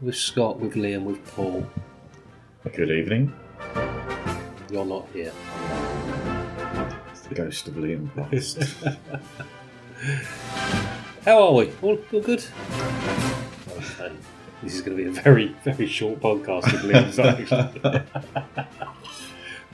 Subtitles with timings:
[0.00, 1.66] With Scott, with Liam, with Paul.
[2.74, 3.34] Good evening.
[4.70, 5.32] You're not here.
[7.10, 8.62] It's the ghost of Liam Frost.
[11.24, 11.70] How are we?
[11.82, 12.44] All, all good?
[13.76, 14.12] Okay.
[14.62, 18.84] This is going to be a very, very short podcast with Liam's actually.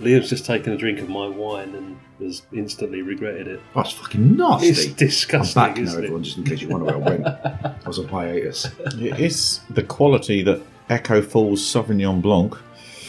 [0.00, 3.60] Liam's just taken a drink of my wine and has instantly regretted it.
[3.74, 4.68] That's fucking nasty.
[4.68, 6.24] It's I'm disgusting, back now, isn't everyone, it?
[6.24, 7.26] just in case you wonder where I went.
[7.26, 8.66] I was on hiatus.
[8.78, 12.56] it is the quality that Echo Falls Sauvignon Blanc.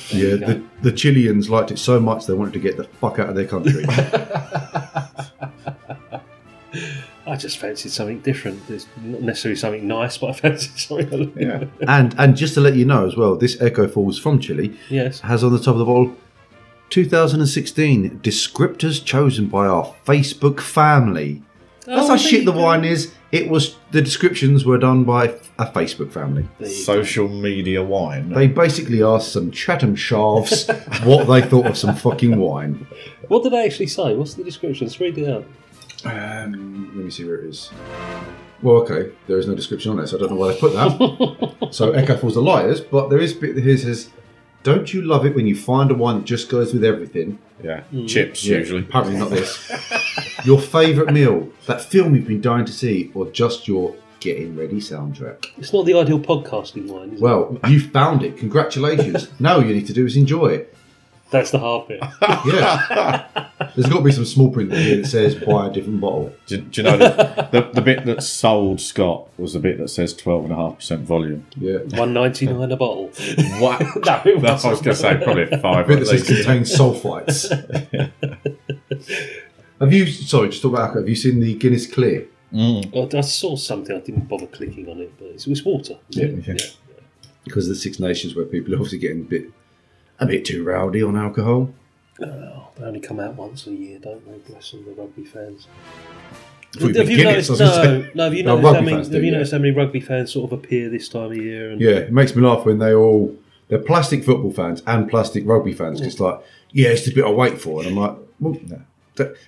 [0.09, 3.29] Yeah, the, the Chileans liked it so much they wanted to get the fuck out
[3.29, 3.83] of their country.
[7.27, 8.61] I just fancied something different.
[8.69, 11.63] It's not necessarily something nice, but I fancied something Yeah.
[11.87, 15.21] and and just to let you know as well, this Echo Falls from Chile Yes.
[15.21, 16.15] has on the top of the bottle
[16.89, 21.41] 2016 descriptors chosen by our Facebook family.
[21.85, 22.61] That's Oh, how shit the go.
[22.63, 23.13] wine is.
[23.31, 26.47] It was the descriptions were done by a Facebook family.
[26.59, 26.81] There you go.
[26.81, 28.29] Social media wine.
[28.29, 30.67] They basically asked some Chatham Sharves
[31.05, 32.87] what they thought of some fucking wine.
[33.27, 34.15] What did they actually say?
[34.15, 34.87] What's the description?
[34.87, 35.45] Let's read it out.
[36.05, 37.71] Um, let me see where it is.
[38.61, 40.73] Well, okay, there is no description on it, so I don't know why they put
[40.73, 41.67] that.
[41.71, 44.09] so Echo Falls are liars, but there is a bit here says,
[44.65, 47.81] "Don't you love it when you find a wine that just goes with everything?" yeah.
[47.83, 48.05] Hmm.
[48.07, 48.81] Chips, Yeah, usually.
[48.81, 49.49] apparently not this.
[50.45, 54.77] your favourite meal, that film you've been dying to see, or just your getting ready
[54.77, 55.45] soundtrack.
[55.57, 57.23] It's not the ideal podcasting wine, is it?
[57.23, 58.37] Well, you found it.
[58.37, 59.29] Congratulations.
[59.39, 60.75] now all you need to do is enjoy it.
[61.31, 62.01] That's the hard bit.
[62.45, 63.44] Yeah.
[63.75, 66.33] There's got to be some small print here that says buy a different bottle.
[66.45, 69.89] Do, do you know that the, the bit that sold Scott was the bit that
[69.89, 71.45] says 12.5% volume?
[71.57, 71.79] Yeah.
[71.99, 73.09] One ninety nine a bottle.
[73.59, 73.81] What?
[74.05, 75.87] No, it That's what I was going to say, probably at five.
[75.87, 77.49] bit at that says contains sulfites.
[79.79, 80.05] have you?
[80.07, 81.01] Sorry, just talk about alcohol.
[81.01, 82.27] Have you seen the Guinness Clear?
[82.53, 83.13] Mm.
[83.13, 83.95] I, I saw something.
[83.95, 85.97] I didn't bother clicking on it, but it's, it's water.
[86.11, 86.65] isn't Yeah, yeah.
[87.43, 89.51] Because of the Six Nations, where people are obviously getting a bit,
[90.19, 91.71] a bit too rowdy on alcohol.
[92.21, 94.37] Oh, they only come out once a year, don't they?
[94.51, 95.67] Bless them, the rugby fans.
[96.79, 97.59] Have you noticed?
[97.59, 98.23] No, no.
[98.25, 98.97] Have you No, noticed how many?
[98.97, 99.31] Have do, you yeah.
[99.31, 101.71] noticed how many rugby fans sort of appear this time of year?
[101.71, 103.35] And Yeah, it makes me laugh when they all
[103.67, 105.99] they're plastic football fans and plastic rugby fans.
[105.99, 106.39] 'cause it's like,
[106.71, 108.81] yeah, it's the bit I wait for, and I'm like, well, no.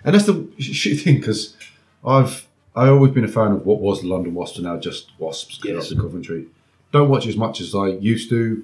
[0.04, 1.56] And that's the shit thing because
[2.06, 5.12] I've I always been a fan of what was the London Wasps, and now just
[5.20, 5.92] Wasps Yes.
[5.92, 6.00] yes.
[6.00, 6.46] Coventry.
[6.94, 8.64] Don't watch as much as I used to.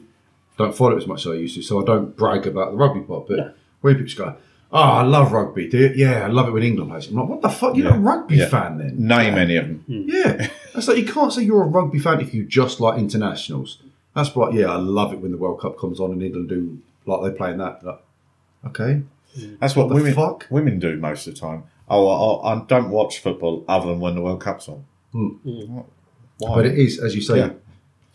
[0.57, 2.77] Don't follow it as much as I used to, so I don't brag about the
[2.77, 3.27] rugby part.
[3.27, 3.51] But No.
[3.83, 4.25] When people just go,
[4.71, 5.93] "Oh, ah, I love rugby," do you?
[5.95, 7.07] yeah, I love it when England plays.
[7.07, 7.75] I'm like, what the fuck?
[7.75, 8.47] You're not a rugby Yeah.
[8.49, 8.95] fan then?
[9.07, 9.83] Name any of them.
[9.87, 10.03] Hmm.
[10.07, 13.77] Yeah, that's like you can't say you're a rugby fan if you just like internationals.
[14.15, 16.79] That's like, yeah, I love it when the World Cup comes on and England do
[17.05, 17.83] like they play in that.
[17.85, 18.01] Like,
[18.67, 19.01] okay,
[19.39, 19.55] hmm.
[19.59, 20.47] That's what, What the women fuck?
[20.49, 21.63] women do most of the time.
[21.89, 22.07] Oh,
[22.41, 24.85] I, I don't watch football other than when the World Cup's on.
[25.11, 25.29] Hmm.
[25.75, 25.85] What?
[26.39, 26.55] Why?
[26.55, 27.51] but it is as you say Yeah.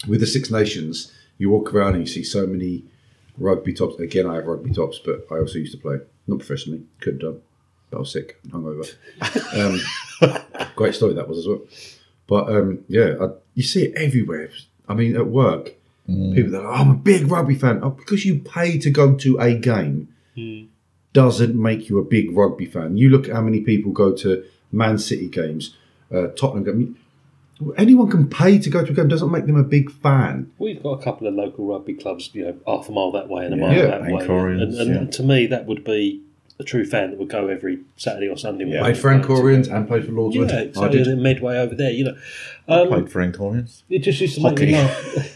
[0.09, 1.13] with the Six Nations.
[1.41, 2.83] You walk around and you see so many
[3.39, 3.99] rugby tops.
[3.99, 6.83] Again, I have rugby tops, but I also used to play not professionally.
[7.01, 7.43] Could have done,
[7.91, 8.95] but I was sick, hungover.
[10.23, 11.61] um, great story that was as well.
[12.27, 14.51] But um, yeah, I, you see it everywhere.
[14.89, 15.75] I mean, at work,
[16.35, 17.81] people that are, oh, I'm a big rugby fan.
[17.83, 20.09] Oh, because you pay to go to a game
[21.13, 22.97] doesn't make you a big rugby fan.
[22.97, 25.77] You look at how many people go to Man City games,
[26.15, 26.97] uh, Tottenham games.
[27.77, 29.09] Anyone can pay to go to a game.
[29.09, 30.51] Doesn't make them a big fan.
[30.59, 33.45] We've got a couple of local rugby clubs, you know, half a mile that way
[33.47, 33.87] and a mile Yeah.
[33.87, 34.11] that way.
[34.13, 35.11] Anchorians, And, and yeah.
[35.11, 36.23] to me, that would be
[36.61, 38.65] a true fan that would go every Saturday or Sunday.
[38.67, 38.81] Yeah.
[38.83, 40.51] Played for Anchorians and played for Lordswood.
[40.51, 40.99] Yeah, I exactly.
[40.99, 41.07] did.
[41.09, 42.17] And Medway over there, you know.
[42.69, 43.83] I Um, played for Anchorians.
[43.89, 44.87] it just used to make me Hockey.
[45.17, 45.35] laugh.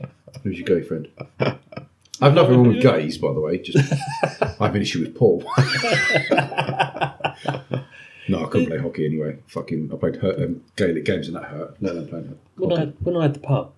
[0.42, 1.08] Who's your gay friend?
[2.20, 3.58] I've nothing wrong with gays, by the way.
[3.58, 3.78] Just
[4.42, 5.44] I have an issue with Paul.
[8.28, 9.38] No, I couldn't play hockey anyway.
[9.46, 11.76] Fucking, I played hurt, um, Gaelic games and that hurt.
[11.80, 12.92] Let alone playing When I, hockey.
[13.00, 13.72] when I had the pub,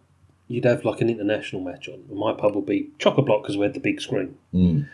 [0.48, 2.02] you'd have like an international match on.
[2.08, 4.36] And my pub would be chock a block because we had the big screen.
[4.54, 4.88] Mm.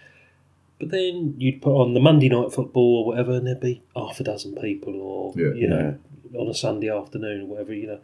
[0.78, 4.20] But then you'd put on the Monday night football or whatever, and there'd be half
[4.20, 5.54] a dozen people, or Yeah.
[5.54, 5.96] you know,
[6.38, 7.98] on a Sunday afternoon or whatever, you know.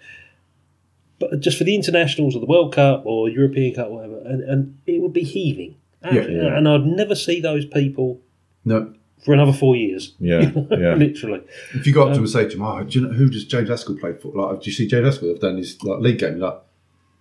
[1.18, 4.78] But just for the internationals or the World Cup or European Cup, whatever, and, and
[4.86, 5.76] it would be heaving.
[6.04, 6.56] Yeah, yeah.
[6.56, 8.20] And I'd never see those people
[8.64, 8.92] No,
[9.24, 10.14] for another four years.
[10.18, 10.40] Yeah,
[10.70, 10.94] yeah.
[10.94, 11.42] Literally.
[11.74, 13.28] if you go up to him and say to him, oh, do you know who
[13.30, 14.28] does James Haskell play for?
[14.32, 15.28] Like, do you see James Haskell?
[15.28, 16.38] They've done his like league game.
[16.38, 16.60] You're like,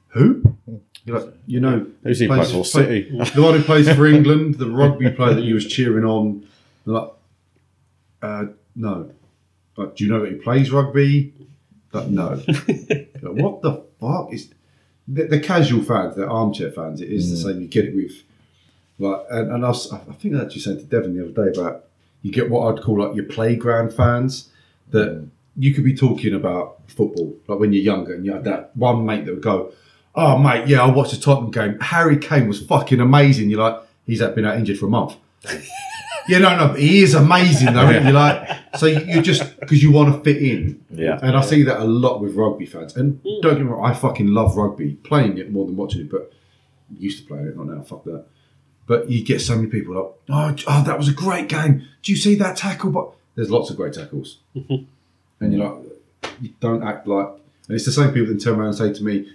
[0.09, 0.55] who?
[1.05, 2.63] You're like, you know, Who's he plays- for?
[2.65, 3.09] City.
[3.35, 6.47] the one who plays for England, the rugby player that you was cheering on.
[6.85, 7.11] They're like,
[8.21, 8.45] uh,
[8.75, 9.09] no.
[9.77, 11.33] Like, do you know that he plays rugby?
[11.93, 12.41] Like, no.
[12.47, 14.49] Like, what the fuck is?
[15.07, 17.61] The, the casual fans, the armchair fans, it is the same.
[17.61, 18.11] You get it with,
[18.99, 21.59] like, and, and I, was, I think I actually said to Devon the other day
[21.59, 21.85] about
[22.21, 24.49] you get what I'd call like your playground fans
[24.89, 25.27] that
[25.57, 29.05] you could be talking about football like when you're younger and you had that one
[29.05, 29.71] mate that would go,
[30.15, 31.79] "Oh mate, yeah, I watched the Tottenham game.
[31.79, 35.15] Harry Kane was fucking amazing." You're like, "He's been out injured for a month."
[36.27, 37.89] yeah, no, no, he is amazing though.
[37.89, 38.03] isn't?
[38.03, 40.83] You're like, so you you just because you want to fit in.
[40.89, 41.19] Yeah.
[41.21, 42.95] And I see that a lot with rugby fans.
[42.95, 43.41] And mm.
[43.41, 46.31] don't get me wrong, I fucking love rugby, playing it more than watching it, but
[46.97, 48.25] used to play it, not now, fuck that.
[48.87, 51.87] But you get so many people like, oh, oh, that was a great game.
[52.03, 52.91] Do you see that tackle?
[52.91, 54.39] But there's lots of great tackles.
[54.55, 54.87] and
[55.39, 57.27] you're like, you don't act like,
[57.67, 59.31] and it's the same people that turn around and say to me,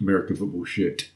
[0.00, 1.10] American football shit.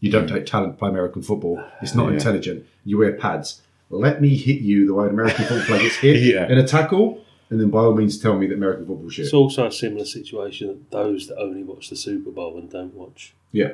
[0.00, 1.64] You don't take talent to play American football.
[1.80, 2.14] It's not Yeah.
[2.14, 2.66] intelligent.
[2.84, 3.62] You wear pads.
[3.90, 6.46] Let me hit you the way an American football player gets hit Yeah.
[6.50, 9.24] in a tackle, and then by all means tell me that American football shit.
[9.24, 12.94] It's also a similar situation that those that only watch the Super Bowl and don't
[12.94, 13.72] watch, yeah.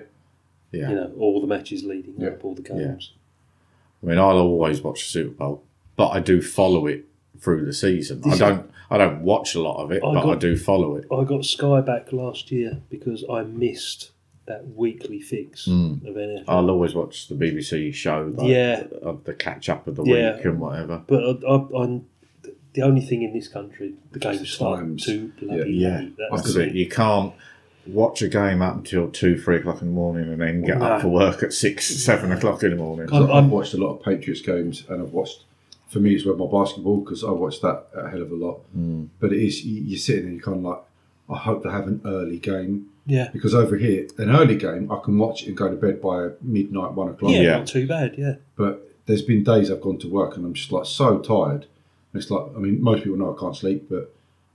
[0.72, 0.90] Yeah.
[0.90, 2.28] you know, all the matches leading Yeah.
[2.28, 3.12] up, all the games.
[4.02, 5.64] I mean, I'll always watch the Super Bowl,
[5.96, 7.04] but I do follow it
[7.38, 8.22] through the season.
[8.24, 8.70] I don't.
[8.92, 11.04] I don't watch a lot of it, I but I do follow it.
[11.12, 14.10] I got Sky back last year because I missed
[14.46, 16.04] that weekly fix Mm.
[16.08, 16.44] of NFL.
[16.48, 18.82] I'll always watch the BBC show, like, Yeah.
[19.00, 20.34] of the catch up of the Yeah.
[20.36, 21.02] week and whatever.
[21.06, 22.06] But I, I, I'm
[22.72, 25.04] the only thing in this country, the games start Times.
[25.06, 26.16] too bloody Yeah, late.
[26.18, 26.74] That's That's the it.
[26.74, 27.32] You can't
[27.86, 30.84] watch a game up until two, three o'clock in the morning, and then get No.
[30.86, 33.08] up for work at six, seven o'clock in the morning.
[33.12, 35.44] I'm- I've watched a lot of Patriots games, and I've watched.
[35.88, 38.60] For me, it's with my basketball because I watched that a hell of a lot.
[38.72, 39.04] Hmm.
[39.18, 40.78] But it is you, you're sitting there, you're kind of like,
[41.28, 43.28] I hope they have an early game Yeah.
[43.32, 46.28] because over here, an early game I can watch it and go to bed by
[46.42, 47.32] midnight, one o'clock.
[47.32, 47.56] yeah, Yeah.
[47.58, 48.14] not too bad.
[48.16, 51.66] Yeah, But there's been days I've gone to work and I'm just like so tired.
[52.12, 54.12] And it's like, I mean, most people know I can't sleep, but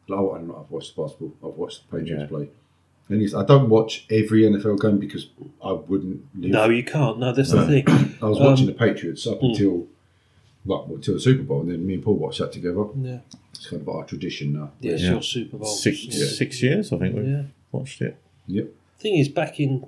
[0.07, 2.27] like, oh, I don't know, I've watched the basketball, I've watched the Patriots Yeah.
[2.37, 2.49] play.
[3.07, 5.27] And it's, I don't watch every NFL game because
[5.63, 6.23] I wouldn't.
[6.35, 6.51] Live.
[6.51, 7.19] no, you can't.
[7.19, 7.85] No, that's the thing.
[8.21, 9.87] I was watching Um, the Patriots up until
[10.65, 12.83] like until the Super Bowl, and then me and Paul watched that together.
[12.99, 13.19] Yeah,
[13.53, 14.71] It's kind of our tradition now.
[14.81, 15.11] yeah, it's Yeah.
[15.11, 15.67] your Super Bowl.
[15.67, 16.25] Six, Yeah.
[16.25, 17.43] six years, I think we've Yeah.
[17.71, 18.17] watched it.
[18.47, 18.69] Yep.
[18.97, 19.85] Thing is, back in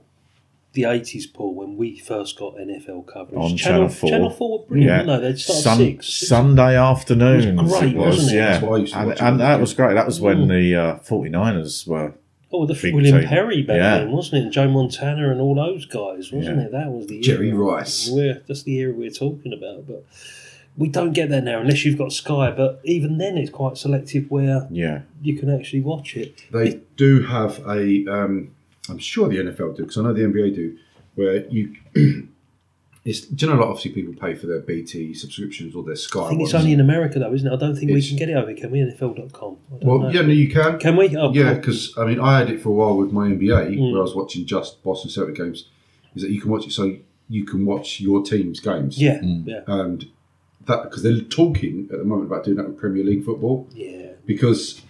[0.74, 4.10] the eighties, Paul, when we first got NFL coverage, On Channel 4.
[4.12, 5.08] Channel Four were brilliant, Yeah.
[5.08, 5.30] weren't they?
[5.30, 6.28] They'd start Sun- six.
[6.28, 7.46] Sunday afternoons.
[7.46, 8.36] It was great, wasn't it?
[8.36, 9.94] Yeah, That's what I used to and, watch and that was great.
[9.96, 12.14] That was when the uh, 49ers were.
[12.52, 13.28] Oh, the Big William team.
[13.28, 14.00] Perry back Yeah.
[14.00, 14.44] then, wasn't it?
[14.46, 16.64] And Joe Montana and all those guys, wasn't Yeah.
[16.66, 16.72] it?
[16.72, 17.58] That was the Jerry era.
[17.58, 18.10] Rice.
[18.10, 19.86] We're, that's the era we're talking about.
[19.88, 20.06] But
[20.78, 22.52] we don't get there now unless you've got Sky.
[22.56, 26.46] But even then, it's quite selective where Yeah, you can actually watch it.
[26.52, 28.06] They do have a.
[28.08, 28.52] Um,
[28.90, 30.78] I'm sure the NFL do because I know the NBA do,
[31.16, 31.76] where you.
[33.10, 36.26] It's, do you know, like obviously people pay for their BT subscriptions or their Sky.
[36.26, 37.54] I think it's only in America though, isn't it?
[37.54, 38.50] I don't think we can get it over.
[38.52, 38.80] here, Can we?
[38.80, 39.58] NFL.com.
[39.74, 40.10] I don't Well, know.
[40.10, 40.78] yeah, no, you can.
[40.78, 41.16] Can we?
[41.16, 41.56] Oh, yeah, cool.
[41.56, 43.92] because I mean, I had it for a while with my NBA Mm.
[43.94, 45.70] where I was watching just Boston Celtic games.
[46.16, 46.98] Is that you can watch it so
[47.30, 49.02] you can watch your team's games.
[49.02, 50.08] yeah, yeah, and
[50.66, 53.68] that because they're talking at the moment about doing that with Premier League football.
[53.74, 54.82] yeah, Because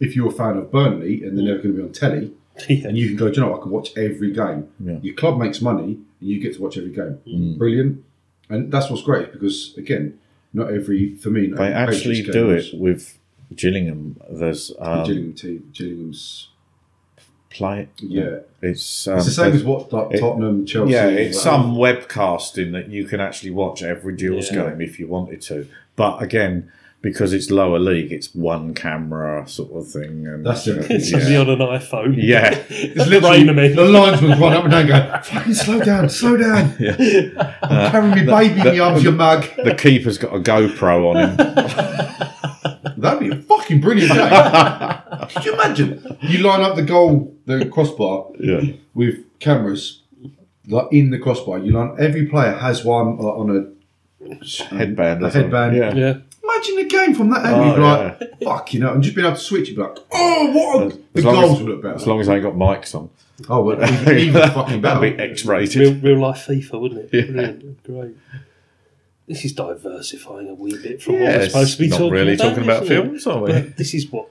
[0.00, 2.32] if you're a fan of Burnley and they're never going to be on telly,
[2.68, 2.86] yeah.
[2.88, 4.68] and you can go, do you know, what, I can watch every game.
[4.80, 4.98] Yeah.
[5.02, 5.84] Your club makes money,
[6.20, 7.18] and you get to watch every game.
[7.26, 7.58] Mm.
[7.58, 8.04] Brilliant,
[8.48, 10.18] and that's what's great because again,
[10.52, 11.48] not every for me.
[11.48, 13.18] not they actually do game it with
[13.54, 14.20] Gillingham.
[14.30, 16.48] There's was um, Gillingham team, Gillingham's.
[17.50, 17.88] play.
[17.98, 20.92] Yeah, It's um, it's the same as what like it- Tottenham, Chelsea.
[20.92, 24.68] Yeah, it's like- some webcasting that you can actually watch every Jules Yeah.
[24.70, 25.66] game if you wanted to.
[25.96, 26.70] But again,
[27.00, 30.26] because it's lower league, it's one camera sort of thing.
[30.26, 30.78] And That's it.
[30.78, 31.18] uh, It's yeah.
[31.18, 32.14] only on an iPhone.
[32.16, 32.50] Yeah.
[32.70, 33.76] It's Rain literally them in.
[33.76, 37.56] the linesman's run up and down, going, "Fucking slow down, slow down." Yeah.
[37.62, 39.44] I'm carrying my baby in the- the arms, your mug.
[39.62, 41.36] the keeper's got a GoPro on him.
[42.98, 45.28] That'd be a fucking brilliant game.
[45.30, 46.16] Could you imagine?
[46.22, 48.60] You line up the goal, the crossbar, yeah.
[48.94, 50.02] with cameras
[50.66, 51.58] like in the crossbar.
[51.58, 53.78] You line every player has one like, on a
[54.74, 55.22] Headband.
[55.22, 55.76] A or headband.
[55.76, 55.94] Yeah.
[55.94, 56.18] Yeah,
[56.58, 57.62] imagine the game from that angle?
[57.84, 59.98] Oh, You'd like, fuck, you know, and just being able to switch, you'd be like,
[60.12, 60.82] oh, what?
[60.92, 61.94] A, the As long goals as- would look better.
[61.94, 63.10] As long as I ain't got mics on.
[63.48, 65.00] oh, well, even, even fucking better.
[65.00, 66.02] real, That'd be X-rated.
[66.02, 67.16] real life FIFA, wouldn't it?
[67.26, 67.32] Yeah.
[67.32, 68.16] Brilliant, great.
[69.26, 72.34] This is diversifying a wee bit from what we're supposed to be not talking really
[72.34, 72.48] about.
[72.48, 73.52] talking about isn't films, are we?
[73.52, 74.30] But this is what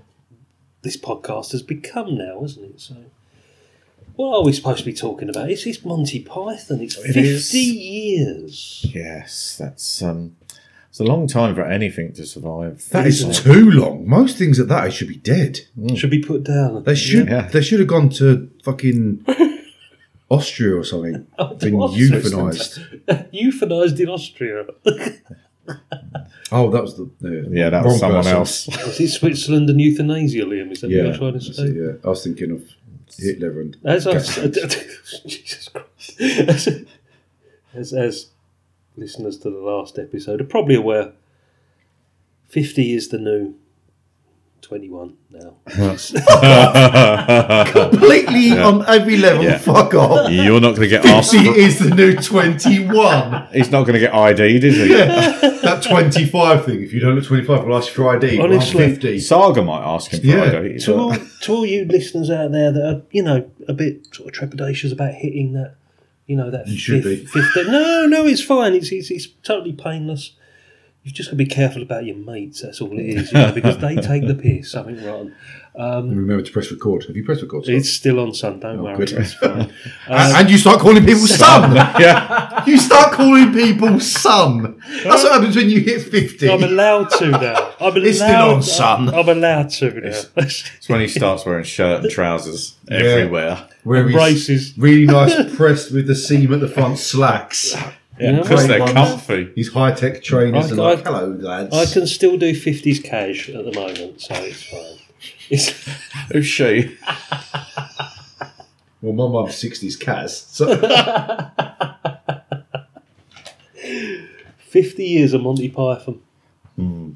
[0.81, 2.81] this podcast has become now, isn't it?
[2.81, 2.95] So,
[4.15, 5.51] what are we supposed to be talking about?
[5.51, 6.81] It's, it's Monty Python.
[6.81, 7.53] It's It fifty is.
[7.53, 8.85] years.
[8.91, 10.35] Yes, that's um,
[10.99, 12.89] it's a long time for anything to survive.
[12.89, 14.07] That is too long.
[14.09, 15.59] Most things at that age should be dead.
[15.77, 15.95] Mm.
[15.95, 16.83] Should be put down.
[16.83, 17.27] They should.
[17.29, 17.47] Yeah.
[17.47, 19.23] They should have gone to fucking
[20.29, 21.27] Austria or something.
[21.39, 22.09] Oh, Been Austria.
[22.09, 22.71] euthanized.
[23.31, 24.65] Euthanized in Austria.
[26.51, 28.37] Oh, that was the, the Yeah, that wrong was someone person.
[28.37, 28.67] else.
[28.85, 30.71] Was it Switzerland and euthanasia, Liam?
[30.71, 31.63] Is that Yeah, what you're trying to that's say?
[31.65, 31.91] it, yeah.
[32.05, 32.63] I was thinking of
[33.19, 34.13] Hitler and As I,
[35.27, 36.19] Jesus Christ.
[36.19, 36.85] As,
[37.75, 38.27] as, as
[38.97, 41.13] listeners to the last episode are probably aware,
[42.49, 43.55] 50 is the new
[44.61, 45.55] 21 now.
[47.65, 49.43] completely on every level.
[49.43, 49.57] Yeah.
[49.59, 50.29] Fuck off.
[50.31, 51.31] You're not going to get asked.
[51.31, 53.47] Fifty For, is the new twenty-one.
[53.53, 54.87] he's not going to get ID'd, is he?
[54.87, 56.81] that twenty-five thing.
[56.83, 58.37] If you don't look twenty-five, we'll ask you for ID.
[58.39, 58.87] Well, I'm Honestly.
[58.89, 59.19] fifty.
[59.19, 60.59] Saga might ask him for Yeah.
[60.59, 60.79] ID.
[60.79, 64.35] to, all, to all you listeners out there that are, you know, a bit sort
[64.35, 65.75] of trepidatious about hitting that,
[66.27, 67.41] you know, that You should fifth, be.
[67.41, 68.73] fifth- no, no, it's fine.
[68.75, 70.33] It's, it's, it's totally painless.
[71.03, 72.61] You've just got to be careful about your mates.
[72.61, 74.71] That's all it is, you know, because they take the piss.
[74.71, 75.31] Something wrong.
[75.79, 77.03] Um, and remember to press record.
[77.05, 77.65] Have you pressed record?
[77.65, 77.75] Scott?
[77.75, 78.59] It's still on Sun.
[78.61, 79.11] Don't oh, worry, good.
[79.11, 79.51] it's fine.
[79.61, 79.71] and,
[80.09, 81.75] um, and you start calling people son.
[81.75, 84.81] yeah, you start calling people son.
[85.03, 86.49] That's what happens when you hit fifty.
[86.49, 87.73] I'm allowed to now.
[87.79, 88.07] I'm allowed.
[88.07, 89.13] It's still on, son.
[89.13, 90.21] I'm allowed to now.
[90.37, 93.69] it's when he starts wearing shirt and trousers everywhere.
[93.83, 94.75] Where Braces.
[94.77, 97.75] really nice, pressed with the seam at the front slacks.
[98.19, 98.41] Yeah.
[98.41, 98.93] Because they're ones.
[98.93, 99.51] comfy.
[99.55, 101.75] These high-tech trainers I- and like, I- hello lads.
[101.75, 104.97] I can still do 50s cash at the moment, so it's fine.
[105.49, 105.69] It's,
[106.31, 106.97] Who's she?
[109.01, 110.29] Well, my mum's sixties Kaz.
[110.49, 110.65] So
[114.57, 116.21] 50 years of Monty Python.
[116.75, 117.11] Hmm.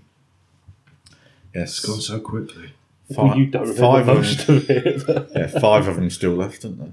[1.54, 2.74] Yes, gone so quickly.
[3.10, 4.58] Well, you don't remember five of most them.
[4.58, 5.28] of it.
[5.36, 6.92] Yeah, five of them still left, aren't there?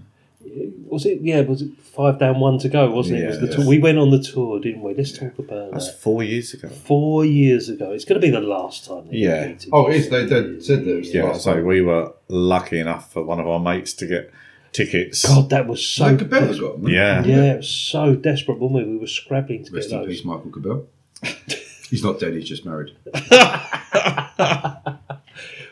[0.87, 1.21] Was it?
[1.21, 2.91] Yeah, was it five down, one to go?
[2.91, 3.23] Wasn't it?
[3.25, 3.57] it was the Yeah.
[3.57, 3.67] tour.
[3.67, 4.95] We went on the tour, didn't we?
[4.95, 5.99] Let's talk about That's that.
[6.00, 6.69] four years ago.
[6.69, 7.93] Four years ago.
[7.93, 9.09] It's going to be the last time.
[9.11, 9.55] Yeah.
[9.73, 11.67] Oh, it's They, they said there was Yeah, so one.
[11.67, 14.31] we were lucky enough for one of our mates to get
[14.73, 15.27] tickets.
[15.27, 16.07] God, that was so.
[16.07, 16.91] Like Cabela's got them.
[16.93, 17.25] Yeah.
[17.25, 18.85] Yeah, it was so desperate, weren't we?
[18.85, 20.17] We were scrabbling to Rest get in those.
[20.19, 20.87] peace, Michael Cabell.
[21.91, 22.35] he's not dead.
[22.35, 22.93] He's just married.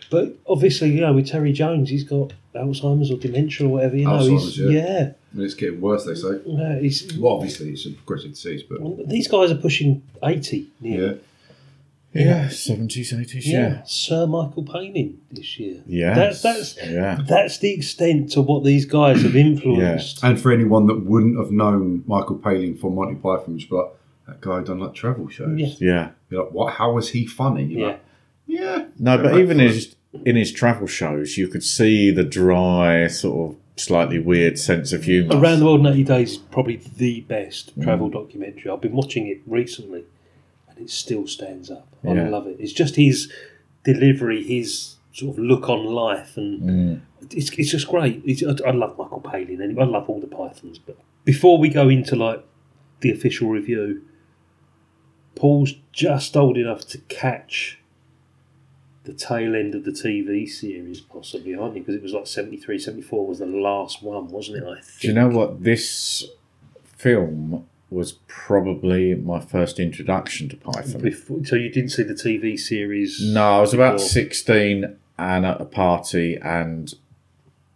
[0.09, 3.96] But obviously, you know, with Terry Jones, he's got Alzheimer's or dementia or whatever.
[3.96, 4.70] You know, Alzheimer's, he's, yeah.
[4.70, 6.04] yeah, And it's getting worse.
[6.04, 6.40] They say.
[6.44, 7.16] yeah, he's.
[7.16, 10.68] Well, obviously, it's a progressive disease, but These guys are pushing eighty.
[10.80, 11.06] nearly.
[11.06, 11.14] yeah.
[12.12, 13.82] Yeah, 70s, 80s, Yeah, yeah.
[13.84, 15.82] Sir Michael Palin this year.
[15.86, 16.14] Yeah.
[16.14, 17.20] That's that's Yeah.
[17.28, 20.22] that's the extent to what these guys have influenced.
[20.22, 20.30] Yeah.
[20.30, 23.90] And for anyone that wouldn't have known Michael Palin from Monty Python, just be like
[24.28, 25.58] that guy done like travel shows.
[25.60, 25.75] Yeah.
[25.78, 26.10] Yeah.
[26.30, 26.72] You're like, what?
[26.72, 27.64] How was he funny?
[27.64, 27.86] You're Yeah.
[27.88, 28.00] like,
[28.46, 28.84] yeah.
[28.98, 29.94] No, but even for his,
[30.25, 35.04] in his travel shows, you could see the dry, sort of slightly weird sense of
[35.04, 35.37] humour.
[35.38, 37.82] Around the World in 80 Days is probably the best Mm.
[37.85, 38.70] travel documentary.
[38.70, 40.04] I've been watching it recently
[40.68, 41.87] and it still stands up.
[42.04, 42.28] I Yeah.
[42.30, 42.56] love it.
[42.58, 43.30] It's just his
[43.85, 47.00] delivery, his sort of look on life, and Mm.
[47.32, 48.23] it's, it's just great.
[48.25, 49.82] It's, I, I love Michael Palin anyway.
[49.82, 50.78] I love all the Pythons.
[50.78, 52.42] But before we go into like
[53.00, 54.02] the official review,
[55.35, 57.78] Paul's just old enough to catch
[59.06, 61.80] the tail end of the TV series, possibly, aren't you?
[61.80, 64.64] Because it was like 73, 74 was the last one, wasn't it?
[64.64, 65.00] I think.
[65.00, 65.62] Do you know what?
[65.62, 66.25] This
[66.96, 71.00] film was probably my first introduction to Python.
[71.00, 73.22] Before, so you didn't see the TV series?
[73.22, 74.08] No, I was about before?
[74.08, 76.92] 16 and at a party, and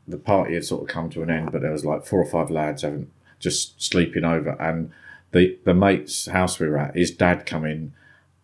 [0.06, 2.26] the party had sort of come to an end, but there was like four or
[2.26, 4.60] five lads having just sleeping over.
[4.60, 4.90] And
[5.30, 7.92] the, the mate's house we were at, his dad come in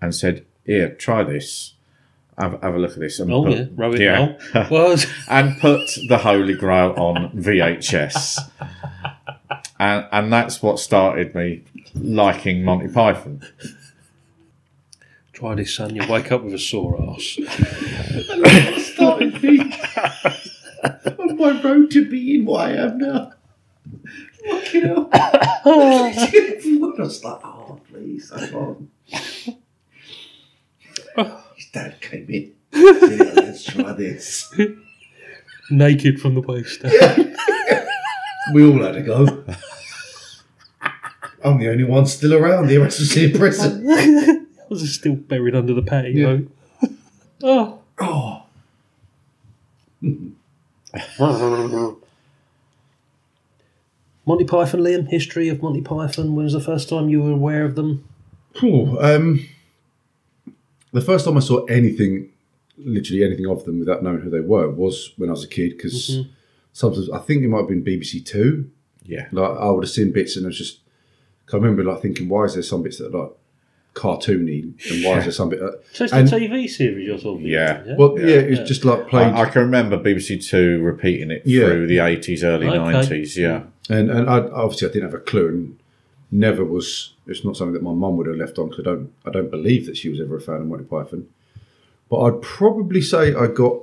[0.00, 1.75] and said, Here, try this.
[2.38, 3.19] Have, have a look at this.
[3.19, 4.37] And Oh put- yeah, Rowan yeah.
[4.71, 4.97] Well, well,
[5.28, 8.38] and put the Holy Grail on VHS.
[9.78, 11.62] and, and that's what started me
[11.95, 13.43] liking Monty Python.
[15.33, 15.95] try this, son.
[15.97, 17.38] You wake up with a sore ass.
[18.85, 19.61] started me
[21.19, 23.33] on my road to being what I am now.
[24.47, 25.09] Fucking hell.
[25.14, 28.55] Everyone was like, oh, please, I'm
[31.16, 31.43] on.
[31.76, 32.52] Dad came in.
[32.73, 34.50] Yeah, let's try this.
[35.71, 37.37] Naked from the waist down.
[38.54, 39.25] We all had a go.
[41.45, 42.68] I'm the only one still around.
[42.68, 43.85] The rest was in prison.
[43.88, 46.47] I was still buried under the patio?
[47.42, 47.80] oh.
[47.99, 48.42] Oh,
[54.25, 55.09] Monty Python, Liam.
[55.09, 56.37] History of Monty Python.
[56.37, 58.09] When was the first time you were aware of them?
[58.54, 59.40] Phew, um,
[60.97, 62.31] the first time I saw anything,
[62.79, 65.71] literally anything of them without knowing who they were, was when I was a kid.
[65.76, 66.21] Because
[66.73, 68.71] sometimes I think it might have been BBC Two.
[69.05, 69.26] Yeah.
[69.33, 70.81] Like I would have seen bits, and I was just.
[71.47, 73.31] 'cause I remember like thinking, why is there some bits that are like
[73.95, 75.62] cartoony, and why is there some bit?
[75.62, 77.83] Uh, So it's And- the TV series you're talking Yeah.
[77.83, 77.99] about.
[77.99, 78.41] well, yeah, Yeah.
[78.61, 81.67] it's just like played, I, I can remember BBC Two repeating it Yeah.
[81.67, 82.79] through the 80s, early Okay.
[82.79, 83.37] 90s.
[83.37, 83.62] Yeah.
[83.88, 85.76] and and I, obviously I didn't have a clue, and
[86.30, 87.14] never was.
[87.26, 89.12] It's not something that my mum would have left on because I don't.
[89.25, 91.28] I don't believe that she was ever a fan of Monty Python.
[92.09, 93.83] But I'd probably say I got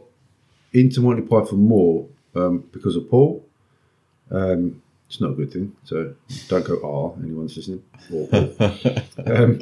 [0.72, 3.46] into Monty Python more um, because of Paul.
[4.32, 6.16] Um, it's not a good thing, so
[6.48, 7.24] don't go R.
[7.24, 7.84] Anyone's listening.
[8.12, 8.28] Or
[9.26, 9.62] um,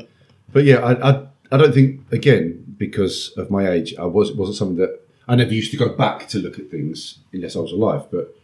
[0.53, 4.57] but yeah, I, I I don't think again because of my age, I was wasn't
[4.57, 7.71] something that I never used to go back to look at things unless I was
[7.71, 8.09] alive.
[8.09, 8.35] But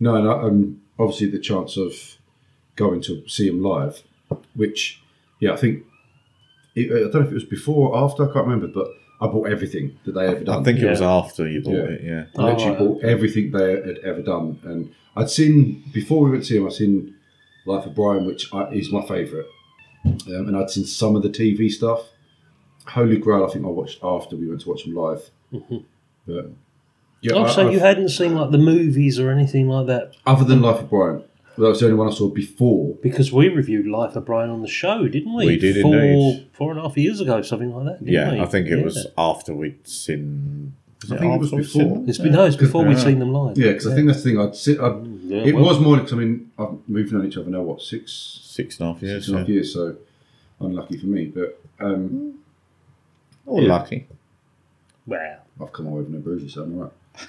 [0.00, 2.17] no, and I, um, obviously the chance of
[2.78, 4.02] going to see him live,
[4.54, 5.00] which
[5.40, 5.84] yeah, I think
[6.74, 8.22] it, I don't know if it was before or after.
[8.28, 8.88] I can't remember, but
[9.20, 10.60] I bought everything that they ever done.
[10.60, 11.82] I think it was after you bought Yeah.
[11.96, 12.00] it.
[12.04, 12.24] Yeah.
[12.38, 12.78] I literally Oh, right.
[12.78, 16.66] bought everything they had ever done, and I'd seen before we went to see him.
[16.66, 17.14] I'd seen
[17.66, 19.46] Life of Brian, which I, is my favourite,
[20.06, 20.18] um,
[20.48, 22.02] and I'd seen some of the TV stuff.
[22.86, 25.28] Holy Grail, I think I watched after we went to watch him live.
[26.26, 26.50] But
[27.20, 30.14] yeah, Oh, I- so I- you hadn't seen like the movies or anything like that?
[30.26, 31.22] other than Life of Brian,
[31.58, 32.94] well, that was the only one I saw before.
[33.02, 35.46] Because we reviewed Life of Brian on the show, didn't we?
[35.46, 36.48] We did four, indeed.
[36.52, 37.98] Four and a half years ago, something like that.
[38.04, 38.32] Didn't Yeah.
[38.32, 38.40] we?
[38.40, 38.84] I think it Yeah.
[38.84, 40.72] was after we'd seen.
[41.04, 41.64] I think it was before.
[41.82, 42.08] seen?
[42.08, 43.56] It's been no, it's before we'd seen them live.
[43.58, 44.40] Yeah, because I think that's the thing.
[44.40, 44.80] I'd sit.
[44.80, 47.62] I'd, Yeah, it well, was more because I mean I've moved on each other now
[47.62, 49.22] what six Six and a half years.
[49.24, 49.94] six and a half years, so
[50.60, 51.26] unlucky for me.
[51.26, 52.34] But um,
[53.46, 53.68] Or Yeah.
[53.68, 54.06] lucky.
[55.06, 56.92] Well, I've come away with no bruises, so I'm all right.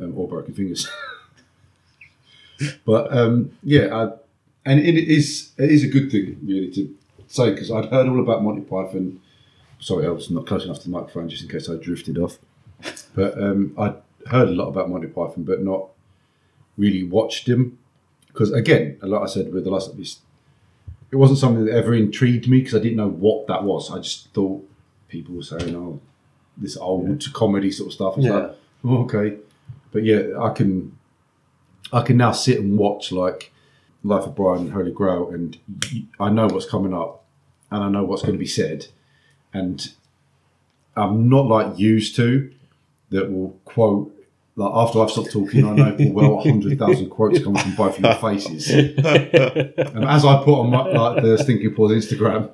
[0.00, 0.86] Um, or broken fingers.
[2.84, 4.10] but um, yeah, I,
[4.70, 6.94] and it is it is a good thing really to
[7.28, 9.20] say because I'd heard all about Monty Python.
[9.80, 12.38] Sorry, I was not close enough to the microphone just in case I drifted off.
[13.14, 13.96] But um, I'd
[14.28, 15.88] heard a lot about Monty Python, but not
[16.76, 17.78] really watched him
[18.28, 20.20] because again, like I said with the last episode,
[21.10, 23.90] it wasn't something that ever intrigued me because I didn't know what that was.
[23.90, 24.68] I just thought
[25.08, 26.00] people were saying, "Oh,
[26.56, 28.32] this old comedy sort of stuff." It's Yeah.
[28.34, 29.36] like, oh, okay,
[29.90, 30.96] but yeah, I can,
[31.92, 33.52] I can now sit and watch like
[34.04, 35.58] Life of Brian and Holy Grail, and
[36.20, 37.24] I know what's coming up,
[37.70, 38.86] and I know what's going to be said,
[39.52, 39.90] and
[40.96, 42.52] I'm not like used to
[43.10, 44.14] that will quote.
[44.56, 47.96] Like after I've stopped talking, I know full well hundred thousand quotes coming from both
[47.98, 48.68] of your faces.
[48.70, 52.50] and as I put on my, like the Stinking Paws Instagram,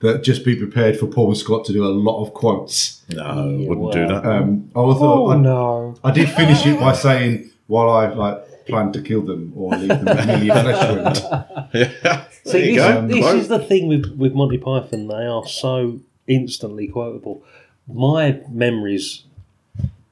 [0.00, 3.04] that just be prepared for Paul and Scott to do a lot of quotes.
[3.10, 4.24] No, Yeah, wouldn't do that.
[4.26, 5.94] Um, I thought oh I, no!
[6.02, 9.88] I did finish it by saying while I like planned to kill them or leave
[9.88, 11.70] them a million flesh wound.
[11.72, 12.24] yeah.
[12.44, 13.06] See, you this, go.
[13.06, 13.36] this Quote.
[13.38, 15.06] is the thing with, with Monty Python.
[15.08, 17.42] They are so instantly quotable.
[17.86, 19.24] My memories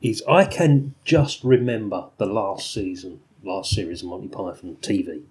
[0.01, 5.23] is I can just remember the last season, last series of Monty Python TV.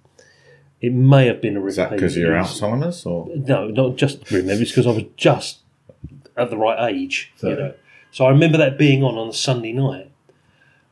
[0.81, 1.69] It may have been a repeat.
[1.69, 3.27] Is that because you're It was- Alzheimer's or?
[3.35, 4.61] No, not just remember.
[4.61, 5.59] It's because I was just
[6.37, 7.31] at the right age.
[7.41, 7.73] You know.
[8.11, 10.11] So I remember that being on on a Sunday night.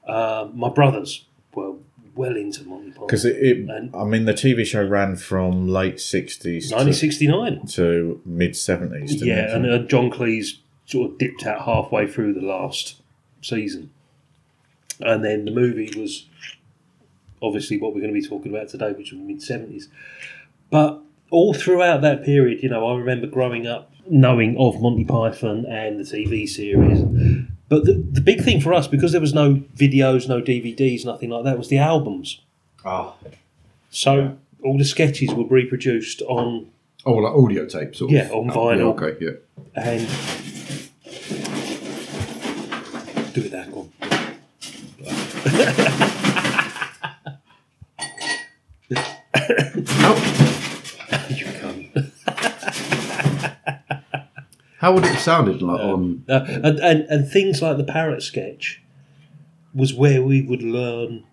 [0.08, 1.74] Uh, my brothers were
[2.16, 3.08] well into Monty Python.
[3.08, 7.66] Because it, it, And- I mean, the TV show ran from late 60s 1969.
[7.68, 9.24] to mid 70s.
[9.24, 13.02] Yeah, and uh, John Cleese sort of dipped out halfway through the last
[13.42, 13.90] season.
[15.00, 16.28] And then the movie was
[17.42, 19.86] obviously what we're going to be talking about today, which was mid 70s.
[20.70, 25.66] But all throughout that period, you know, I remember growing up knowing of Monty Python
[25.66, 27.43] and the TV series.
[27.70, 31.30] But the, the big thing for us, because there was no videos, no DVDs, nothing
[31.30, 32.42] like that, was the albums.
[32.86, 33.14] Ah.
[33.90, 36.68] So all the sketches were reproduced on
[37.06, 38.16] Oh, like audio tape, sort of.
[38.16, 38.94] Yeah, on Oh, yeah, vinyl.
[39.02, 39.32] okay, yeah.
[39.76, 40.08] and
[43.34, 43.90] do it that one.
[49.86, 50.16] How,
[51.30, 51.88] You can't.
[54.84, 56.26] How would it have sounded like on?
[56.28, 58.82] Uh, and, and and things like the parrot sketch
[59.74, 61.24] was where we would learn.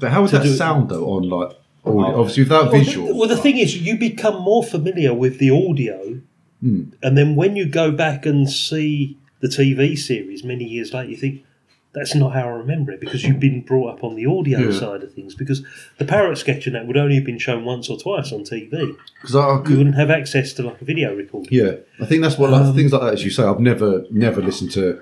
[0.00, 2.18] But how would that do sound though on like audio?
[2.20, 3.06] Obviously, without Well, visual.
[3.08, 6.20] the, well, the thing is, you become more familiar with the audio,
[6.62, 11.16] and then when you go back and see the TV series many years later, you
[11.16, 11.44] think,
[11.92, 14.78] that's not how I remember it because you've been brought up on the audio Yeah.
[14.78, 15.34] side of things.
[15.34, 15.64] Because
[15.98, 18.94] the parrot sketch and that would only have been shown once or twice on TV.
[19.20, 21.48] Because I, I You could, wouldn't have access to like a video recorder.
[21.50, 23.14] yeah, I think that's what like, Um, things like that.
[23.14, 25.00] As you say, I've never never listened to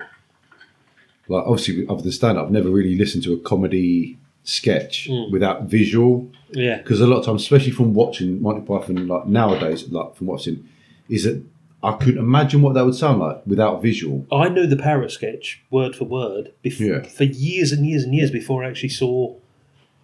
[1.27, 5.31] like obviously other than stand up, I've never really listened to a comedy sketch Mm.
[5.31, 6.31] without visual.
[6.51, 10.25] Yeah, Because a lot of times, especially from watching Monty Python, like nowadays, like from
[10.27, 10.67] watching,
[11.07, 11.43] is that
[11.81, 14.25] I couldn't imagine what that would sound like without visual.
[14.31, 17.03] I knew the parrot sketch word for word bef- Yeah.
[17.03, 19.35] for years and years and years before I actually saw,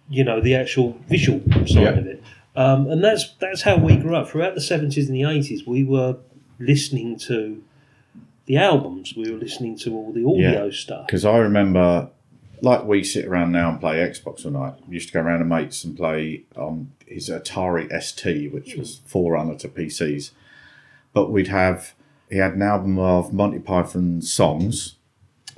[0.08, 1.88] you know, the actual visual side Yeah.
[1.90, 2.22] of it.
[2.54, 4.28] Um, and that's that's how we grew up.
[4.30, 6.16] Throughout the seventies and the eighties, we were
[6.58, 7.62] listening to
[8.46, 9.14] the albums.
[9.14, 11.06] We were listening to all the audio stuff.
[11.06, 12.08] Because I remember,
[12.62, 14.74] like we sit around now and play Xbox all night.
[14.88, 19.00] We used to go around to mates and play on his Atari ST, which was
[19.04, 20.30] forerunner to PCs.
[21.16, 21.94] But we'd have
[22.30, 24.96] he had an album of Monty Python songs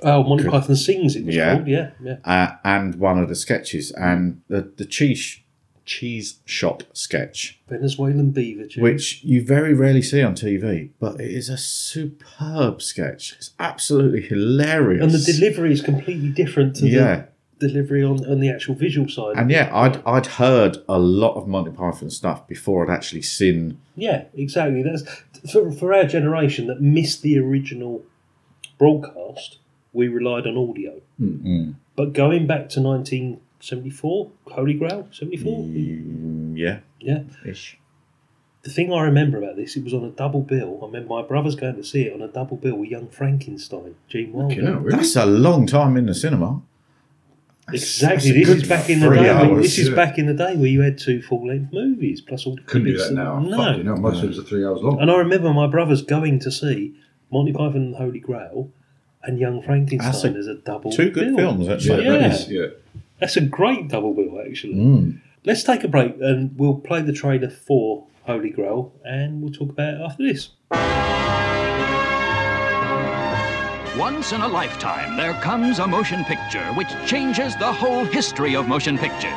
[0.01, 1.55] Oh, Monty Python sings it was Yeah.
[1.55, 1.67] called.
[1.67, 2.17] Yeah, yeah.
[2.23, 5.41] uh, and one of the sketches, and the the cheese
[5.85, 8.65] cheese shop sketch, Venezuelan beaver.
[8.67, 8.83] tune.
[8.83, 13.33] which you very rarely see on TV, but it is a superb sketch.
[13.37, 15.03] It's absolutely hilarious.
[15.03, 17.25] and the delivery is completely different to yeah.
[17.57, 19.35] the delivery on, on the actual visual side.
[19.35, 23.79] And yeah, I'd I'd heard a lot of Monty Python stuff before I'd actually seen.
[23.95, 24.81] Yeah, exactly.
[24.83, 25.03] That's
[25.51, 28.03] for, for our generation that missed the original
[28.77, 29.57] broadcast.
[29.93, 31.73] We relied on audio, Mm.
[31.95, 35.63] but going back to 1974, Holy Grail, 74.
[35.63, 37.77] Mm, yeah, Yeah, ish.
[38.63, 40.79] the thing I remember about this, it was on a double bill.
[40.81, 43.95] I remember my brothers going to see it on a double bill with Young Frankenstein,
[44.07, 44.53] Gene Wilder.
[44.53, 44.95] You really?
[44.97, 46.61] That's a long time in the cinema.
[47.73, 48.31] Exactly.
[48.31, 49.29] This is back in the day.
[49.29, 52.45] hours, this is back in the day where you had two full length movies plus
[52.45, 53.39] all the Couldn't do bits that and- now.
[53.39, 53.57] No.
[53.57, 54.99] Fuck you know, most films are three hours long.
[55.01, 56.95] And I remember my brothers going to see
[57.31, 58.71] Monty Python and the Holy Grail
[59.23, 61.51] and Young Frankenstein That's a- as a double Two good bill.
[61.51, 62.03] films, Yeah, actually.
[62.05, 62.11] Yeah.
[62.17, 62.65] that is, yeah.
[63.19, 64.75] That's a great double bill, actually.
[64.75, 65.19] Mm.
[65.45, 69.69] Let's take a break and we'll play the trailer for Holy Grail and we'll talk
[69.69, 70.49] about it after this.
[73.99, 78.65] Once in a lifetime, there comes a motion picture which changes the whole history of
[78.65, 79.33] motion pictures.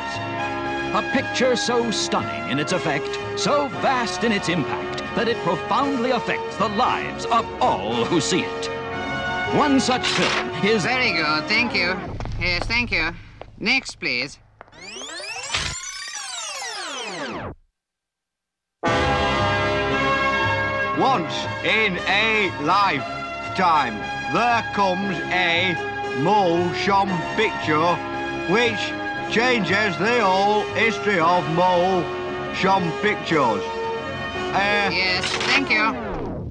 [0.95, 6.11] A picture so stunning in its effect, so vast in its impact, that it profoundly
[6.11, 8.67] affects the lives of all who see it.
[9.57, 11.99] One such film is Very good, thank you.
[12.39, 13.09] Yes, thank you.
[13.59, 14.39] Next, please.
[20.97, 25.75] Once in a lifetime, there comes a
[26.23, 27.93] motion picture
[28.51, 28.81] which
[29.31, 33.61] changes the whole history of motion pictures.
[34.55, 35.93] Uh, yes, thank you.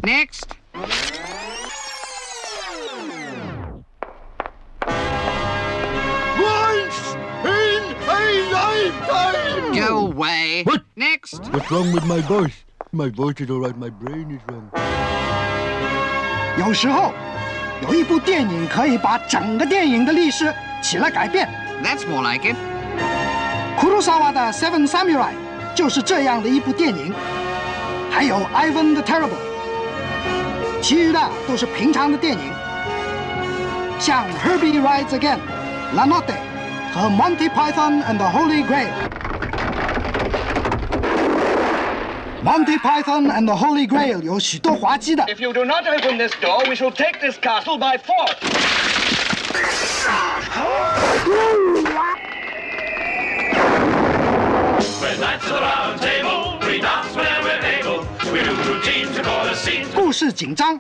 [0.05, 0.47] Next.
[6.39, 7.15] Once
[7.45, 9.75] in a lifetime!
[9.75, 10.63] Go away.
[10.63, 10.85] What?
[10.95, 11.49] Next.
[11.51, 12.65] What's wrong with my voice?
[12.93, 14.71] My voice is all right, my brain is wrong.
[16.59, 17.32] Yo, shut!
[17.83, 21.49] 有一部电影可以把整个电影的历史起了改变。
[21.83, 22.57] That's more like it.
[23.77, 25.31] 库鲁萨瓦的《Seven Samurai》
[25.75, 27.13] 就是这样的一部电影，
[28.11, 29.31] 还有《Ivan the Terrible》，
[30.81, 32.53] 其余的都是平常的电影，
[33.99, 35.37] 像《Herbie Rides Again》、
[35.97, 36.35] 《La Notte》
[36.95, 38.87] 和《Monty Python and the Holy Grail》。
[42.44, 46.92] Monty Python and the Holy Grail 有许多滑稽的， If you do not open this door, we shall
[46.92, 48.38] take this castle by force.
[55.02, 58.06] When knights of the round table, we dance whenever we're able.
[58.32, 59.88] We do routine to call a scene.
[59.96, 60.80] 故事紧张，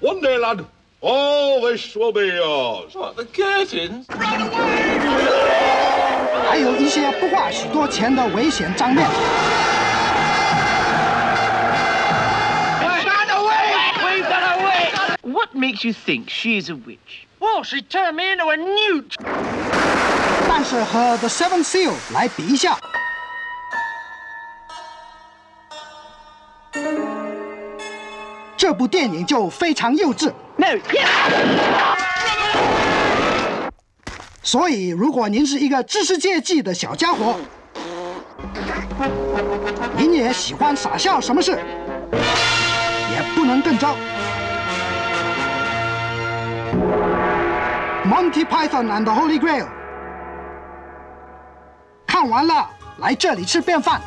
[0.00, 0.64] One day, lad,
[1.01, 2.95] All this will be yours.
[2.95, 4.07] What, the curtains?
[4.09, 4.97] Run away!
[6.49, 9.07] 还有一些不花许多钱的危险账面。
[12.81, 13.17] Run!
[15.21, 17.27] What makes you think she's a witch?
[17.39, 19.13] Well, she turned me into a newt.
[20.47, 22.79] 但是和 The Seventh Seal 来比一下。
[28.57, 30.33] 这部电影就非常幼稚。
[30.55, 30.67] No!
[34.41, 37.35] 所以，如果您是一个知识界记的小家伙，
[39.95, 41.51] 您也喜欢傻笑什么事，
[42.11, 43.95] 也不能更糟。
[48.05, 49.67] Monty Python and the Holy Grail，
[52.07, 52.67] 看完了
[52.99, 54.01] 来这里吃便饭。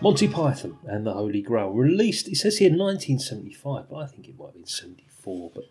[0.00, 2.28] Monty Python and the Holy Grail released.
[2.28, 5.50] It says here 1975, but I think it might have been 74.
[5.54, 5.64] But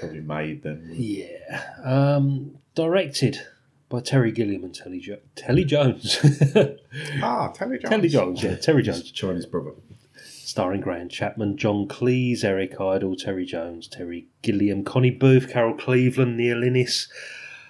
[0.00, 0.90] Probably made then.
[0.92, 3.40] yeah, um, directed
[3.88, 6.18] by Terry Gilliam and Telly, jo- Telly Jones.
[7.20, 7.90] Ah, Telly Jones.
[7.90, 9.10] Telly Jones, yeah, Terry Jones.
[9.10, 9.72] Chinese brother.
[10.22, 16.36] starring Graham Chapman, John Cleese, Eric Idle, Terry Jones, Terry Gilliam, Connie Booth, Carol Cleveland,
[16.36, 17.08] Neil Innes,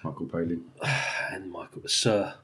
[0.02, 0.62] Michael Palin.
[1.32, 2.34] and Michael Sir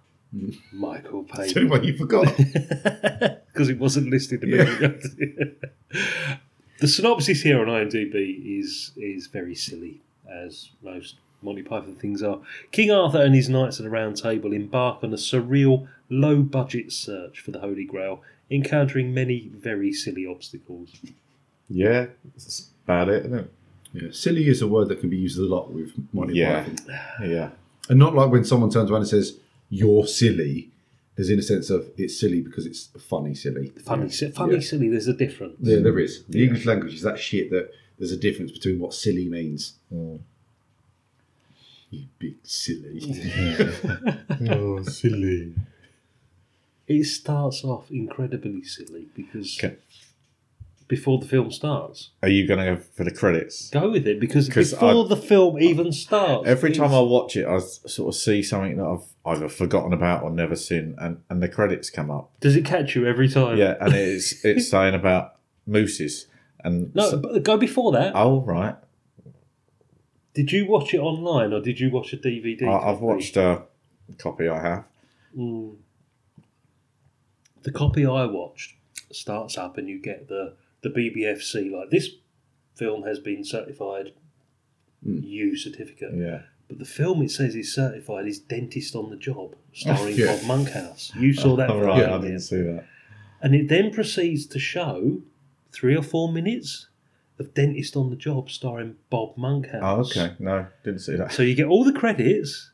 [0.73, 2.37] Michael Tell me Palin what you forgot.
[3.53, 4.43] because it wasn't listed.
[4.45, 5.01] immediately.
[6.81, 10.01] the synopsis here on IMDb is is very silly,
[10.33, 12.39] as most Monty Python things are.
[12.71, 17.41] King Arthur and his knights at the Round Table embark on a surreal, low-budget search
[17.41, 20.91] for the Holy Grail, encountering many very silly obstacles.
[21.69, 23.51] Yeah, that's about it, isn't it?
[23.93, 26.63] yeah, silly is a word that can be used a lot with Monty Yeah.
[26.65, 26.77] Python.
[27.25, 27.51] Yeah.
[27.89, 29.39] And not like when someone turns around and says,
[29.71, 30.71] you're silly.
[31.17, 33.73] There's in a sense of it's silly because it's funny silly.
[33.85, 34.61] Funny, si- funny, Yeah.
[34.61, 34.89] silly.
[34.89, 35.57] There's a difference.
[35.61, 36.25] Yeah, there is.
[36.29, 39.75] The English language is that shit that there's a difference between what silly means.
[39.93, 40.21] Mm.
[41.91, 43.01] You big silly.
[44.49, 45.55] Oh, silly.
[46.89, 49.77] It starts off incredibly silly because Okay.
[50.91, 53.71] Before the film starts, Are you going to go for the credits?
[53.71, 57.09] go with it because 'Cause before I- the film even starts, Every time I it's-
[57.11, 60.57] watch it, I s- sort of see something that I've either forgotten about or never
[60.57, 62.33] seen, and, and the credits come up.
[62.41, 63.57] does it catch you every time?
[63.57, 66.27] Yeah, and it's it's saying about mooses.
[66.65, 68.13] And No, so- but go before that.
[68.15, 68.75] oh right,
[70.35, 72.63] Did you watch it online or did you watch a DVD?
[72.65, 73.05] I, I've copy?
[73.05, 73.63] watched a
[74.19, 74.49] copy.
[74.49, 74.85] I have.
[75.37, 75.77] Mm.
[77.63, 78.75] The copy I watched
[79.13, 82.11] starts up and you get the the BBFC like this
[82.75, 84.13] film has been certified
[85.05, 85.21] hmm.
[85.23, 86.13] U certificate.
[86.15, 86.43] Yeah.
[86.69, 90.27] But the film it says is certified is Dentist on the Job, starring yeah.
[90.37, 91.13] Bob Monkhouse.
[91.17, 92.85] You oh, saw that, Oh, right, didn't I didn't see that.
[93.43, 95.21] and it then proceeds to show
[95.73, 96.87] three or four minutes
[97.41, 99.83] of Dentist on the Job, starring Bob Monkhouse.
[99.83, 100.35] Oh, okay.
[100.39, 101.33] No, didn't see that.
[101.33, 102.71] So you get all the credits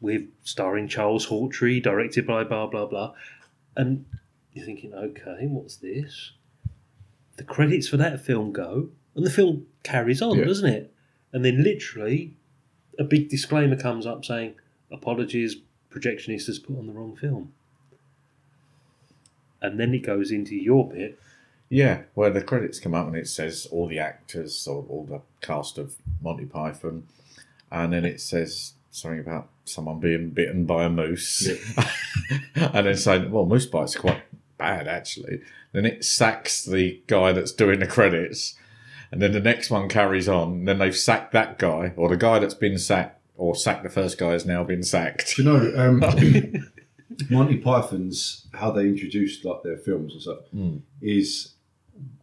[0.00, 3.14] with starring Charles Hawtrey, directed by blah blah blah,
[3.76, 4.04] and
[4.52, 6.32] you're thinking, okay, what's this?
[7.40, 10.44] The credits for that film go, and the film carries on, Yeah.
[10.44, 10.92] doesn't it?
[11.32, 12.36] And then literally,
[12.98, 14.56] a big disclaimer comes up saying,
[14.90, 15.56] "Apologies,
[15.90, 17.54] projectionist has put on the wrong film."
[19.62, 21.18] And then it goes into your bit.
[21.70, 25.22] Yeah, where the credits come up and it says all the actors or all the
[25.40, 27.04] cast of Monty Python,
[27.72, 31.48] and then it says something about someone being bitten by a moose,
[32.54, 34.22] and then saying, "Well, moose bites are quite
[34.60, 35.40] bad actually."
[35.72, 38.54] Then it sacks the guy that's doing the credits,
[39.10, 40.52] and then the next one carries on.
[40.52, 43.90] And then they've sacked that guy, or the guy that's been sacked, or sacked the
[43.90, 45.36] first guy has now been sacked.
[45.36, 46.00] Do you know um,
[47.30, 50.38] Monty Python's how they introduced like their films and stuff
[51.02, 51.54] is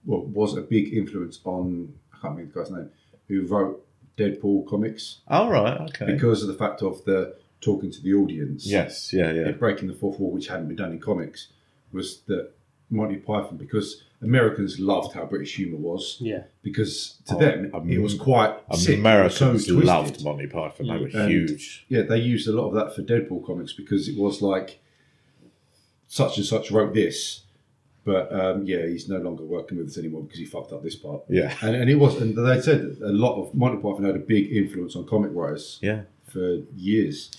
[0.06, 2.90] well, was a big influence on I can't remember the guy's name
[3.28, 3.86] who wrote
[4.18, 6.06] Deadpool comics All right, okay.
[6.06, 8.66] because of the fact of the talking to the audience.
[8.66, 9.52] yes, yeah, yeah.
[9.52, 11.48] breaking the fourth wall, which hadn't been done in comics,
[11.92, 12.52] was that
[12.90, 16.44] Monty Python because Americans loved how British humour was Yeah.
[16.64, 19.84] because to Oh, them um, it was quite sick, it was Americans so twisted.
[19.84, 20.88] loved Monty Python.
[20.88, 21.86] They were And, huge.
[21.90, 24.80] Yeah, they used a lot of that for Deadpool comics because it was like
[26.08, 27.42] such and such wrote this,
[28.06, 30.96] but um, yeah, he's no longer working with us anymore because he fucked up this
[30.96, 31.22] part.
[31.30, 31.54] Yeah.
[31.62, 34.52] and, and it was, and they said a lot of Monty Python had a big
[34.52, 36.04] influence on comic writers Yeah.
[36.26, 37.32] for years.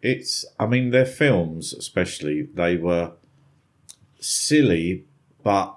[0.00, 3.12] It's, I mean, their films, especially, they were
[4.24, 5.04] silly
[5.42, 5.76] but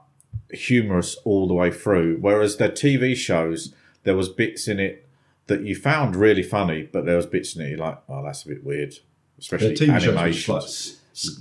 [0.51, 2.17] humorous all the way through.
[2.19, 5.07] Whereas their TV shows, there was bits in it
[5.47, 8.43] that you found really funny, but there was bits in it you're like, oh, that's
[8.45, 8.95] a bit weird.
[9.39, 10.55] Especially Their TV shows were animation.
[10.55, 10.63] like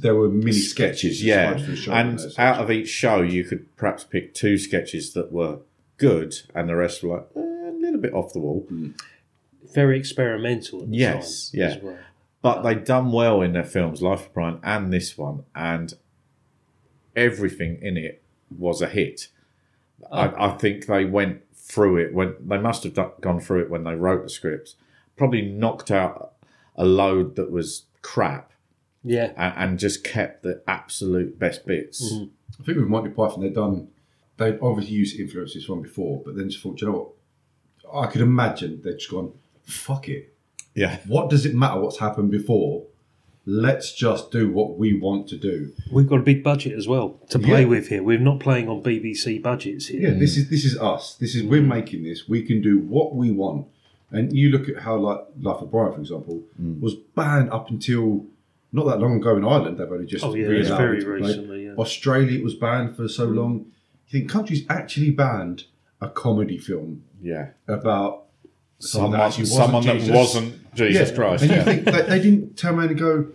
[0.00, 1.54] there were mini sketches, yeah.
[1.54, 5.32] just for And weren't out of each show, you could perhaps pick two sketches that
[5.32, 5.58] were
[5.98, 8.66] good, and the rest were like eh, a little bit off the wall.
[9.74, 11.66] Very experimental at the Yes, time yeah.
[11.68, 11.98] as well.
[12.42, 15.94] But they'd done well in their films, Life of Brian and this one, and
[17.16, 18.22] everything in it
[18.56, 19.28] was a hit.
[20.12, 20.34] I, oh.
[20.38, 23.84] I think they went through it when they must have done, gone through it when
[23.84, 24.76] they wrote the scripts.
[25.16, 26.34] Probably knocked out
[26.76, 28.52] a load that was crap
[29.02, 29.32] Yeah.
[29.36, 32.12] and, and just kept the absolute best bits.
[32.12, 32.24] Mm-hmm.
[32.60, 33.88] I think with Monty Python, they've done,
[34.36, 38.02] they obviously used influences from before, but then just thought, "Do you know what?
[38.02, 39.32] I could imagine they've just gone,
[39.64, 40.34] fuck it.
[40.74, 42.85] Yeah, What does it matter what's happened before?
[43.48, 45.72] Let's just do what we want to do.
[45.92, 47.68] We've got a big budget as well to play Yeah.
[47.68, 48.02] with here.
[48.02, 50.00] We're not playing on BBC budgets here.
[50.00, 51.14] Yeah, this is this is us.
[51.14, 52.28] This is we're making this.
[52.28, 53.66] We can do what we want.
[54.10, 56.80] And you look at how like Life of Brian, for example, mm.
[56.80, 58.26] was banned up until
[58.72, 61.06] not that long ago in Ireland, they've only just Oh, yeah, it's very it to
[61.06, 61.28] be played.
[61.28, 61.74] recently, yeah.
[61.74, 63.66] Australia, it was banned for so long.
[64.08, 65.64] You think countries actually banned
[66.00, 67.50] a comedy film Yeah.
[67.68, 68.25] about
[68.78, 70.14] someone, that, someone that Jesus.
[70.14, 71.42] wasn't Jesus Christ.
[71.44, 73.26] And you think they, they didn't turn around and go,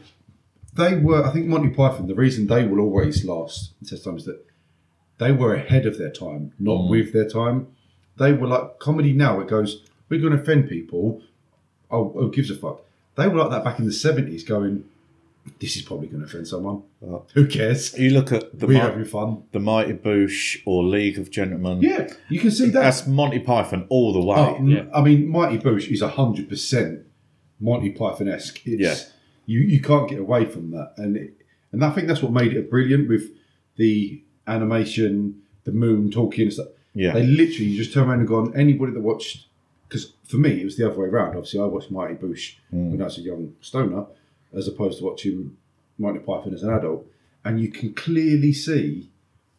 [0.76, 4.18] they were, I think Monty Python, the reason they will always last in test time
[4.18, 4.46] is that
[5.18, 6.90] they were ahead of their time, not Mm.
[6.90, 7.68] with their time.
[8.18, 11.22] They were like, comedy now, it goes, we're going to offend people.
[11.90, 12.82] Oh, who gives a fuck?
[13.16, 14.86] They were like that back in the 70s going,
[15.60, 16.84] this is probably going to offend someone.
[17.34, 17.98] Who cares?
[17.98, 19.44] You look at the We're Mi- having fun.
[19.52, 21.82] the Mighty Boosh or League of Gentlemen.
[21.82, 22.82] Yeah, you can see that.
[22.82, 24.38] That's Monty Python all the way.
[24.38, 27.02] Oh, mm, I mean, Mighty Boosh is hundred percent
[27.60, 28.62] Monty Python esque.
[28.66, 28.96] Yeah.
[29.46, 31.34] you you can't get away from that, and it,
[31.72, 33.30] and I think that's what made it brilliant with
[33.78, 36.68] the animation, the moon talking and stuff.
[36.94, 37.14] Yeah.
[37.14, 38.54] they literally just turn around and gone.
[38.56, 39.48] Anybody that watched,
[39.88, 41.30] because for me it was the other way around.
[41.30, 42.92] Obviously, I watched Mighty Boosh Mm.
[42.92, 44.06] when I was a young stoner,
[44.54, 45.58] as opposed to watching
[45.98, 47.06] Monty Python as an adult,
[47.44, 49.10] and you can clearly see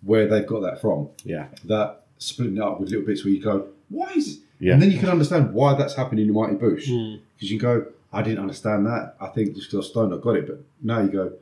[0.02, 1.46] where they've got that from yeah.
[1.64, 4.74] that splitting it up with little bits where you go, why is Yeah.
[4.74, 6.86] And then you can understand why that's happening in Mighty Boosh.
[6.86, 7.22] Hmm.
[7.34, 9.16] Because you go, I didn't understand that.
[9.20, 10.46] I think just because I was stoned, I got it.
[10.46, 11.32] But now you go,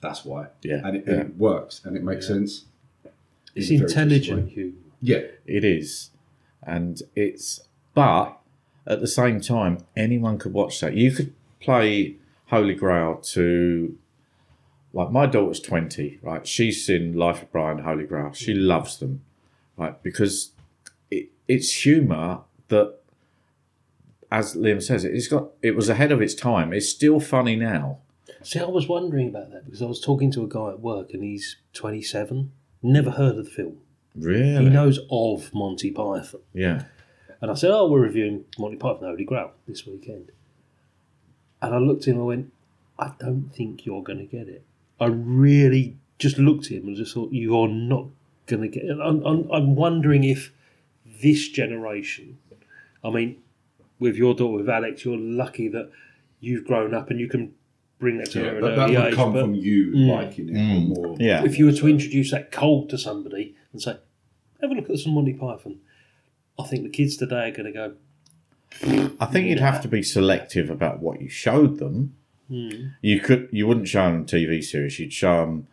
[0.00, 0.48] that's why.
[0.62, 1.14] Yeah, And it, yeah.
[1.14, 2.64] and it works and it makes sense.
[3.54, 4.78] It's in intelligent twisted humour.
[5.00, 5.22] Yeah.
[5.46, 6.10] It is.
[6.62, 7.60] And it's,
[7.94, 8.38] but
[8.86, 10.94] at the same time, anyone could watch that.
[10.94, 12.16] You could play
[12.48, 13.96] Holy Grail to,
[14.92, 16.46] like, my daughter's 20, right?
[16.46, 18.32] She's seen Life of Brian, Holy Grail.
[18.32, 18.66] She mm.
[18.66, 19.22] loves them,
[19.76, 20.02] right?
[20.02, 20.52] Because
[21.10, 22.98] it, it's humour that,
[24.30, 26.72] as Liam says, it's got, it was ahead of its time.
[26.72, 27.98] It's still funny now.
[28.42, 31.12] See, I was wondering about that because I was talking to a guy at work
[31.12, 33.78] and he's 27, never heard of the film.
[34.14, 34.64] Really?
[34.64, 36.40] He knows of Monty Python.
[36.52, 36.84] Yeah.
[37.40, 40.32] And I said, Oh, we're reviewing Monty Python Holy Grail this weekend.
[41.62, 42.52] And I looked at him and I went,
[42.98, 44.62] I don't think you're going to get it.
[45.00, 48.06] I really just looked at him and just thought, You're not
[48.46, 48.98] going to get it.
[49.00, 50.52] I'm, I'm, I'm wondering if
[51.22, 52.38] this generation,
[53.04, 53.36] I mean,
[53.98, 55.90] with your daughter, with Alex, you're lucky that
[56.40, 57.52] you've grown up and you can
[57.98, 59.14] bring that to Yeah, her at that, an that early would age.
[59.14, 60.08] come but- from you Mm.
[60.12, 60.88] liking it Mm.
[60.88, 61.16] more.
[61.18, 61.44] Yeah.
[61.44, 63.96] if you were to introduce that cold to somebody and say,
[64.60, 65.78] have a look at some Monty Python,
[66.58, 67.94] I think the kids today are going to go,
[69.20, 72.14] I think you'd have to be selective about what you showed them.
[72.48, 72.88] Hmm.
[73.02, 74.98] You could, you wouldn't show them a TV series.
[74.98, 75.66] You'd show them,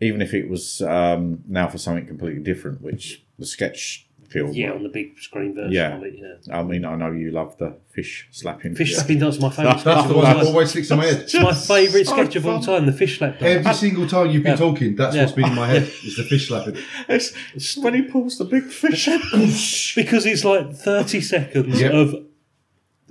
[0.00, 4.52] even if it was um, now for something completely different, which the sketch film.
[4.54, 5.96] yeah, on the big screen version Yeah.
[5.96, 6.56] of it, yeah.
[6.56, 8.74] I mean, I know you love the fish slapping.
[8.74, 10.46] Fish slapping dance is my favourite That's sketch the one that time.
[10.46, 11.16] always sticks in my head.
[11.22, 13.66] It's my favourite so sketch of all time, the fish slap dance.
[13.66, 14.56] Every single time you've been Yeah.
[14.56, 15.22] talking, that's Yeah.
[15.24, 16.76] what's been in my head, is the fish slapping.
[17.10, 19.20] It's, it's when he pulls the big fish out.
[19.32, 21.92] because it's like 30 seconds Yep.
[21.92, 22.14] of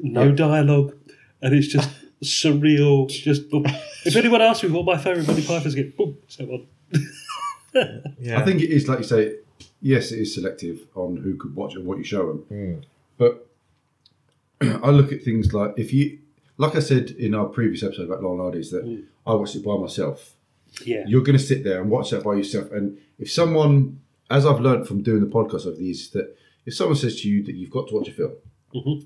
[0.04, 0.96] no dialogue
[1.42, 1.90] and it's just
[2.24, 3.10] surreal.
[3.10, 3.66] Just boom.
[4.06, 6.68] If anyone asks me what my favourite Monty Python's get, boom, so on.
[7.76, 9.36] I think it is like you say.
[9.84, 12.38] Yes, it is selective on who could watch and what you show them.
[12.50, 12.74] Hmm.
[13.18, 13.48] But
[14.62, 16.20] I look at things like if you,
[16.58, 19.06] like I said in our previous episode about Long Hardy's, that Mm.
[19.26, 20.36] I watched it by myself.
[20.86, 21.04] Yeah.
[21.08, 22.72] You're going to sit there and watch that by yourself.
[22.72, 26.36] And if someone, as I've learned from doing the podcast over these, that
[26.66, 28.34] if someone says to you that you've got to watch a film,
[28.76, 29.06] Mhm.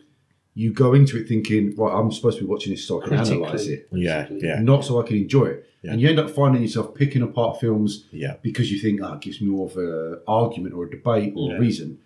[0.58, 3.14] You go into it thinking, right, I'm supposed to be watching this so I can
[3.20, 4.60] analyse it, Yeah, yeah.
[4.62, 5.70] not so I can enjoy it.
[5.84, 5.92] Yeah.
[5.92, 8.38] And you end up finding yourself picking apart films Yeah.
[8.42, 11.52] because you think, ah, it gives me more of an argument or a debate or
[11.52, 11.58] Yeah.
[11.58, 12.00] a reason.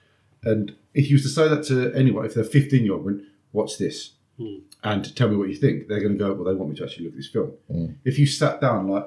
[0.44, 3.22] And if you was to say that to anyone, if they're 15 year old, went,
[3.54, 4.56] watch this Hmm.
[4.84, 6.84] and tell me what you think, they're going to go, well, they want me to
[6.86, 7.52] actually look at this film.
[7.72, 7.96] Mm.
[8.06, 9.06] If you sat down, like,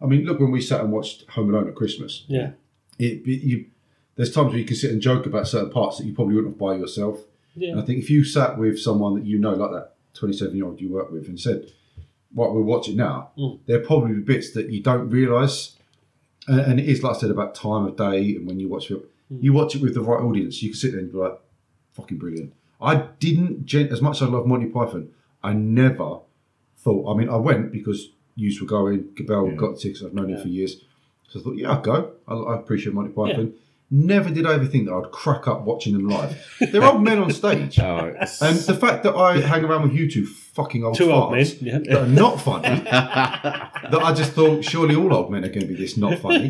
[0.00, 2.52] I mean, look, when we sat and watched Home Alone at Christmas, Yeah.
[2.98, 3.66] it, it- you,
[4.16, 6.54] there's times where you can sit and joke about certain parts that you probably wouldn't
[6.54, 7.24] have by yourself.
[7.56, 10.64] And I think if you sat with someone that you know, like that 27 year
[10.66, 11.70] old you work with, and said,
[12.32, 13.58] "What we're watching now," Mm.
[13.66, 15.76] there are probably bits that you don't realise.
[16.48, 18.88] And, and it is like I said about time of day and when you watch
[18.88, 20.62] film, you watch it with the right audience.
[20.62, 21.38] You can sit there and be like,
[21.92, 25.10] "Fucking brilliant." I didn't, gen- as much as I love Monty Python,
[25.42, 26.18] I never
[26.78, 27.14] thought.
[27.14, 29.08] I mean, I went because yous were going.
[29.14, 29.54] Gabel Yeah.
[29.54, 30.02] got tickets.
[30.02, 30.80] I've known him for years,
[31.28, 33.52] so I thought, "Yeah, I'll go." I, I appreciate Monty Python.
[33.94, 36.34] Never did I ever think that I'd crack up watching them live.
[36.60, 37.78] They're old men on stage.
[37.78, 41.12] Oh, And the fact that I hang around with you two fucking old Two farts
[41.12, 41.78] old men, yeah.
[41.92, 45.66] that are not funny, that I just thought surely all old men are going to
[45.66, 46.48] be this not funny,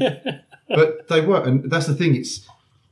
[0.68, 1.43] but they were.
[1.43, 2.14] And that's the thing.
[2.14, 2.47] It's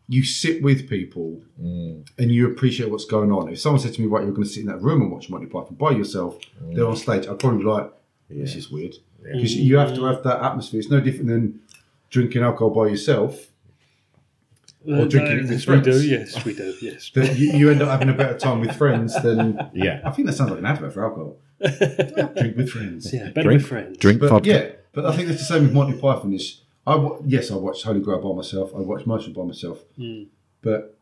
[0.09, 2.09] you sit with people Mm.
[2.19, 3.49] and you appreciate what's going on.
[3.51, 5.29] If someone said to me, "Right, you're going to sit in that room and watch
[5.31, 6.39] Monty Python by yourself,"
[6.73, 7.29] they're on stage.
[7.29, 7.93] I'd probably be like,
[8.29, 10.81] "This is weird," because you have to have that atmosphere.
[10.81, 11.61] It's no different than
[12.09, 13.50] drinking alcohol by yourself.
[14.87, 16.03] Or drinking with yes, we do.
[16.03, 16.75] Yes, we do.
[16.81, 17.11] Yes.
[17.15, 20.01] That you, you end up having a better time with friends than yeah.
[20.05, 21.37] I think that sounds like an advert for alcohol.
[21.61, 23.13] Drink with friends.
[23.13, 23.99] Yeah, better Drink- with friends.
[23.99, 24.49] drink But vodka.
[24.49, 26.33] yeah, but I think it's the same with Monty Python.
[26.33, 28.73] Is I yes, I watched Holy Grail by myself.
[28.75, 30.29] I watched most of it by myself, Mm.
[30.63, 30.97] but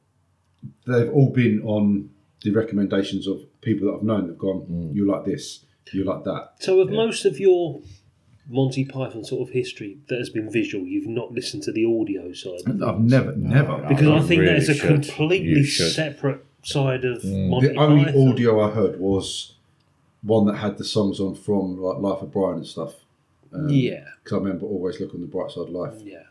[0.86, 2.10] they've all been on
[2.42, 4.22] the recommendations of people that I've known.
[4.22, 6.54] That've gone, you like this, you like that.
[6.58, 7.80] So, with most of your
[8.48, 12.32] Monty Python sort of history that has been visual, you've not listened to the audio
[12.32, 12.60] side.
[12.82, 13.84] I've never, never.
[13.88, 14.88] Because I you think really that is a should.
[14.88, 18.28] completely separate side of Monty the only Python.
[18.28, 19.54] audio I heard was
[20.22, 22.94] one that had the songs on from like Life of Brian and stuff.
[23.52, 24.04] Um, Yeah.
[24.22, 25.94] because I remember always look on the bright side of life.
[26.02, 26.22] Yeah.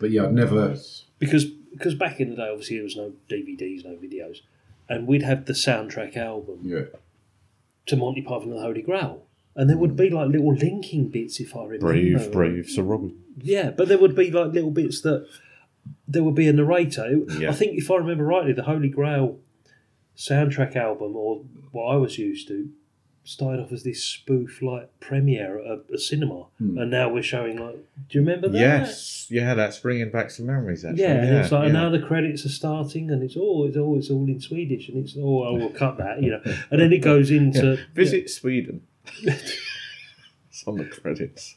[0.00, 0.76] But yeah, I'd never.
[1.18, 4.40] Because because back in the day, obviously, there was no DVDs, no videos,
[4.88, 6.82] and we'd have the soundtrack album Yeah,
[7.86, 9.22] to Monty Python and the Holy Grail.
[9.58, 11.88] And there would be like little linking bits, if I remember.
[11.88, 13.18] Brave, brave Sir Robin.
[13.42, 15.26] Yeah, but there would be like little bits that
[16.06, 17.24] there would be a narrator.
[17.36, 17.50] Yeah.
[17.50, 19.40] I think, if I remember rightly, the Holy Grail
[20.16, 21.42] soundtrack album, or
[21.72, 22.70] what I was used to,
[23.24, 26.78] started off as this spoof like premiere at a, a cinema, hmm.
[26.78, 27.84] and now we're showing like.
[28.08, 28.58] Do you remember that?
[28.58, 30.84] Yes, yeah, that's bringing back some memories.
[30.84, 31.72] Actually, Yeah, and it's like yeah.
[31.72, 35.04] now the credits are starting, and it's all it's all it's all in Swedish, and
[35.04, 36.40] it's oh, oh we'll cut that, you know,
[36.70, 37.84] and then it goes into Yeah.
[37.94, 38.82] Visit Sweden.
[39.22, 41.56] It's on the credits.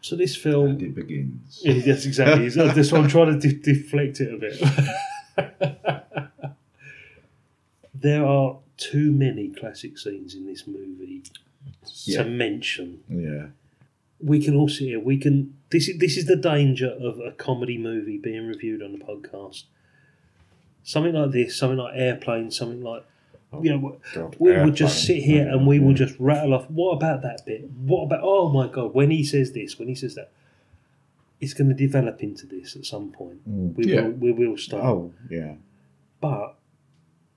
[0.00, 1.60] So this film, and it begins.
[1.62, 2.48] Yeah, yes, exactly.
[2.48, 4.60] That's why I'm trying to de- deflect it a bit.
[7.94, 11.22] there are too many classic scenes in this movie
[12.04, 12.22] Yeah.
[12.22, 13.00] to mention.
[13.08, 13.46] Yeah.
[14.20, 15.04] We can all see it.
[15.04, 15.54] We can.
[15.70, 19.64] This is this is the danger of a comedy movie being reviewed on the podcast.
[20.82, 23.04] Something like this, something like Airplane, something like
[23.52, 26.68] Oh, you know, God, we would just sit here and we will just rattle off.
[26.70, 27.62] What about that bit?
[27.70, 28.20] What about?
[28.22, 28.92] Oh my god!
[28.94, 30.30] When he says this, when he says that,
[31.40, 33.48] it's going to develop into this at some point.
[33.48, 33.74] Mm.
[33.74, 34.02] We Yeah.
[34.02, 34.10] will.
[34.12, 34.84] We will start.
[34.84, 35.54] Oh, yeah.
[36.20, 36.56] But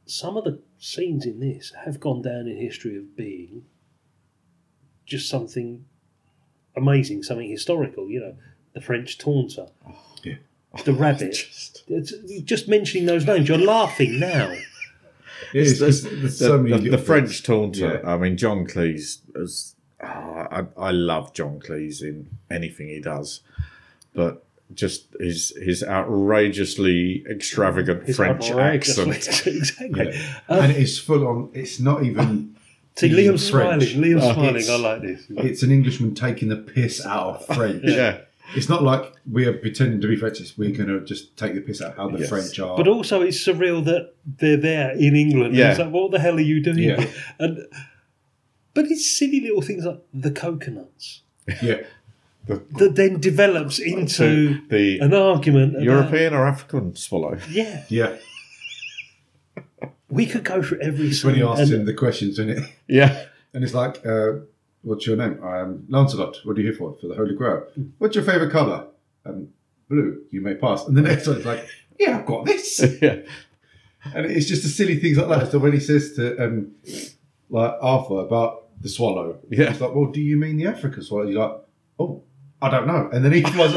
[0.06, 3.64] some of the scenes in this have gone down in history of being
[5.06, 5.86] just something
[6.76, 8.10] amazing, something historical.
[8.10, 8.36] You know,
[8.74, 10.36] the French taunter, oh, Yeah.
[10.84, 11.32] the rabbit.
[11.88, 11.90] Just-
[12.46, 14.54] just mentioning those names, you're laughing now.
[15.54, 18.02] Yeah, it's, it's, there's the, so many the- the French taunter.
[18.04, 18.10] Yeah.
[18.14, 19.20] I mean, John Cleese.
[19.36, 23.42] Is, ah, I, I love John Cleese in anything he does,
[24.14, 29.46] but just his his outrageously extravagant His French outrageous- accent.
[29.48, 29.90] exactly.
[30.14, 30.40] Yeah.
[30.50, 31.50] Um, and it's full on.
[31.54, 32.56] It's not even.
[32.98, 33.84] See, using Liam's French.
[33.92, 34.12] smiling.
[34.12, 34.66] Liam's Oh, smiling.
[34.70, 35.26] I like this.
[35.30, 37.84] It's an Englishman taking the piss out of French.
[37.86, 38.20] yeah,
[38.56, 40.40] It's not like we are pretending to be French.
[40.58, 42.30] We're going to just take the piss out of how the Yes.
[42.30, 42.76] French are.
[42.76, 45.56] But also, it's surreal that they're there in England.
[45.56, 45.70] Yeah.
[45.72, 46.80] It's like, what the hell are you doing?
[46.80, 47.06] Yeah.
[47.40, 47.66] And
[48.74, 51.22] but it's silly little things like the coconuts
[51.62, 51.82] yeah,
[52.48, 55.74] that then develops into the an argument.
[55.74, 57.38] about- European or African swallow.
[57.50, 58.16] Yeah, yeah.
[60.10, 61.08] we could go through every.
[61.08, 62.64] It's when he scene asks and- him the questions, isn't it?
[62.88, 64.40] Yeah, And it's like, uh,
[64.84, 66.38] "What's your name?" I'm Lancelot.
[66.44, 66.96] What are you here for?
[67.00, 67.68] For the Holy Grail.
[67.98, 68.88] What's your favourite colour?
[69.26, 69.50] Um,
[69.90, 70.22] blue.
[70.32, 70.88] You may pass.
[70.88, 71.68] And the next one's like,
[72.00, 73.18] "Yeah, I've got this." yeah,
[74.16, 75.52] And it's just the silly things like that.
[75.52, 76.72] So when he says to um,
[77.50, 79.70] like Arthur about the swallow, Yeah.
[79.72, 81.58] it's like, "Well, do you mean the African swallow?" You're like,
[82.00, 82.24] "Oh,
[82.62, 83.74] I don't know." And then he flies.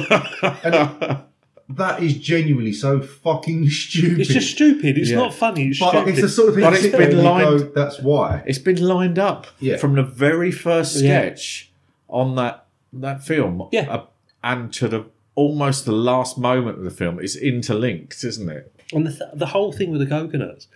[0.65, 1.25] and
[1.71, 4.21] that is genuinely so fucking stupid.
[4.21, 4.99] It's just stupid.
[4.99, 5.17] It's Yeah.
[5.17, 5.69] not funny.
[5.69, 6.09] It's But stupid.
[6.11, 7.73] it's the sort of thing But you it's sit there been and you lined- go,
[7.75, 8.43] That's why.
[8.47, 9.77] it's been lined up Yeah.
[9.79, 11.21] from the very first Yeah.
[11.21, 11.73] sketch
[12.09, 13.69] on that that film.
[13.73, 13.91] Yeah.
[13.93, 14.05] uh,
[14.45, 15.05] and to the
[15.35, 18.71] almost the last moment of the film, it's interlinked, isn't it?
[18.93, 20.69] and the, th- the whole thing with the coconuts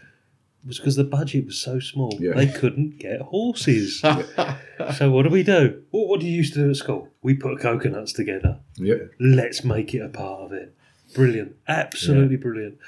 [0.67, 2.13] was because the budget was so small.
[2.19, 2.33] Yeah.
[2.33, 4.01] They couldn't get horses.
[4.97, 5.83] so what do we do?
[5.93, 7.09] Well, what do you used to do at school?
[7.23, 8.59] We put coconuts together.
[8.77, 8.95] Yeah.
[9.21, 10.75] let's make it a part of it.
[11.19, 12.79] Brilliant, absolutely brilliant.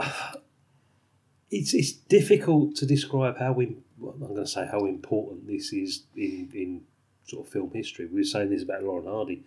[1.50, 3.76] It's it's difficult to describe how we.
[3.96, 6.80] Well, I'm going to say how important this is in in
[7.26, 8.06] sort of film history.
[8.06, 9.44] We were saying this about Laurel and Hardy,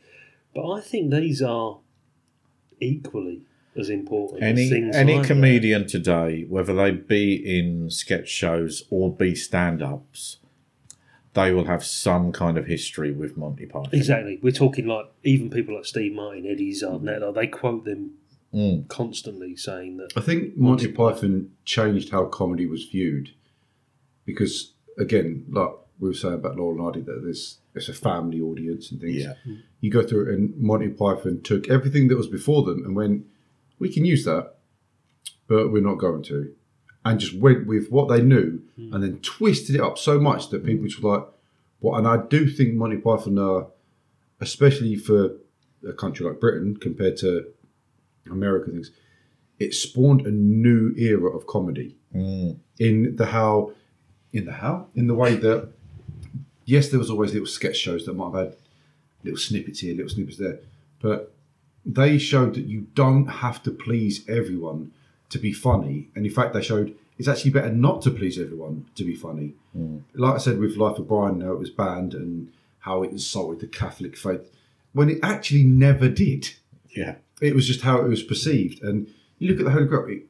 [0.55, 1.79] but I think these are
[2.79, 3.41] equally
[3.75, 4.41] as important.
[4.41, 5.27] as Any things any like that.
[5.27, 10.37] comedian today, whether they be in sketch shows or be stand ups,
[11.38, 13.91] they will have some kind of history with Monty Python.
[13.93, 14.39] Exactly.
[14.41, 18.15] We're talking like even people like Steve Martin, Eddie Izzard, like, they quote them
[18.53, 18.88] Mm.
[18.88, 23.31] constantly, saying that I think Monty Python changed how comedy was viewed
[24.25, 25.69] because, again, like
[25.99, 29.17] we were saying about Laurel and Hardy, that this it's a family audience and things.
[29.17, 29.33] Yeah.
[29.81, 33.25] You go through it, and Monty Python took everything that was before them and went,
[33.79, 34.55] "We can use that,
[35.47, 36.53] but we're not going to,"
[37.10, 40.64] and just went with what they knew and then twisted it up so much that
[40.66, 41.28] people just were like,
[41.80, 43.68] "What?" And I do think Monty Python are,
[44.39, 45.20] especially for
[45.88, 47.30] a country like Britain compared to
[48.30, 48.91] America, things,
[49.60, 52.58] it spawned a new era of comedy Mm.
[52.80, 53.74] in the how
[54.34, 54.88] In the how?
[54.93, 55.70] In the way that,
[56.66, 58.55] yes, there was always little sketch shows that might have had
[59.24, 60.60] little snippets here, little snippets there,
[61.01, 61.34] but
[61.86, 64.91] they showed that you don't have to please everyone
[65.30, 66.09] to be funny.
[66.15, 69.53] And in fact, they showed it's actually better not to please everyone to be funny.
[69.73, 69.99] Hmm.
[70.13, 73.59] Like I said with Life of Brian, how it was banned and how it insulted
[73.59, 74.51] the Catholic faith,
[74.93, 76.51] when it actually never did.
[76.89, 77.15] Yeah.
[77.41, 78.84] It was just how it was perceived.
[78.84, 79.07] And
[79.39, 80.23] you look at the Holy Grail, it,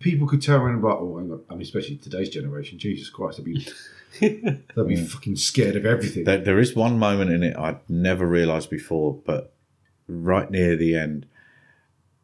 [0.00, 1.42] people could turn around and like, oh, hang on.
[1.48, 3.66] I mean, especially today's generation, Jesus Christ, they'd be,
[4.20, 5.04] they'd be hmm.
[5.04, 6.24] fucking scared of everything.
[6.24, 9.54] There, there is one moment in it I'd never realised before, but
[10.08, 11.26] right near the end,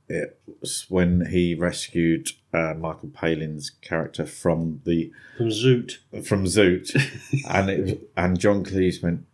[0.08, 5.98] it was when he rescued uh, Michael Palin's character from the From Zoot.
[6.24, 6.94] from Zoot,
[7.50, 9.24] and it, and John Cleese went,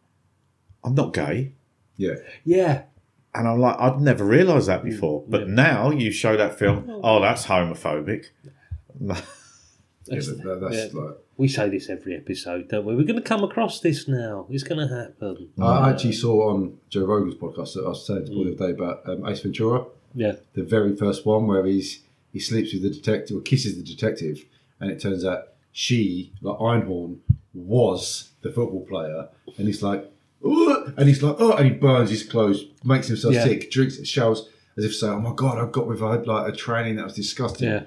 [0.82, 1.52] "I'm not gay,"
[1.96, 2.14] yeah.
[2.44, 2.82] Yeah.
[3.34, 7.20] and I'm like, I'd never realised that before, but now you show that film, oh,
[7.20, 8.26] that's homophobic.
[9.00, 9.14] Yeah,
[10.20, 11.00] that- that's Yeah.
[11.00, 11.14] like.
[11.36, 12.94] We say this every episode, don't we?
[12.94, 14.46] We're going to come across this now.
[14.50, 15.48] It's going to happen.
[15.60, 18.66] I actually saw on Joe Rogan's podcast that I was saying to Paul the other
[18.68, 19.84] day about um, Ace Ventura,
[20.14, 20.34] Yeah.
[20.54, 22.00] the very first one where he's
[22.32, 24.44] he sleeps with the detective or kisses the detective,
[24.80, 27.18] and it turns out she, like Einhorn,
[27.52, 30.10] was the football player, and he's like,
[30.44, 33.44] "Ugh," and he's like, oh, and he burns his clothes, makes himself Yeah.
[33.44, 36.56] sick, drinks it, showers as if saying, oh my god, I've got with like a
[36.56, 37.84] training that was disgusting, Yeah.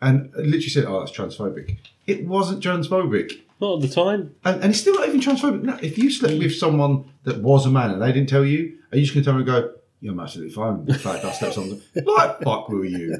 [0.00, 1.76] and literally said, oh, that's transphobic.
[2.06, 3.40] It wasn't transphobic.
[3.60, 4.34] Not at the time.
[4.44, 5.62] And, and it's still not even transphobic.
[5.62, 6.38] No, if you slept mm.
[6.38, 9.22] with someone that was a man and they didn't tell you, are you just going
[9.22, 10.84] to tell them and go, you're absolutely fine.
[10.86, 12.16] The fact I slept with someone.
[12.16, 13.18] Like, fuck will you?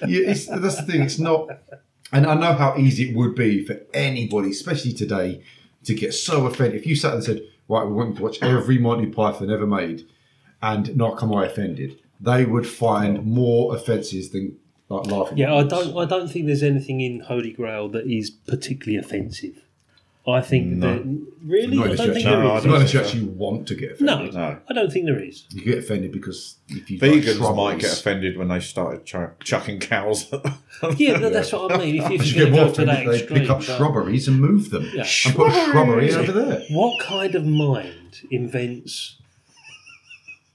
[0.00, 1.02] that's the thing.
[1.02, 1.48] It's not.
[2.12, 5.42] And I know how easy it would be for anybody, especially today,
[5.84, 6.80] to get so offended.
[6.80, 10.06] If you sat and said, right, we want to watch every Monty Python ever made
[10.62, 14.56] and not come away offended, they would find more offences than
[14.88, 15.38] like laughing.
[15.38, 15.96] Yeah, I don't.
[15.96, 19.62] I don't think there's anything in Holy Grail that is particularly offensive.
[20.26, 20.94] I think No.
[20.94, 21.02] that
[21.44, 22.64] really, Not I don't think actually, there I is.
[22.64, 24.34] don't unless you actually want to get No, offended.
[24.34, 24.58] No.
[24.68, 25.44] I don't think there is.
[25.50, 29.04] You get offended because if you like Vegans might strawberries- get offended when they started
[29.04, 30.32] ch- chucking cows.
[30.32, 30.40] at.
[30.98, 31.96] Yeah, but that's what I mean.
[32.02, 33.40] If, if You you're get going more to go to that offended if they extreme,
[33.42, 35.06] pick up but strawberries and move them Yeah.
[35.26, 36.62] and put a strawberry over there.
[36.70, 39.16] what kind of mind invents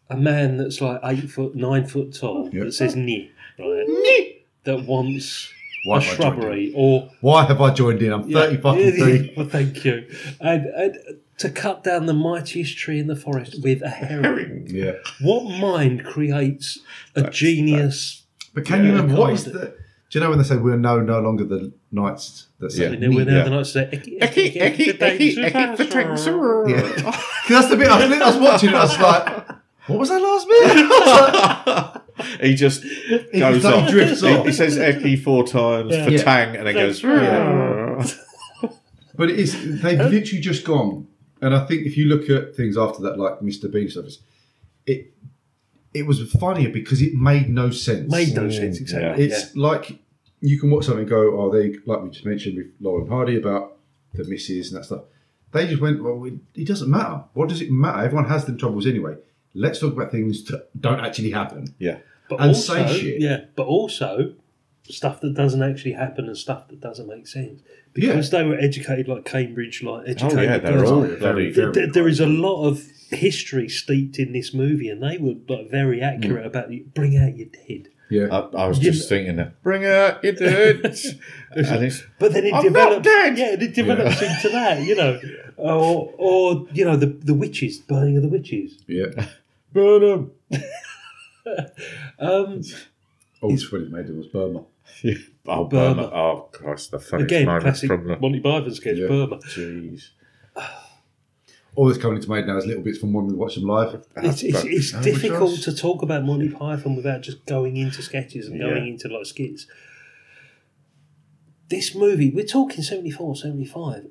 [0.10, 2.64] a man that's like eight foot, nine foot tall Yeah.
[2.64, 4.36] that says "ni" right?
[4.64, 5.54] That wants
[5.86, 8.12] Why a have I joined shrubbery or Why have I joined in?
[8.14, 9.34] I'm Yeah, 30 fucking three.
[9.38, 10.06] Well, thank you.
[10.40, 10.98] And, and
[11.40, 14.68] to cut down the mightiest tree in the forest with a herring.
[14.70, 14.94] Yeah.
[15.22, 16.80] What mind creates
[17.16, 18.24] a genius?
[18.54, 19.74] But can you remember what is the.
[20.10, 23.08] Do you know when they say we're no no longer the knights that say Yeah.
[23.10, 23.44] We're now Yeah.
[23.44, 27.22] the night say, "Eki, Eki, eki, eki, the drinks Yeah.
[27.48, 29.48] that's the bit I was, watching I was like,
[29.88, 30.48] what was that last
[31.96, 32.02] bit?
[32.20, 33.90] I was like, he just He goes just, like, off.
[33.90, 34.46] drifts he, off.
[34.46, 36.24] he says Eki four times for Yeah.
[36.24, 37.04] Tang, and then goes.
[37.04, 38.06] Yeah.
[39.16, 41.06] But it is they've literally just gone.
[41.42, 43.70] And I think if you look at things after that, like Mr.
[43.70, 44.06] Bean stuff,
[44.86, 45.14] it
[45.94, 48.10] it was funnier because it made no sense.
[48.10, 49.26] Made no sense, mm, exactly.
[49.26, 50.00] It's like
[50.40, 53.10] you can watch something and go, oh, they like we just mentioned with Laurel and
[53.10, 53.78] Hardy about
[54.14, 55.02] the misses and that stuff.
[55.52, 57.24] They just went, well, it, it doesn't matter.
[57.34, 58.06] What does it matter?
[58.06, 59.16] Everyone has them troubles anyway.
[59.54, 61.74] Let's talk about things that don't actually happen.
[61.80, 61.98] Yeah.
[62.30, 63.22] But And also, say shit.
[63.22, 64.34] yeah, but also
[64.84, 67.62] stuff that doesn't actually happen and stuff that doesn't make sense
[67.94, 70.40] because they were educated like Cambridge, like educated.
[70.40, 71.52] Oh, yeah, they're all Very, bloody.
[71.52, 75.36] very- There- there is a lot of history steeped in this movie, and they were
[75.48, 76.48] like very accurate mm.
[76.48, 77.90] about the bring out your dead.
[78.10, 78.28] Yeah.
[78.32, 79.62] I, I was You just thinking that.
[79.62, 80.84] Bring out you dead.
[81.52, 82.96] and But then it I'm develops.
[82.96, 83.38] not dead.
[83.38, 85.20] Yeah, it develops into that, you know,
[85.58, 88.78] or or you know the the witches, burning of the witches.
[88.88, 89.28] Yeah.
[89.74, 90.32] burn 'em.
[92.20, 92.62] Um,
[93.42, 94.64] Oh, it's when it made it was Burma.
[95.48, 95.68] Oh, Burma.
[95.96, 96.02] Burma.
[96.14, 98.20] Oh, Christ, the funniest again, moment classic from the.
[98.20, 99.08] Monty Python sketch, Yeah.
[99.08, 99.38] Burma.
[99.38, 100.10] Jeez.
[101.80, 103.64] All that's coming into my head now is little bits from when we watch them
[103.64, 104.06] live.
[104.18, 105.62] It's, it's, it's Oh, difficult gosh.
[105.64, 108.92] to talk about Monty Python without just going into sketches and going Yeah.
[108.92, 109.66] into like skits.
[111.70, 114.08] This movie, we're talking 74, 75.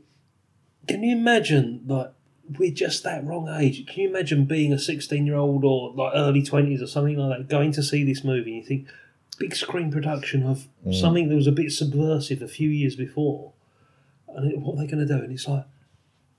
[0.86, 2.10] Can you imagine, like,
[2.58, 3.86] we're just that wrong age.
[3.86, 7.36] Can you imagine being a 16 year old or like early 20s or something like
[7.40, 8.88] that, going to see this movie and you think,
[9.38, 10.94] big screen production of Mm.
[10.98, 13.52] something that was a bit subversive a few years before.
[14.34, 15.22] And it- what are they going to do?
[15.22, 15.66] And it's like,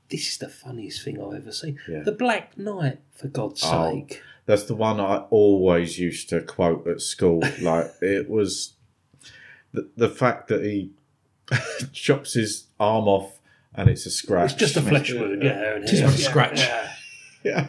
[0.10, 1.80] this is the funniest thing I've ever seen.
[1.88, 2.02] Yeah.
[2.04, 3.92] The Black Knight, for God's Oh.
[3.92, 4.22] sake.
[4.46, 7.44] That's the one I always used to quote at school.
[7.62, 8.74] Like it was
[9.74, 10.92] the, the fact that he
[11.94, 13.40] chops his arm off
[13.76, 14.52] and it's a scratch.
[14.54, 15.76] It's just a flesh wound, yeah.
[15.76, 16.60] and Just yeah, a yeah, scratch.
[16.62, 16.86] Yeah.
[17.42, 17.68] Yeah.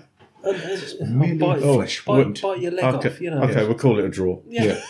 [1.07, 2.41] Merely bite, oh, flesh bite, wound.
[2.43, 3.09] bite your leg Okay.
[3.11, 3.43] off, you know.
[3.43, 4.41] okay, we'll call it a draw.
[4.49, 4.81] Yeah.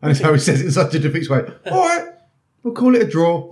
[0.00, 1.42] And so he says it in such a defeats way.
[1.70, 2.08] All right,
[2.62, 3.50] we'll call it a draw.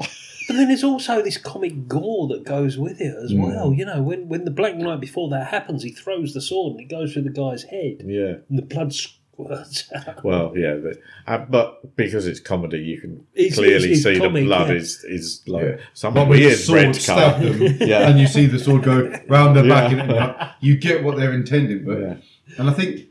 [0.50, 3.38] But then there's also this comic gore that goes with it as Mm.
[3.46, 3.72] well.
[3.72, 6.80] You know, when when the Black Knight before that happens, he throws the sword and
[6.80, 8.38] it goes through the guy's head, Yeah.
[8.48, 10.24] and the blood squirts out.
[10.24, 10.96] Well, yeah, but,
[11.28, 14.68] uh, but because it's comedy, you can It's- clearly it's- it's see comic, the blood
[14.70, 14.74] yeah.
[14.74, 15.76] is is like Yeah.
[15.94, 17.52] some But with the weird sword red stab colour.
[17.52, 18.96] them, yeah, and you see the sword go
[19.28, 20.02] round their back, Yeah.
[20.02, 21.84] and it, you get what they're intending.
[21.84, 22.16] But Yeah.
[22.58, 23.06] and I think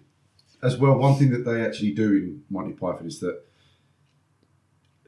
[0.61, 3.39] as well, one thing that they actually do in Monty Python is that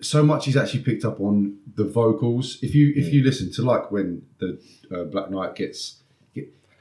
[0.02, 2.58] so much is actually picked up on the vocals.
[2.62, 4.60] If you if you listen to like when the
[4.93, 6.02] uh, Black Knight gets,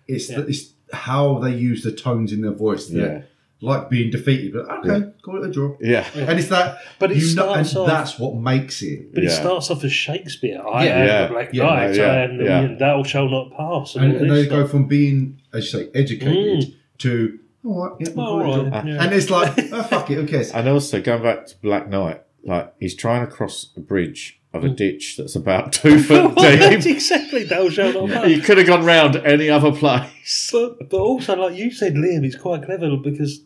[0.06, 0.40] it's Yeah.
[0.40, 2.86] the, it's how they use the tones in their voice.
[2.88, 3.22] That, Yeah.
[3.62, 5.76] Like being defeated, but okay, call it a draw.
[5.82, 9.12] yeah, And it's that, But it you know, and off- that's what makes it.
[9.12, 10.62] But it starts off as Shakespeare.
[10.66, 10.90] I Yeah.
[10.96, 11.22] am Yeah.
[11.26, 11.64] the Black Yeah.
[11.64, 11.94] Knight.
[11.94, 12.04] Yeah.
[12.06, 12.74] I am the Yeah.
[12.78, 13.96] thou shall not pass.
[13.96, 18.08] And, and, and they go from being, as you say, educated to all right, yeah,
[18.14, 19.04] we'll All call it a right, yeah.
[19.04, 20.50] and it's like, oh, fuck it, who cares?
[20.54, 24.64] and also going back to Black Knight, like he's trying to cross a bridge of
[24.64, 26.96] a ditch that's about two foot Well, that's deep.
[26.96, 28.26] exactly thou shalt not pass.
[28.26, 30.50] He could have gone round any other place.
[30.52, 33.40] But but also, like you said, Liam, it's quite clever because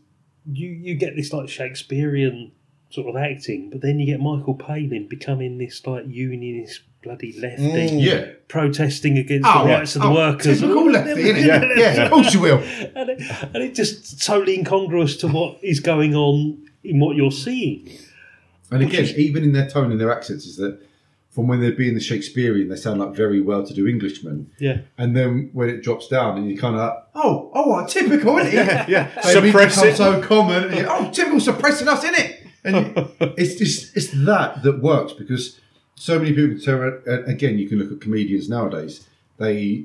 [0.50, 2.52] you you get this like Shakespearean
[2.90, 7.62] sort of acting, but then you get Michael Palin becoming this like unionist bloody lefty,
[7.64, 8.26] Mm, yeah.
[8.48, 9.78] protesting against Oh, the yeah.
[9.78, 10.60] rights of Oh, the workers.
[10.60, 11.44] typical lefty, innit?
[11.44, 11.72] Yeah.
[11.76, 12.58] Yeah, of course you will.
[12.96, 13.20] and, it,
[13.52, 17.90] and it just totally incongruous to what is going on in what you're seeing.
[18.74, 20.80] And again, even in their tone and their accents, is that
[21.30, 24.50] from when they're being the Shakespearean, they sound like very well-to-do Englishmen.
[24.58, 24.78] Yeah.
[24.98, 28.38] And then when it drops down, and you kind of like, oh, oh, what, typical,
[28.38, 28.64] isn't it?
[28.64, 29.20] Yeah, yeah.
[29.20, 29.94] Suppressing.
[29.96, 30.72] so common.
[30.76, 32.40] you- oh, typical suppressing us, isn't it?
[32.64, 32.96] And
[33.36, 35.60] it's just it's that that works because
[35.96, 36.58] so many people.
[36.58, 39.06] So uh, again, you can look at comedians nowadays.
[39.38, 39.84] They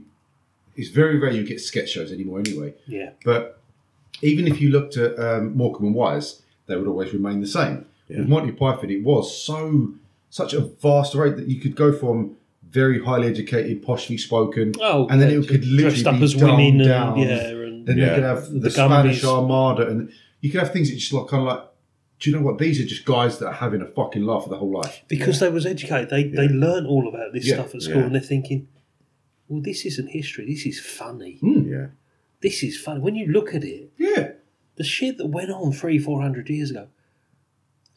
[0.78, 2.74] it's very rare you get sketch shows anymore, anyway.
[2.88, 3.10] Yeah.
[3.26, 3.60] But
[4.22, 7.86] even if you looked at um, Morecambe and Wise, they would always remain the same.
[8.10, 9.94] With Monty Python, it was so
[10.30, 12.36] such a vast array that you could go from
[12.70, 16.24] very highly educated, poshly spoken, Oh, and then yeah, it could dressed literally up be
[16.24, 17.18] as dumbed women and- down.
[17.18, 18.10] yeah, and- then Yeah.
[18.10, 21.28] they could have the, The Spanish Armada, and you could have things that just like
[21.28, 21.64] kind of like,
[22.20, 22.58] do you know what?
[22.60, 25.02] These are just guys that are having a fucking laugh for the whole life.
[25.08, 27.56] Because they was educated, they they learn all about this Yeah.
[27.56, 28.04] stuff at school, Yeah.
[28.06, 28.68] and they're thinking,
[29.48, 30.46] "Well, this isn't history.
[30.46, 31.38] This is funny.
[31.42, 31.68] Hmm.
[31.72, 31.88] Yeah,
[32.42, 34.32] This is funny." When you look at it, Yeah,
[34.76, 36.88] the shit that went on three, four hundred years ago,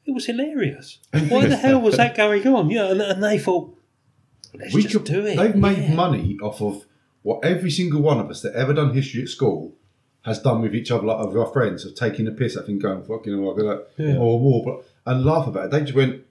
[0.06, 0.98] it was hilarious.
[1.28, 2.70] Why the hell was that going on?
[2.70, 3.76] Yeah, and, and they thought,
[4.54, 5.36] let's we just could do it.
[5.36, 5.94] They've made Yeah.
[5.94, 6.84] money off of
[7.22, 9.74] what every single one of us that ever done history at school
[10.24, 12.82] has done with each other, like of our friends, of taking a piss, I think,
[12.82, 14.16] going fucking oh, that, Yeah.
[14.16, 15.70] or a war, but and laugh about it.
[15.72, 16.22] They just went.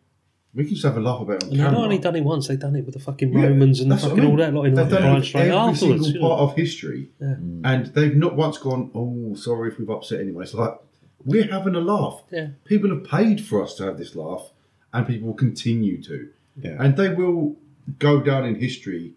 [0.53, 2.26] We can just have a laugh about it on And they've not only done it
[2.26, 4.36] once, they've done it with the fucking Yeah, Romans and that's what I fucking all
[4.38, 5.80] that lot in They've like done it Brian with Straight every afterwards.
[5.80, 6.28] single you know.
[6.28, 7.28] part of history, Yeah.
[7.28, 7.61] Mm.
[7.63, 10.78] and they've not once gone, "Oh, sorry if we've upset anyone." It's like
[11.26, 12.24] we're having a laugh.
[12.32, 12.47] Yeah.
[12.65, 14.51] People have paid for us to have this laugh,
[14.93, 16.30] and people will continue to,
[16.61, 16.78] Yeah.
[16.80, 17.55] and they will
[17.99, 19.13] go down in history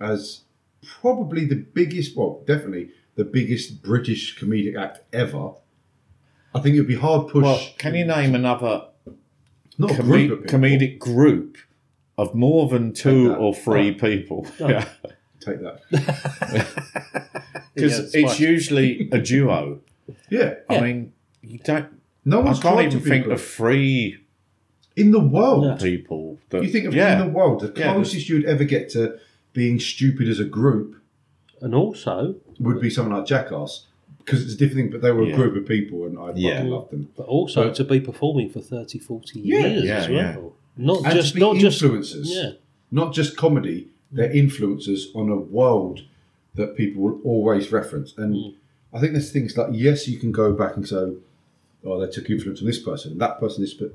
[0.00, 0.42] as
[1.00, 5.52] probably the biggest, well, definitely the biggest British comedic act ever.
[6.54, 7.42] I think it would be hard push.
[7.44, 8.86] Well, can you name another
[9.78, 11.56] not a come- group comedic group
[12.18, 13.36] of more than two that.
[13.38, 13.98] or three Oh.
[13.98, 14.46] people?
[14.60, 14.68] Oh.
[14.68, 14.88] Yeah,
[15.40, 15.80] Take that.
[15.90, 16.78] because
[17.74, 18.42] Yeah, it's it's fine.
[18.48, 19.80] usually a duo.
[20.30, 20.54] Yeah.
[20.68, 21.12] I mean,
[21.42, 21.86] you don't.
[22.24, 23.32] No I one's can't even to think good.
[23.32, 24.18] of three
[24.96, 25.64] in the world.
[25.64, 25.76] Yeah.
[25.76, 27.20] people that You think of yeah.
[27.20, 29.18] in the world, the Yeah, closest you'd ever get to
[29.52, 30.96] being stupid as a group
[31.60, 33.86] And also, would be someone like Jackass.
[34.18, 35.32] Because it's a different thing, but they were Yeah.
[35.34, 36.62] a group of people and I fucking Yeah.
[36.62, 37.08] loved them.
[37.16, 39.66] but also But- to be performing for 30, 40 Yeah.
[39.66, 40.36] years Yeah, as yeah.
[40.36, 40.52] well.
[40.76, 42.26] Not And just to be not just influencers.
[42.28, 42.50] Yeah.
[42.92, 46.02] Not just comedy, they're influencers on a world
[46.54, 48.14] that people will always reference.
[48.16, 48.54] And Mm.
[48.92, 51.14] I think there's things like, yes, you can go back and say,
[51.84, 53.92] oh, they took influence from this person that person, this, but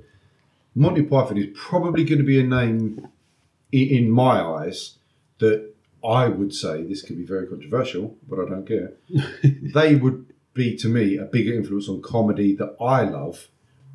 [0.76, 3.08] Monty Python is probably going to be a name
[3.72, 4.98] in, my eyes
[5.40, 5.74] that
[6.04, 8.94] I would say this could be very controversial, but I don't care.
[9.44, 13.48] they would be to me a bigger influence on comedy that I love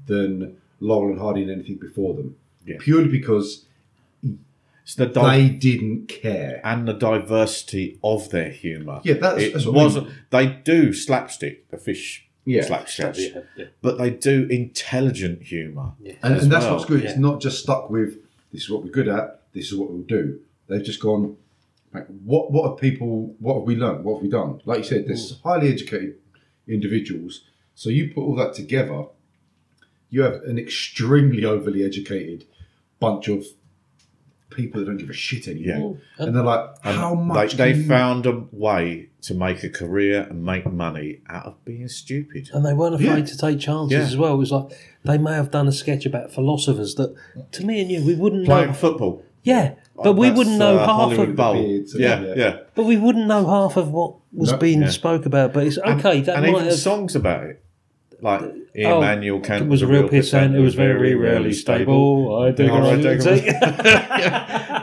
[0.07, 2.36] than Laurel and Hardy and anything before them.
[2.66, 2.76] Yeah.
[2.80, 3.64] Purely because
[4.84, 6.61] It's the di- they didn't care.
[6.64, 9.01] and the diversity of their humour.
[9.05, 9.84] Yeah, that's- it that's what I mean.
[9.84, 10.09] wasn't.
[10.30, 12.62] They do slapstick, the fish Yeah.
[12.64, 13.64] slapstick, Yeah, yeah.
[13.82, 15.93] but they do intelligent humour.
[16.22, 16.74] And, and that's well.
[16.74, 17.05] what's good.
[17.05, 18.18] It's not just stuck with
[18.53, 20.40] this is what we're good at, this is what we'll do.
[20.68, 21.36] They've just gone,
[21.95, 24.05] like, what what have people, what have we learned?
[24.05, 24.61] What have we done?
[24.64, 26.16] Like you said, there's highly educated
[26.66, 27.45] individuals.
[27.74, 29.05] So you put all that together,
[30.11, 32.45] you have an extremely overly educated
[33.01, 33.47] bunch of
[34.55, 35.98] people that don't give a shit anymore.
[36.18, 37.55] And they're like, And how much?
[37.55, 41.86] They, they found a way to make a career and make money out of being
[41.88, 42.50] stupid.
[42.53, 43.24] And they weren't afraid Yeah.
[43.24, 44.03] to take chances Yeah.
[44.05, 44.34] as well.
[44.34, 44.66] It was like
[45.05, 47.14] they may have done a sketch about philosophers that,
[47.53, 48.72] to me and you, we wouldn't Playing know.
[48.74, 49.22] football.
[49.44, 51.57] Yeah, But we wouldn't know uh, half Hollywood of Bowl.
[51.57, 52.34] Yeah, yeah.
[52.36, 52.57] yeah.
[52.76, 54.59] But we wouldn't know half of what was No.
[54.59, 54.88] being Yeah.
[54.90, 55.53] spoke about.
[55.53, 56.20] But it's And- okay.
[56.20, 56.74] that and might even have.
[56.74, 57.62] songs about it,
[58.23, 60.55] like Oh, Immanuel Kant it was a real pissant.
[60.57, 62.43] It was very rarely stable.
[62.43, 62.93] I dig Oh, it.
[62.93, 63.51] I dig See?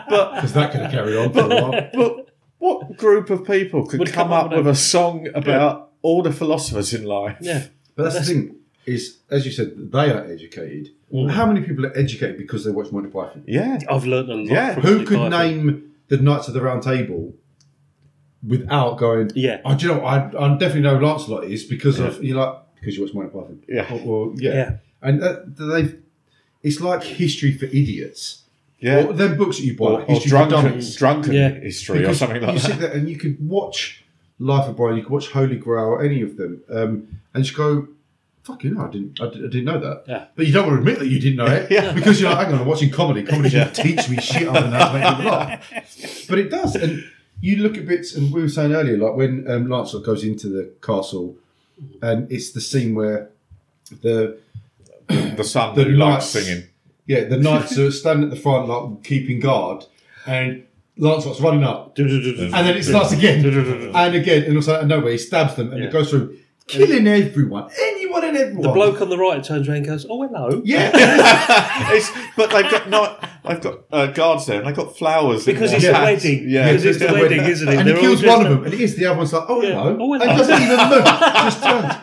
[0.09, 1.89] But Because that could have carried on for a while.
[1.93, 2.27] but
[2.59, 5.91] what group of people could Would come, come up up with with a song about
[6.03, 7.37] all the philosophers in life?
[7.41, 7.65] yeah.
[7.95, 10.89] But that's, the thing is, as you said, they are educated.
[11.13, 11.31] Mm.
[11.31, 13.43] How many people are educated because they watch Monty Python?
[13.47, 13.79] Yeah.
[13.89, 14.45] I've learned a lot.
[14.47, 14.73] Yeah.
[14.75, 15.31] From Who Monty could Python.
[15.31, 17.33] name the Knights of the Round Table
[18.45, 19.31] without going?
[19.35, 19.61] Yeah.
[19.65, 20.01] Oh, do you know?
[20.05, 23.63] I, I definitely know Lancelot is because of you like because you watch Monty Python.
[23.67, 23.93] Yeah.
[23.93, 23.99] Or,
[24.29, 24.53] or- yeah.
[24.53, 24.71] Yeah.
[25.01, 25.95] And uh, they,
[26.63, 28.43] it's like history for idiots.
[28.79, 29.05] Yeah.
[29.07, 30.95] Or them books that you buy, Or, like or history for drunken, dummies.
[30.95, 31.49] drunken Yeah.
[31.49, 32.79] history or Because something you like sit that.
[32.79, 34.03] there and you could watch
[34.41, 37.89] Life of Brian, you could watch Holy Grail, any of them, um, and just go,
[38.43, 40.25] "Fucking hell, I didn't, I, did- I didn't know that." Yeah.
[40.33, 41.91] But you don't want to admit that you didn't know it Yeah.
[41.91, 43.23] because you're like, "Hang on, I'm watching comedy.
[43.23, 43.65] Comedy Yeah.
[43.69, 47.03] can teach me shit other than that to make people laugh." But it does, and
[47.41, 50.47] you look at bits, and we were saying earlier, like when um, Lancelot goes into
[50.47, 51.35] the castle,
[52.01, 53.29] and it's the scene where
[54.01, 54.37] the
[55.07, 56.63] The son The who likes knights- singing.
[57.07, 59.85] yeah the knights are standing at the front, like keeping guard,
[60.27, 60.63] and
[60.97, 62.09] Lancelot's running up, and
[62.65, 63.43] then it starts again
[63.95, 65.87] and again, and also out of nowhere he stabs them, and Yeah.
[65.87, 66.37] it goes through
[66.69, 68.61] killing everyone, anyone and everyone.
[68.61, 70.91] The bloke on the right turns around and goes, "Oh hello," yeah,
[71.93, 73.29] It's, but they've got not.
[73.47, 76.23] They've got uh, guards there, and they've got flowers because their it's a hats.
[76.23, 76.49] wedding.
[76.49, 77.75] Yeah, because it's the wedding, isn't it?
[77.77, 79.45] and They're he all kills one of them, and it is the other one's like,
[79.47, 79.69] oh Yeah.
[79.75, 80.13] hello, Oh, hello.
[80.13, 81.93] and doesn't even move, just turns,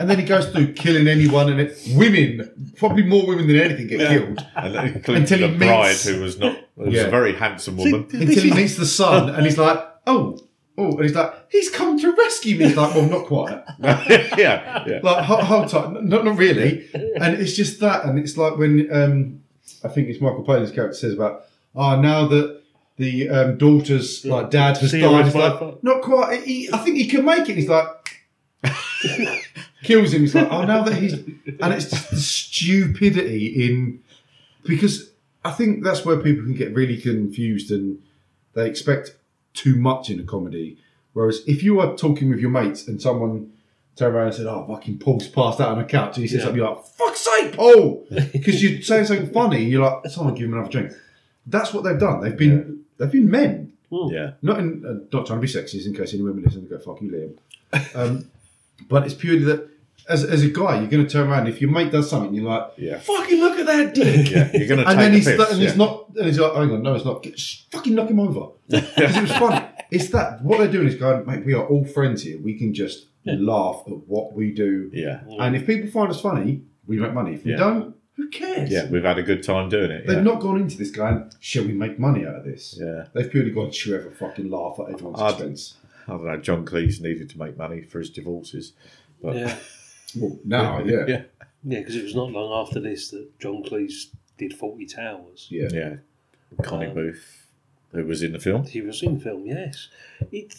[0.00, 3.86] and then he goes through killing anyone, and it, women, probably more women than anything,
[3.88, 7.02] get killed and then including Until he the bride, who was not who was Yeah.
[7.02, 8.06] a very handsome woman.
[8.12, 10.38] until he meets the son, and he's like, oh.
[10.76, 12.66] Oh, and he's like, he's come to rescue me.
[12.66, 13.62] He's like, well, not quite.
[13.78, 15.00] yeah, yeah.
[15.02, 16.88] like hold, hold tight, not not really.
[16.92, 19.42] And it's just that, and it's like when um,
[19.84, 21.44] I think it's Michael Palin's character says about,
[21.76, 22.62] oh, now that
[22.96, 26.42] the um, daughter's like dad has See died, he's like, fa- not quite.
[26.42, 27.56] He, I think he can make it.
[27.56, 28.24] He's like,
[29.84, 30.22] kills him.
[30.22, 34.02] He's like, oh, now that he's, and it's just the stupidity in
[34.64, 35.10] because
[35.44, 38.02] I think that's where people can get really confused and
[38.54, 39.14] they expect
[39.54, 40.76] too much in a comedy.
[41.14, 43.52] Whereas if you are talking with your mates and someone
[43.96, 46.38] turned around and said, "Oh, fucking Paul's passed out on a couch," and he says
[46.38, 46.44] Yeah.
[46.44, 50.34] something you're like, "Fuck's sake, Paul," because you're saying something funny, and you're like, "Someone
[50.34, 50.92] give him another drink."
[51.46, 52.20] That's what they've done.
[52.20, 53.72] They've been they've been men.
[54.12, 54.32] yeah.
[54.42, 56.78] Not in, uh, not trying to be sexist in case any women listen and go,
[56.78, 57.10] "Fuck you,
[57.72, 58.24] Liam." Um,
[58.88, 59.68] but it's purely that
[60.08, 62.44] as, as a guy, you're going to turn around if your mate does something, you're
[62.44, 62.98] like, Yeah.
[62.98, 65.50] "Fucking look at that dick." Yeah, you're going to take and then the he's piss.
[65.50, 65.68] and yeah.
[65.68, 67.22] he's not and he's like, hang on, no, it's not.
[67.22, 69.66] Just fucking knock him over because it was funny.
[69.90, 71.44] It's that what they're doing is going, mate.
[71.44, 72.38] We are all friends here.
[72.40, 76.62] We can just laugh at what we do, yeah, and if people find us funny,
[76.86, 77.34] we make money.
[77.34, 77.56] If we Yeah.
[77.58, 78.70] don't, who cares?
[78.70, 78.88] yeah.
[78.90, 80.06] We've had a good time doing it.
[80.06, 80.22] They've yeah.
[80.22, 82.78] not gone into this going, shall we make money out of this?
[82.78, 83.06] Yeah.
[83.14, 85.74] They've purely gone, should we ever fucking laugh at everyone's I'd- expense?
[86.06, 86.36] I don't know.
[86.36, 88.74] John Cleese needed to make money for his divorces,
[89.22, 89.56] but Yeah,
[90.16, 91.04] Well, now, yeah.
[91.06, 91.22] yeah,
[91.64, 94.06] yeah, because it was not long after this that John Cleese
[94.38, 95.48] did Fawlty Towers.
[95.50, 95.68] Yeah.
[95.72, 95.94] yeah.
[96.62, 97.46] Connie Um, Booth,
[97.92, 98.64] who was in the film.
[98.64, 99.88] He was in the film, yes.
[100.30, 100.54] It.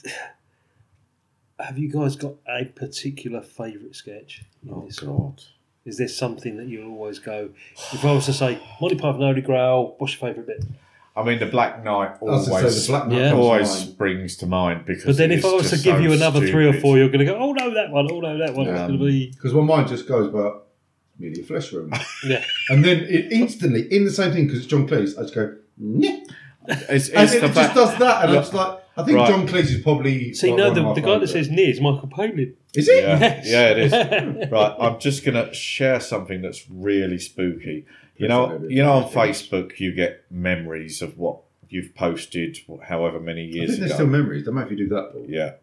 [1.59, 4.43] Have you guys got a particular favourite sketch?
[4.63, 4.99] In Oh this?
[4.99, 5.41] God.
[5.85, 7.51] Is there something that you always go?
[7.93, 10.65] If I was to say Monty Python, Holy Grail, what's your favourite bit?
[11.17, 13.33] I mean, the Black Knight I was gonna always say Black Knight Yeah.
[13.33, 13.97] always mind.
[13.97, 15.05] brings to mind because.
[15.05, 17.19] But then if I was to give so you another three or four, you're going
[17.19, 18.67] to go, oh no, that one, oh no, that one.
[18.67, 18.87] It's Yeah.
[18.87, 20.67] going to be Because my mind just goes about
[21.17, 21.93] merely a flesh wound.
[22.27, 22.43] yeah.
[22.69, 25.55] and then it instantly, in the same thing, because it's John Cleese, I just go,
[25.81, 26.25] Nyeh.
[26.67, 28.23] It's, and it's it the just does that.
[28.23, 29.27] And I'm just like, I think Right.
[29.29, 30.33] John Cleese is probably.
[30.33, 32.55] See, like no, one the, of my the guy that says near is Michael Palin.
[32.73, 33.03] Is it?
[33.03, 33.47] Yeah, Yes.
[33.47, 34.51] yeah, it is.
[34.51, 37.85] right, I'm just gonna share something that's really spooky.
[38.17, 41.39] You know, you know, on Facebook you get memories of what
[41.69, 43.95] you've posted, however many I years think there's ago.
[43.95, 44.45] still memories.
[44.45, 45.11] Don't matter if you do that.
[45.11, 45.25] Paul.
[45.27, 45.53] yeah,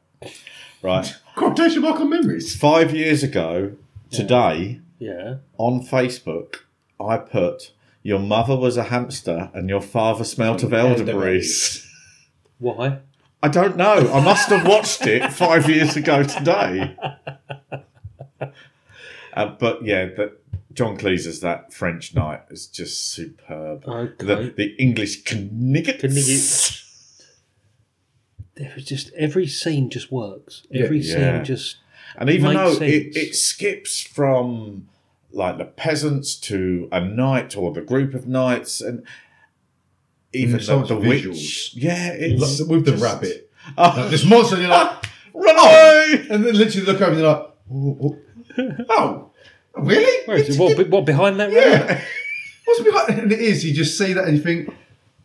[0.82, 1.14] right.
[1.36, 2.55] Quotation mark on memories.
[2.55, 3.72] Five years ago
[4.11, 5.36] today Yeah.
[5.57, 6.57] on Facebook,
[7.00, 7.72] I put
[8.03, 11.86] your mother was a hamster and your father smelt of elderberries.
[12.59, 12.98] Why?
[13.44, 14.12] I don't know.
[14.12, 16.96] I must have watched it five years ago today.
[19.34, 20.36] Uh, but yeah, the,
[20.75, 23.85] John Cleese as that French knight is just superb.
[23.87, 24.25] Okay.
[24.25, 26.03] The, the English kniggets.
[26.03, 27.23] Kniggets.
[28.57, 30.66] There is just every scene just works.
[30.73, 31.37] Every Yeah.
[31.37, 31.77] scene just
[32.16, 33.16] And even makes though it, sense.
[33.16, 34.89] it skips from
[35.33, 39.03] like the peasants to a knight or the group of knights and
[40.35, 41.25] even Mm, so the, the witch.
[41.25, 41.70] visuals.
[41.75, 43.51] Yeah, it's Like, with the just- rabbit.
[43.79, 45.05] Oh, Like, this monster, and you're like,
[45.35, 46.27] run away!
[46.31, 48.18] and then literally look over and you're like, oh,
[48.91, 49.32] oh.
[49.77, 50.27] Really?
[50.27, 50.61] where is it?
[50.61, 51.89] What, what behind that rabbit?
[51.89, 52.01] Yeah.
[52.64, 53.18] What's behind?
[53.20, 53.64] And it is.
[53.64, 54.73] You just see that and you think,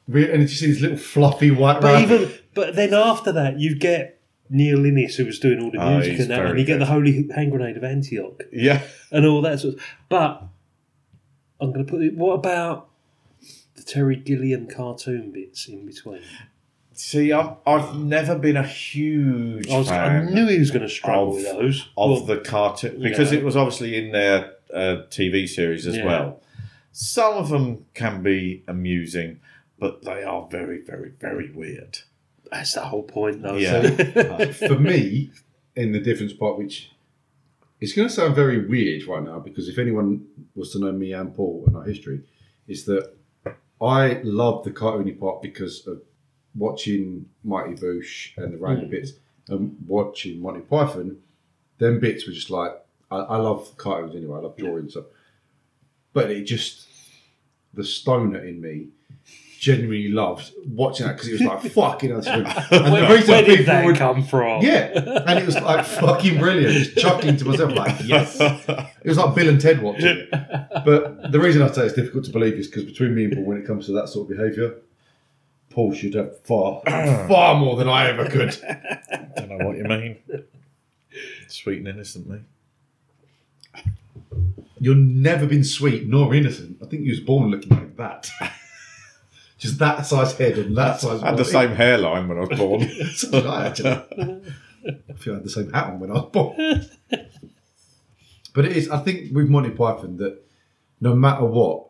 [0.07, 2.11] Re- And you see this little fluffy white But rabbit.
[2.21, 4.19] even but then after that, you get
[4.49, 6.79] Neil Innes, who was doing all the Oh, music he's and that, and you get
[6.79, 8.81] the Holy Hand Grenade of Antioch Yeah.
[9.11, 9.75] and all that sort.
[9.75, 10.43] Of, but
[11.59, 12.15] I'm going to put it.
[12.15, 12.89] What about
[13.75, 16.21] the Terry Gilliam cartoon bits in between?
[16.99, 20.89] See, I've, I've never been a huge I, was, I knew he was going to
[20.89, 21.81] struggle of, with those.
[21.95, 23.37] of Well, the cartoon because yeah.
[23.39, 26.05] it was obviously in their uh, TV series as Yeah.
[26.05, 26.41] well.
[26.91, 29.39] Some of them can be amusing,
[29.77, 31.99] but they are very, very, very weird.
[32.51, 33.55] that's the whole point, though.
[33.55, 34.51] Yeah.
[34.51, 35.29] for me,
[35.75, 36.89] in the difference part, which
[37.79, 40.25] it's going to sound very weird right now, because if anyone
[40.55, 42.23] was to know me and Paul and our history,
[42.67, 43.13] is that
[43.79, 46.01] I love the cartoony part because of
[46.57, 48.91] watching Mighty Boosh and the random Mm.
[48.91, 49.11] bits,
[49.49, 51.17] and watching Monty Python.
[51.77, 52.71] Them bits were just like
[53.11, 54.37] I, I love cartoons anyway.
[54.37, 55.05] I love drawing and stuff,
[56.13, 56.87] but it just
[57.73, 58.87] the stoner in me
[59.59, 62.11] genuinely loved watching that because it was like fucking.
[62.11, 64.61] and where the reason where did that would- come from?
[64.63, 66.73] yeah, and it was like fucking brilliant.
[66.73, 68.37] Just chuckling to myself like, yes.
[68.39, 70.29] It was like Bill and Ted watching it.
[70.31, 73.45] But the reason I say it's difficult to believe is because between me and Paul,
[73.45, 74.75] when it comes to that sort of behaviour,
[75.77, 76.81] Paul should have far,
[77.27, 78.57] far more than I ever could.
[79.35, 80.17] don't know what you mean.
[81.47, 82.39] Sweet and innocent me.
[84.79, 86.79] You've never been sweet nor innocent.
[86.81, 88.27] I think you was born looking like that.
[89.59, 91.21] Just that size head and that size.
[91.21, 92.89] I had the same hairline when I was born.
[93.13, 94.41] So did I actually.
[95.07, 96.89] I feel I had the same hat on when I was born.
[98.55, 100.43] but it is, I think, with Monty Python that
[100.99, 101.89] no matter what,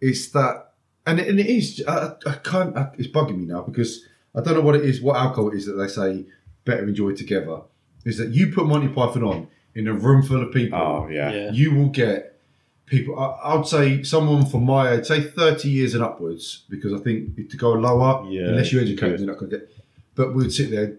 [0.00, 0.63] it's that,
[1.06, 1.82] and it, and it is.
[1.86, 2.76] I, I can't.
[2.76, 5.56] I, it's bugging me now because I don't know what it is, what alcohol it
[5.56, 6.24] is that they say
[6.64, 7.60] better enjoy together.
[8.04, 10.78] Is that you put Monty Python on in a room full of people?
[10.78, 11.30] Oh, yeah.
[11.32, 11.50] Yeah.
[11.52, 12.38] You will get
[12.86, 13.18] people.
[13.18, 17.48] I, I'd say someone from my age, say thirty years and upwards, because I think
[17.50, 19.12] to go lower, Yeah, unless you educate, good.
[19.20, 19.70] them, you're not going to get.
[20.14, 20.96] But we'd sit there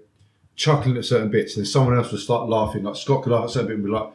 [0.55, 2.83] chuckling at certain bits, and then someone else would start laughing.
[2.83, 4.09] Like Scott could laugh at certain bit and be like,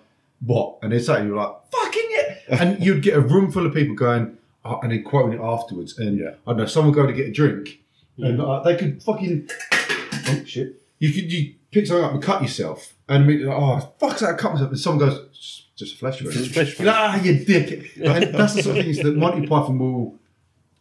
[0.44, 3.72] "What?" And they'd say, "You're like fucking it," and you'd get a room full of
[3.74, 5.98] people going, and then quoting it afterwards.
[5.98, 6.34] And Yeah.
[6.46, 7.80] I don't know, someone go to get a drink,
[8.18, 10.82] and uh, they could fucking oh shit.
[10.98, 14.30] You could you pick something up and cut yourself, and be like, oh fuck, that?
[14.30, 16.90] I cut myself, and someone goes, just a flesh wound." Just a flesh wound.
[16.90, 17.92] Ah, you dick.
[17.96, 20.16] And that's the sort of things that Monty Python will.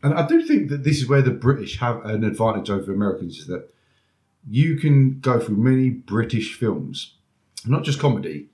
[0.03, 3.37] And I do think that this is where the British have an advantage over Americans
[3.39, 3.73] is that
[4.49, 7.15] you can go through many British films,
[7.65, 8.47] not just comedy,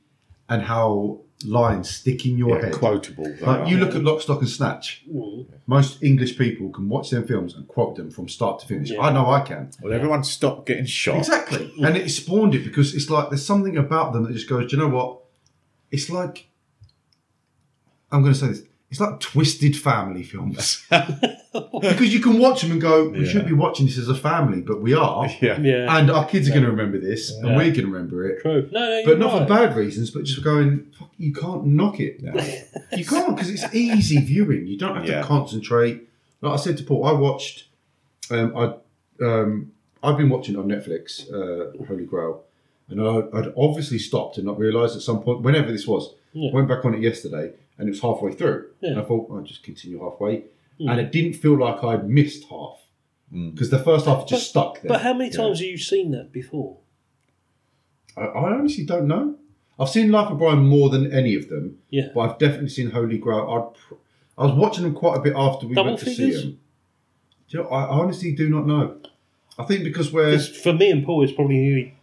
[0.50, 2.74] and how lines stick in your Yeah, head.
[2.74, 3.36] quotable.
[3.42, 5.04] Like you look at Lock, Stock and Snatch.
[5.12, 5.46] Mm.
[5.68, 8.90] Most English people can watch them films and quote them from start to finish.
[8.92, 9.02] Yeah.
[9.02, 9.70] I know I can.
[9.82, 11.18] Well, everyone stopped getting shot.
[11.18, 11.72] Exactly.
[11.84, 14.78] and it spawned it because it's like there's something about them that just goes, do
[14.78, 15.20] you know what?
[15.92, 16.48] It's like
[18.12, 18.62] I'm going to say this.
[18.92, 23.32] It's like twisted family films because you can watch them and go, we Yeah.
[23.32, 25.60] should be watching this as a family, but we are, Yeah.
[25.60, 25.98] Yeah.
[25.98, 28.70] and our kids are going to remember this, and we're going to remember it, True.
[28.72, 29.48] No, no, but you're not right.
[29.48, 32.22] for bad reasons, but just going, fuck, you can't knock it.
[32.22, 32.34] now.
[32.98, 34.68] You can't because it's easy viewing.
[34.68, 35.22] You don't have Yeah.
[35.22, 36.08] to concentrate.
[36.42, 37.66] Like I said to Paul, I watched.
[38.32, 38.74] Um, I
[39.26, 39.72] um,
[40.04, 42.44] I've been watching on Netflix, uh, Holy Grail,
[42.90, 46.52] and I, I'd obviously stopped and not realised at some point, whenever this was, Yeah.
[46.54, 49.02] went back on it yesterday, and it was halfway through, and Yeah.
[49.02, 50.44] I thought I'll just continue halfway,
[50.80, 50.90] Hmm.
[50.90, 52.82] and it didn't feel like I'd missed half
[53.32, 54.90] because the first half just stuck there.
[54.90, 56.78] But how many times have you seen that before?
[58.16, 59.36] I, I honestly don't know.
[59.78, 61.80] I've seen Life of Brian more than any of them.
[61.90, 62.10] Yeah.
[62.14, 63.40] But I've definitely seen Holy Grail.
[63.50, 63.96] I'd, pr-
[64.38, 66.36] I was watching them quite a bit after we Double went to figures?
[66.36, 66.60] see them.
[67.50, 68.96] Do you know, I I honestly do not know.
[69.60, 70.40] I think because we're.
[70.40, 71.94] For me and Paul, it's probably nearly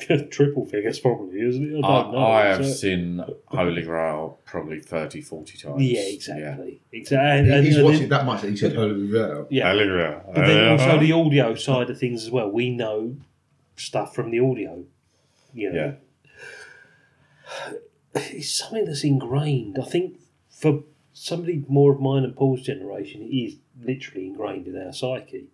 [0.30, 1.84] triple figures, probably, isn't it?
[1.84, 2.18] I I, don't know.
[2.26, 5.82] I have So- seen Holy Grail probably 30, 40 times.
[5.82, 6.80] Yeah, exactly.
[6.92, 7.52] Exactly.
[7.52, 9.46] And, he's and watching then- that much that he said Holy Grail.
[9.50, 9.70] Yeah.
[9.70, 10.22] Holy Grail.
[10.34, 12.50] But then Uh, also the audio side of things as well.
[12.50, 13.16] We know
[13.76, 14.84] stuff from the audio.
[15.54, 15.94] You know,
[17.64, 17.72] Yeah.
[18.14, 19.78] it's something that's ingrained.
[19.80, 24.76] I think for somebody more of mine and Paul's generation, it is literally ingrained in
[24.80, 25.46] our psyche,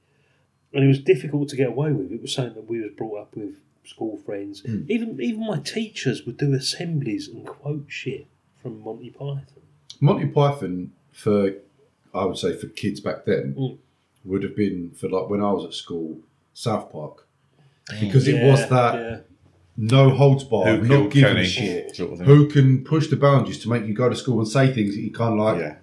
[0.72, 2.12] and it was difficult to get away with.
[2.12, 3.54] It was something that we was brought up with,
[3.86, 4.62] school friends.
[4.88, 8.26] Even even my teachers would do assemblies and quote shit
[8.62, 9.46] from Monty Python.
[10.00, 11.52] Monty Python, for
[12.14, 13.78] I would say for kids back then, Mm.
[14.24, 16.18] would have been for like when I was at school,
[16.54, 17.26] South Park,
[18.00, 19.18] because it was that yeah.
[19.76, 21.46] no holds barred, Who not giving Kenny?
[21.46, 21.96] shit.
[21.96, 22.26] Sort of.
[22.26, 25.00] Who can push the boundaries to make you go to school and say things that
[25.02, 25.58] you can't like?
[25.60, 25.76] Yeah.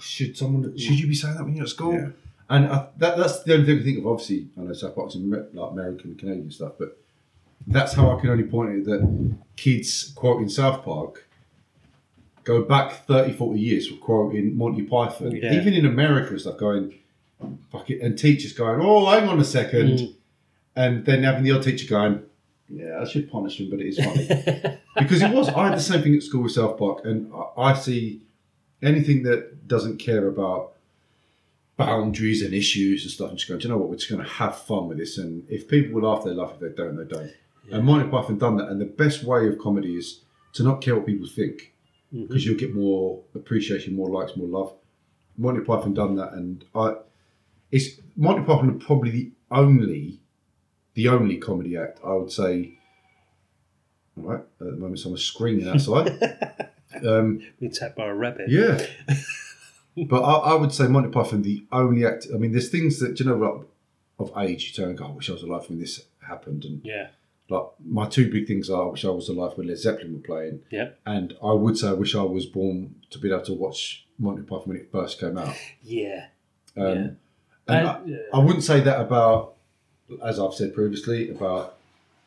[0.00, 1.94] should someone should you be saying that when you're at school?
[1.94, 2.08] Yeah.
[2.50, 4.06] And I, that, that's the only thing I think of.
[4.06, 6.96] Obviously, I know South Park's Amer- like American, Canadian stuff, but
[7.66, 11.26] that's how I can only point it that kids quoting South Park
[12.44, 15.32] go back 30, 40 years for quoting Monty Python.
[15.32, 15.52] Yeah.
[15.52, 16.94] Even in America and stuff, going,
[17.70, 20.14] fuck it, and teachers going, oh, hang on a second, Mm.
[20.76, 22.22] and then having the odd teacher going,
[22.70, 24.26] yeah, I should punish him, but it is funny
[24.98, 25.48] because it was.
[25.50, 28.22] I had the same thing at school with South Park, and I, I see
[28.82, 30.72] anything that doesn't care about
[31.76, 33.30] boundaries and issues and stuff.
[33.30, 33.88] I'm just going, do you know what?
[33.88, 36.52] We're just going to have fun with this, and if people will laugh, they laugh.
[36.54, 37.30] If they don't, they don't.
[37.70, 40.20] And Monty Python done that, and the best way of comedy is
[40.54, 41.72] to not care what people think
[42.10, 44.72] because you'll get more appreciation, more likes, more love.
[45.36, 46.94] Monty Python done that, and I,
[47.70, 50.20] it's Monty Python are probably the only,
[50.94, 52.78] the only comedy act I would say.
[54.16, 56.08] All right, at the moment someone's screaming outside.
[57.06, 58.48] um, Been tapped by a rabbit.
[58.50, 58.84] yeah,
[60.08, 62.26] but I, I would say Monty Python the only act.
[62.34, 63.66] I mean, there's things that you know like
[64.18, 66.80] of age you turn and go, I wish I was alive when this happened, and
[66.82, 67.08] Yeah.
[67.50, 70.20] Like my two big things are, I wish I was alive when Led Zeppelin were
[70.20, 70.90] playing, Yeah.
[71.06, 74.42] and I would say I wish I was born to be able to watch Monty
[74.42, 75.54] Python when it first came out.
[75.82, 76.26] Yeah.
[76.76, 76.92] Um, Yeah.
[76.94, 77.16] And
[77.68, 78.16] And- I, yeah.
[78.34, 79.54] I wouldn't say that about,
[80.24, 81.76] as I've said previously, about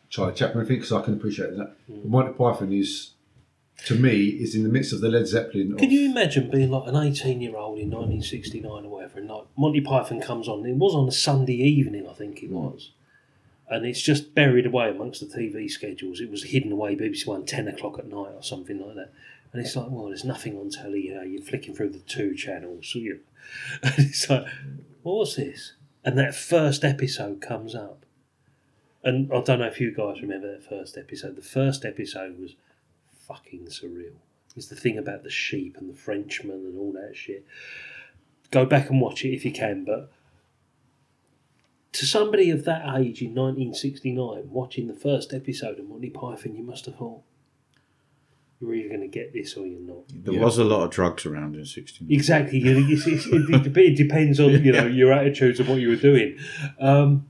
[0.10, 1.76] Charlie Chaplin thing because I can appreciate that.
[1.90, 2.06] Mm.
[2.06, 3.12] Monty Python is,
[3.86, 5.72] to me, is in the midst of the Led Zeppelin.
[5.74, 9.30] Of, Can you imagine being like an 18 year old in 1969 or whatever, and
[9.30, 10.66] like Monty Python comes on?
[10.66, 12.92] It was on a Sunday evening, I think it was.
[13.72, 16.20] And it's just buried away amongst the TV schedules.
[16.20, 19.14] It was hidden away, BBC One, 10 o'clock at night or something like that.
[19.54, 22.36] And it's like, well, there's nothing on telly, you know, you're flicking through the two
[22.36, 22.90] channels.
[22.92, 23.22] So you
[23.82, 24.46] and it's like,
[25.04, 25.74] what's this?
[26.04, 28.06] And that first episode comes up.
[29.04, 31.38] And I don't know if you guys remember that first episode.
[31.38, 32.56] The first episode was
[33.26, 34.16] fucking surreal.
[34.56, 37.46] It's the thing about the sheep and the Frenchman and all that shit.
[38.52, 40.12] Go back and watch it if you can, but
[41.94, 46.64] to somebody of that age in 1969, watching the first episode of Monty Python, you
[46.64, 47.22] must have thought,
[48.60, 50.04] you're either going to get this or you're not.
[50.14, 52.12] There was a lot of drugs around in 69.
[52.12, 52.60] Exactly.
[52.60, 55.90] You it's, it's, it, it, it depends on you know your attitudes and what you
[55.90, 56.38] were doing.
[56.80, 57.28] Um,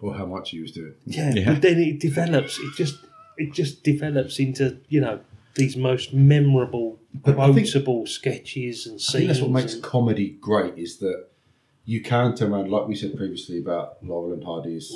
[0.00, 0.94] or how much he was doing.
[1.06, 2.58] yeah, but then it develops.
[2.58, 2.96] It just
[3.36, 5.20] it just develops into you know
[5.54, 9.12] these most memorable, But I think- quotable sketches and I scenes.
[9.12, 11.28] think that's what makes and- comedy great is that
[11.88, 14.92] you can turn around, like we said previously about Laurel and Hardy's.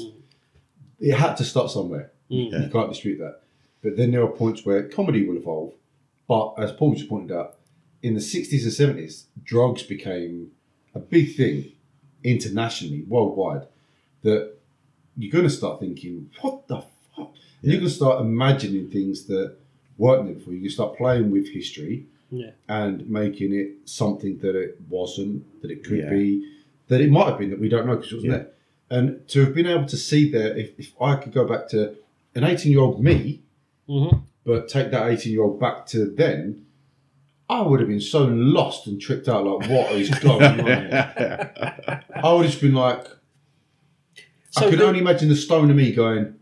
[1.01, 2.13] It had to start somewhere.
[2.31, 2.65] Mm.
[2.65, 3.41] You can't dispute that.
[3.83, 5.73] But then there are points where comedy will evolve.
[6.29, 7.57] But as Paul just pointed out,
[8.03, 10.51] in the 60s and 70s, drugs became
[10.95, 11.73] a big thing
[12.23, 13.67] internationally, worldwide,
[14.23, 14.53] that
[15.17, 16.83] you're going to start thinking, what the
[17.17, 17.31] fuck?
[17.63, 19.57] And You're going to start imagining things that
[19.97, 20.53] weren't there before.
[20.53, 22.51] You can start playing with history Yeah.
[22.69, 26.11] and making it something that it wasn't, that it could Yeah.
[26.11, 26.49] be,
[26.93, 28.39] that it might have been that we don't know because it wasn't Yeah.
[28.39, 28.49] there.
[28.91, 31.95] And to have been able to see there, if, if I could go back to
[32.35, 33.41] an 18 year old me,
[33.89, 34.23] Mhm.
[34.45, 36.67] but take that 18 year old back to then,
[37.49, 40.67] I would have been so lost and tripped out like, what is going on?
[40.67, 42.03] here?
[42.15, 43.07] I would have just been like,
[44.51, 46.35] So I could the- only imagine the stone of me going,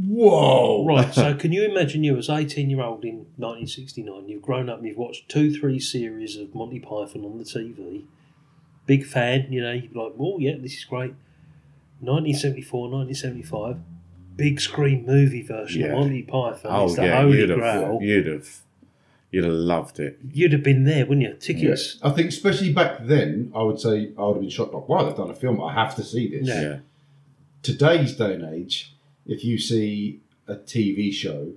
[0.00, 0.84] whoa.
[0.86, 4.78] Right, so can you imagine you as 18 year old in 1969, you've grown up
[4.78, 8.02] and you've watched two, three series of Monty Python on the TV,
[8.86, 11.14] big fan, you know, you're like, oh yeah, this is great.
[12.00, 13.76] 1974, 1975,
[14.36, 15.88] big screen movie version Yeah.
[15.88, 16.70] of Monty Python.
[16.72, 17.98] Oh, it's the yeah, Holy you'd have, Grail.
[18.02, 18.48] you'd have,
[19.30, 20.18] you'd have loved it.
[20.32, 21.34] You'd have been there, wouldn't you?
[21.34, 21.98] Tickets.
[22.02, 24.74] I think, especially back then, I would say I would have been shocked.
[24.74, 25.62] Like, wow, they've done a film.
[25.62, 26.46] I have to see this.
[26.48, 26.60] Yeah.
[26.62, 26.78] Yeah.
[27.62, 28.94] Today's day and age,
[29.26, 31.52] if you see a TV show,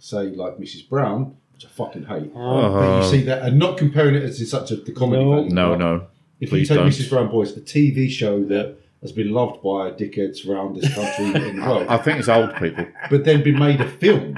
[0.00, 0.88] say like Mrs.
[0.88, 2.72] Brown, which I fucking hate, Oh.
[2.72, 5.30] but you see that, and not comparing it as in such a the comedy No.
[5.36, 5.50] value.
[5.54, 6.06] No, no.
[6.40, 6.88] If Please you take don't.
[6.88, 7.08] Mrs.
[7.10, 11.58] Brown Boys, a TV show that has been loved by dickheads around this country and
[11.58, 12.86] the world, I think it's old people.
[13.10, 14.36] but then been made a film.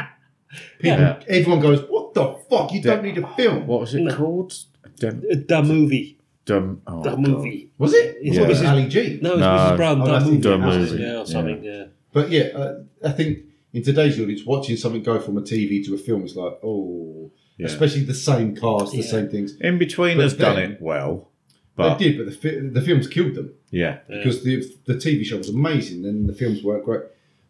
[0.78, 1.20] People, Yeah.
[1.28, 2.72] everyone goes, "What the fuck?
[2.72, 4.14] You don't need a film." What was it No.
[4.16, 4.54] called?
[4.98, 6.18] Dem, The movie.
[6.46, 7.20] dem, oh, The God.
[7.20, 7.70] movie.
[7.78, 8.16] Was it?
[8.22, 8.70] It's Or was it Mrs.
[8.70, 9.18] Ali G?
[9.20, 9.46] No, it's No.
[9.46, 9.76] Mrs.
[9.76, 10.00] Brown.
[10.00, 10.36] Oh, The that's movie.
[10.38, 11.02] the movie.
[11.02, 11.84] Yeah, or something, yeah.
[12.12, 12.74] But yeah, uh,
[13.04, 13.38] I think
[13.74, 17.30] in today's audience, watching something go from a TV to a film is like, oh,
[17.58, 17.66] Yeah.
[17.66, 19.04] especially the same cast, the Yeah.
[19.04, 19.56] same things.
[19.60, 21.30] In between But has done then- it well,
[21.78, 25.24] but they did, but the, fi- the films killed them yeah, because the the TV
[25.24, 27.02] show was amazing, and the films weren't great.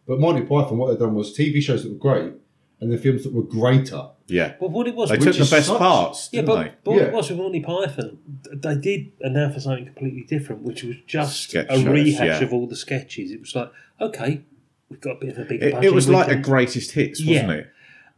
[0.07, 2.33] But Monty Python, what they've done was TV shows that were great,
[2.79, 4.07] and the films that were greater.
[4.27, 4.53] yeah.
[4.59, 6.71] But what it was, They took the best such- parts, Yeah, didn't but, they?
[6.83, 7.07] but what Yeah.
[7.07, 8.17] it was with Monty Python,
[8.53, 12.39] they did and now for something completely different, which was just Sketch a shows, rehash
[12.39, 12.43] yeah.
[12.45, 13.31] of all the sketches.
[13.31, 14.41] It was like, okay,
[14.89, 15.91] we've got a bit of a bigger It, budget.
[15.91, 17.53] it was we like a greatest hits, wasn't Yeah.
[17.53, 17.67] it?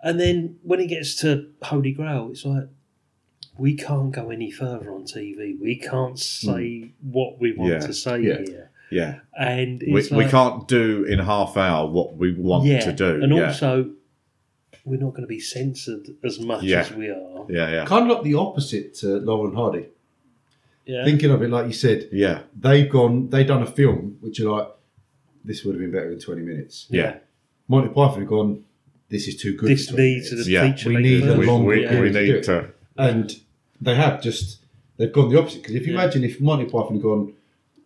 [0.03, 2.67] And then when it gets to Holy Grail, it's like,
[3.65, 5.39] we can't go any further on TV.
[5.59, 7.79] We can't say what we want Hmm.
[7.81, 7.87] Yeah.
[7.87, 8.37] to say Yeah.
[8.45, 8.67] here.
[9.01, 12.81] Yeah, And we, it's we like, can't do in half hour what we want yeah.
[12.81, 13.23] to do.
[13.23, 13.47] And yeah.
[13.47, 13.71] also,
[14.83, 16.81] we're not going to be censored as much Yeah.
[16.81, 17.45] as we are.
[17.49, 19.85] yeah, yeah, Kind of like the opposite to Laurel and Hardy.
[20.85, 21.05] Yeah.
[21.05, 24.49] thinking of it like you said, Yeah, they've gone, they've done a film which are
[24.57, 24.67] like,
[25.45, 26.87] this would have been better in 20 minutes.
[26.89, 27.17] yeah,
[27.69, 28.63] Monty Python have gone,
[29.07, 29.69] this is too good.
[29.69, 30.47] This needs minutes.
[30.47, 30.63] a Yeah.
[30.73, 31.39] feature We need a version.
[31.39, 32.71] we, long- we, we need to.
[32.97, 33.39] And
[33.81, 34.59] they have just,
[34.97, 35.61] they've gone the opposite.
[35.61, 36.01] Because if you Yeah.
[36.03, 37.33] imagine if Monty Python had gone,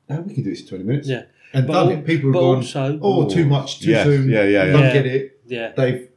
[0.10, 1.08] oh, we can do this in 20 minutes.
[1.08, 1.24] Yeah.
[1.54, 4.04] And But done al- it, people have but gone, also- oh, too much, too Yeah,
[4.04, 4.30] soon.
[4.30, 4.72] yeah, yeah, yeah.
[4.74, 4.94] Don't Yeah.
[4.94, 5.40] get it.
[5.48, 5.72] Yeah.
[5.78, 6.08] They've,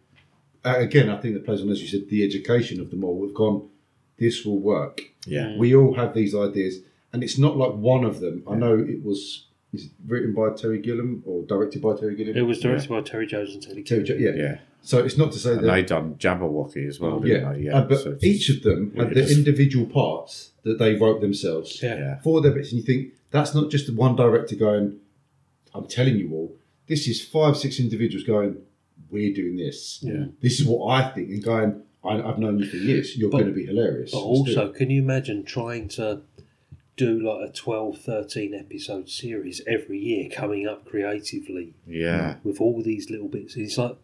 [0.65, 3.17] uh, again, I think that plays on, as you said, the education of them all.
[3.19, 3.69] We've gone,
[4.19, 5.03] this will work.
[5.27, 6.81] Yeah, We all have these ideas.
[7.13, 8.43] And it's not like one of them.
[8.47, 12.35] I know it was is it written by Terry Gilliam or directed by Terry Gilliam.
[12.37, 14.35] It was directed by Terry Jones and Teddy Terry, Gilliam.
[14.35, 14.43] Jo- yeah.
[14.43, 14.59] yeah.
[14.83, 17.61] So it's not to say And that they done Jabberwocky as well, yeah, didn't they?
[17.67, 21.21] Yeah, Uh, but so each of them had their just- individual parts that they wrote
[21.21, 21.99] themselves Yeah.
[21.99, 22.21] Yeah.
[22.21, 24.97] for their bits, and you think that's not just one director going,
[25.75, 26.57] "I'm telling you all."
[26.87, 28.57] This is five, six individuals going,
[29.11, 30.01] "We're doing this.
[30.03, 30.27] Yeah.
[30.41, 33.17] This is what I think," and going, I, "I've known you for years.
[33.17, 36.23] You're But- going to be hilarious." But also, it." can you imagine trying to
[36.97, 42.81] do like a 12, 13 episode series every year coming up creatively yeah, with all
[42.83, 43.57] these little bits?
[43.57, 43.97] It's like,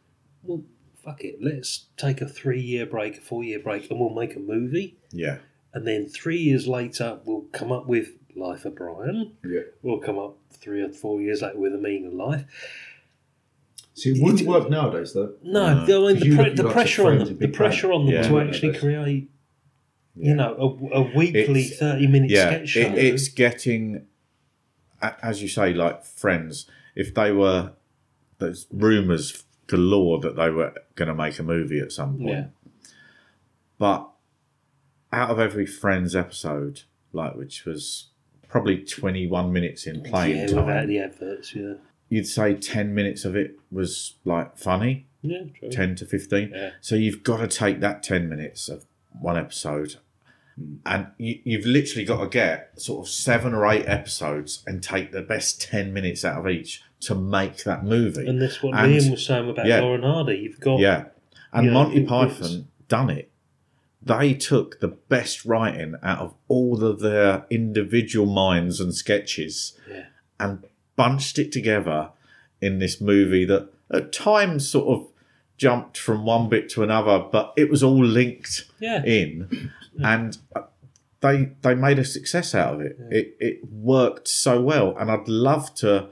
[0.45, 0.63] well,
[1.05, 1.37] fuck it.
[1.41, 4.97] Let's take a three year break, a four year break, and we'll make a movie.
[5.13, 5.39] yeah,
[5.73, 9.37] And then three years later, we'll come up with Life of Brian.
[9.45, 9.61] yeah.
[9.83, 12.45] We'll come up three or four years later with A Meaning of Life.
[13.95, 15.35] See, it wouldn't work nowadays, though.
[15.43, 16.09] No, No.
[16.09, 18.23] I mean, the, pre- the pressure on them, the pressure on them Yeah.
[18.29, 18.81] to actually Nowadays.
[18.81, 19.31] create,
[20.17, 20.29] yeah.
[20.31, 22.81] you know, a, a weekly It's- thirty minute yeah, sketch show.
[22.81, 24.07] it, it's getting,
[25.01, 26.67] as you say, like Friends.
[26.97, 27.73] If they were,
[28.39, 28.67] there's
[29.73, 32.31] rumours galore that they were going to make a movie at some point.
[32.31, 32.47] Yeah.
[33.79, 34.09] But
[35.13, 38.09] out of every Friends episode, like which was
[38.49, 41.55] probably 21 minutes in playing yeah, without time, the adverts.
[41.55, 41.75] Yeah,
[42.09, 45.71] you'd say 10 minutes of it was like funny, yeah, true.
[45.71, 46.53] 10 to 15.
[46.55, 46.71] Yeah.
[46.81, 48.87] So you've got to take that 10 minutes of
[49.21, 49.97] one episode
[50.87, 55.13] and you, you've literally got to get sort of seven or eight episodes and take
[55.13, 58.27] the best 10 minutes out of each to make that movie.
[58.27, 59.81] And that's what And- Liam was saying about yeah.
[59.81, 60.37] Laurel and Hardy.
[60.39, 61.05] You've got Yeah.
[61.53, 63.31] And know, Monty it- Python done it.
[64.03, 70.05] They took the best writing out of all of their individual minds and sketches Yeah.
[70.39, 70.65] and
[70.97, 72.11] bunched it together
[72.61, 75.07] in this movie that at times sort of
[75.57, 79.03] jumped from one bit to another, but it was all linked Yeah.
[79.05, 79.71] in.
[80.03, 80.63] And uh,
[81.21, 82.97] they they made a success out of it.
[83.11, 86.09] It it worked so well, and I'd love to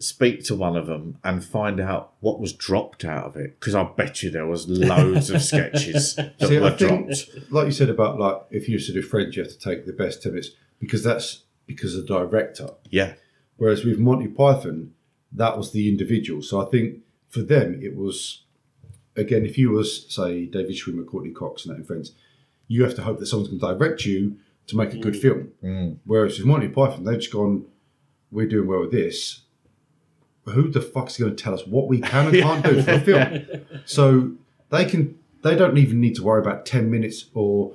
[0.00, 3.74] speak to one of them and find out what was dropped out of it because
[3.74, 7.50] I bet you there was loads of sketches that See, were I think, dropped.
[7.50, 9.86] like you said about like if you used to do Friends, you have to take
[9.86, 12.70] the best ten minutes because that's because of the director.
[12.90, 13.14] Yeah,
[13.58, 14.94] Whereas with Monty Python,
[15.32, 16.42] that was the individual.
[16.42, 18.44] So I think for them, it was
[19.16, 22.12] again, if you was say David Schwimmer, Courteney Cox, and that in Friends,
[22.68, 24.38] you have to hope that someone's going to direct you
[24.68, 25.20] to make a good mm.
[25.20, 25.52] film.
[25.62, 25.96] Mm.
[26.04, 27.66] Whereas with Monty Python, they've just gone,
[28.30, 29.42] "We're doing well with this."
[30.50, 33.00] Who the fuck's going to tell us what we can and can't do for a
[33.00, 33.44] film?
[33.86, 34.32] So
[34.70, 35.18] they can.
[35.42, 37.74] They don't even need to worry about ten minutes or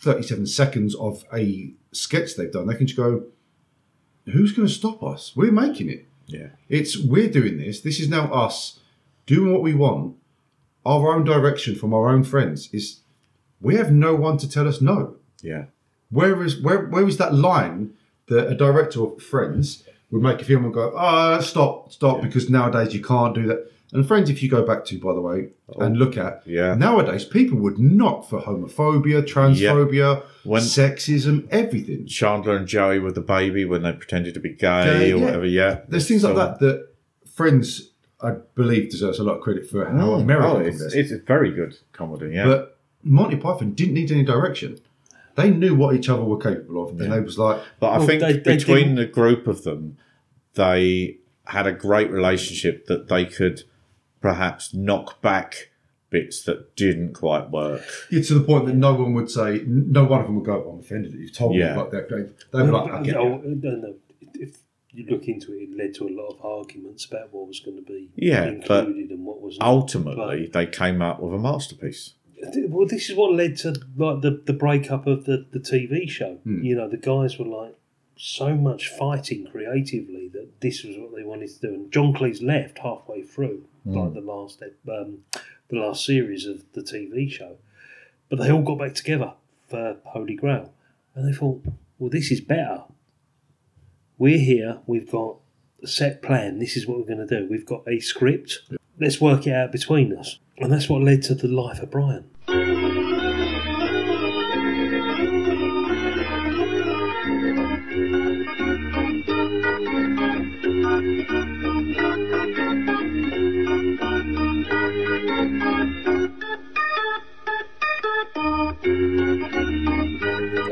[0.00, 2.66] thirty-seven seconds of a sketch they've done.
[2.66, 3.24] They can just go,
[4.26, 5.34] "Who's going to stop us?
[5.36, 7.80] We're making it." yeah, It's we're doing this.
[7.80, 8.80] This is now us
[9.26, 10.16] doing what we want.
[10.86, 13.00] Our own direction from our own friends is
[13.60, 15.16] we have no one to tell us no.
[15.42, 15.66] yeah,
[16.10, 17.92] Where is where where is that line
[18.26, 22.48] that a director of Friends would make a film and go, ah, stop, stop, because
[22.50, 23.70] nowadays you can't do that.
[23.92, 26.74] And Friends, if you go back to, by the way, and look at yeah.
[26.74, 32.06] nowadays, people would not for homophobia, transphobia, When- sexism, everything.
[32.06, 35.24] Chandler and Joey with the baby when they pretended to be gay or yeah.
[35.24, 35.46] whatever.
[35.46, 36.88] Yeah, There's things like that that
[37.34, 37.90] Friends,
[38.20, 40.22] I believe, deserves a lot of credit for how Mm.
[40.22, 42.32] American Oh, it's, it's a very good comedy.
[42.34, 44.78] Yeah, But Monty Python didn't need any direction.
[45.36, 48.06] They knew what each other were capable of, and they was like, But I Well,
[48.06, 49.96] think they- they between didn't- the group of them,
[50.54, 53.64] they had a great relationship that they could
[54.20, 55.70] perhaps knock back
[56.10, 57.82] bits that didn't quite work.
[58.10, 60.70] yeah, to the point that no one would say, no one of them would go,
[60.70, 61.66] "I'm offended that you've told Yeah.
[61.66, 63.94] me about that." They'd be like, "I get no, no.
[64.34, 64.58] If
[64.92, 67.76] you look into it, it led to a lot of arguments about what was going
[67.76, 69.64] to be Yeah, but included and what wasn't.
[69.64, 72.14] Ultimately, they came up with a masterpiece.
[72.68, 76.34] Well, this is what led to like the, the breakup of the, the TV show.
[76.44, 76.62] Hmm.
[76.62, 77.74] You know, the guys were like
[78.16, 81.74] so much fighting creatively that this was what they wanted to do.
[81.74, 83.96] And John Cleese left halfway through, Hmm.
[83.98, 85.18] like the last um,
[85.68, 87.56] the last series of the TV show.
[88.28, 89.34] But they all got back together
[89.68, 90.72] for Holy Grail,
[91.14, 91.62] and they thought,
[91.98, 92.84] well, this is better.
[94.18, 94.78] We're here.
[94.86, 95.36] We've got
[95.82, 96.58] a set plan.
[96.58, 97.46] This is what we're going to do.
[97.50, 98.60] We've got a script.
[98.98, 100.38] Let's work it out between us.
[100.58, 102.24] And that's what led to the life of Brian.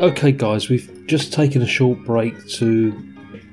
[0.03, 2.93] Okay, guys, we've just taken a short break to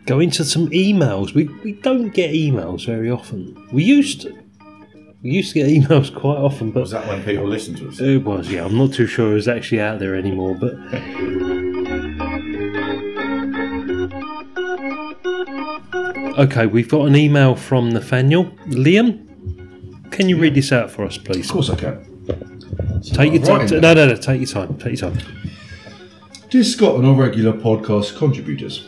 [0.08, 1.34] go into some emails.
[1.36, 3.56] We we don't get emails very often.
[3.72, 4.36] We used to.
[5.22, 8.00] We used to get emails quite often, but Was that when people listened to us?
[8.00, 8.50] it was.
[8.50, 10.56] Yeah, I'm not too sure it's actually out there anymore.
[10.56, 10.74] But
[16.40, 19.26] okay, we've got an email from Nathaniel Liam.
[20.12, 21.46] Can you read this out for us, please?
[21.46, 22.06] Of course I can.
[23.04, 23.82] Take your I'm time.
[23.82, 24.16] No, no, no.
[24.16, 24.78] Take your time.
[24.78, 25.20] Take your time.
[26.50, 28.88] Dear Scott and all regular podcast contributors,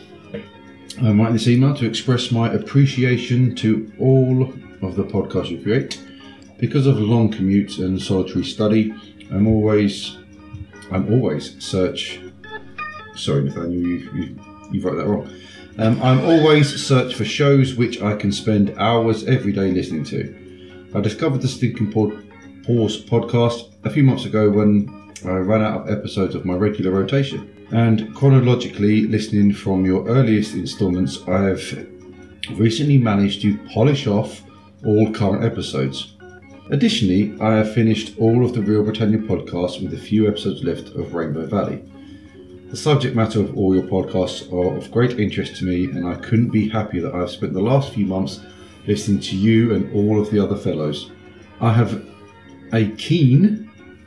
[1.00, 4.52] I'm writing this email to express my appreciation to all
[4.82, 6.02] of the podcasts you create.
[6.58, 8.92] Because of long commutes and solitary study,
[9.30, 10.16] I'm always,
[10.90, 12.18] I'm always search.
[13.14, 14.38] Sorry, Nathaniel, you you,
[14.72, 15.32] you wrote that wrong.
[15.78, 20.90] Um, I'm always search for shows which I can spend hours every day listening to.
[20.96, 25.90] I discovered the Stinking Pause podcast a few months ago when I ran out of
[25.90, 27.66] episodes of my regular rotation.
[27.72, 31.88] And chronologically, listening from your earliest installments, I have
[32.54, 34.42] recently managed to polish off
[34.84, 36.16] all current episodes.
[36.70, 40.88] Additionally, I have finished all of the Real Britannia podcasts with a few episodes left
[40.88, 41.82] of Rainbow Valley.
[42.68, 46.14] The subject matter of all your podcasts are of great interest to me, and I
[46.14, 48.40] couldn't be happier that I've spent the last few months
[48.86, 51.10] listening to you and all of the other fellows.
[51.60, 52.04] I have
[52.72, 53.61] a keen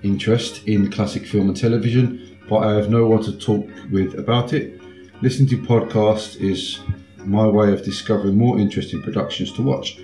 [0.06, 4.54] interest in classic film and television, but I have no one to talk with about
[4.54, 4.80] it.
[5.22, 6.80] Listening to podcasts is
[7.26, 10.00] my way of discovering more interesting productions to watch,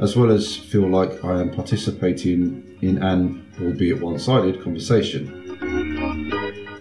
[0.00, 5.38] as well as feel like I am participating in an, albeit one sided, conversation.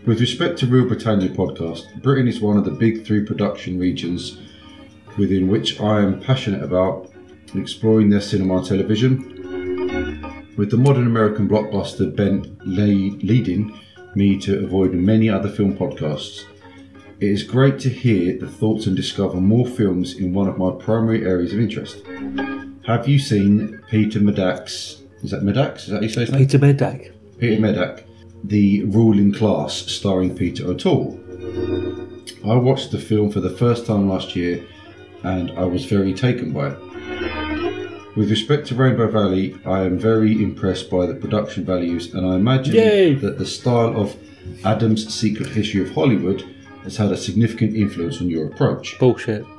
[0.06, 4.40] With respect to Real Britannia podcast, Britain is one of the big three production regions
[5.18, 7.12] within which I am passionate about
[7.54, 9.31] exploring their cinema and television.
[10.62, 13.80] With the modern American blockbuster bent le- leading
[14.14, 16.44] me to avoid many other film podcasts,
[17.20, 20.70] it is great to hear the thoughts and discover more films in one of my
[20.70, 22.04] primary areas of interest.
[22.86, 25.02] Have you seen Peter Medak's?
[25.24, 25.78] Is that Medak?
[25.78, 26.42] Is that how you say his name?
[26.46, 27.12] Peter Medak.
[27.40, 28.04] Peter Medak,
[28.44, 31.20] The Ruling Class, starring Peter O'Toole.
[32.46, 34.64] I watched the film for the first time last year
[35.24, 36.91] and I was very taken by it.
[38.16, 42.36] With respect to Rainbow Valley, I am very impressed by the production values and I
[42.36, 43.14] imagine Yay.
[43.16, 44.16] that the style of
[44.66, 46.44] Adam's Secret History of Hollywood
[46.84, 49.00] has had a significant influence on your approach.
[49.00, 49.46] Bullshit.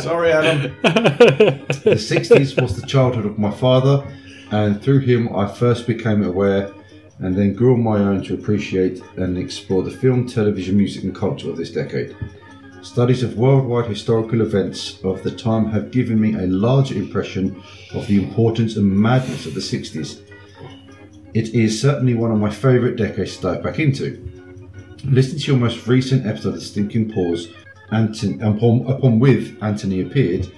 [0.00, 0.76] Sorry, Adam.
[0.82, 4.06] the 60s was the childhood of my father,
[4.52, 6.70] and through him I first became aware
[7.18, 11.14] and then grew on my own to appreciate and explore the film, television, music, and
[11.14, 12.14] culture of this decade.
[12.82, 18.06] Studies of worldwide historical events of the time have given me a larger impression of
[18.06, 20.22] the importance and madness of the 60s.
[21.34, 24.24] It is certainly one of my favourite decades to dive back into.
[25.04, 27.48] Listen to your most recent episode of Stinking Pause,
[27.90, 30.50] Anton, upon, upon with Anthony appeared,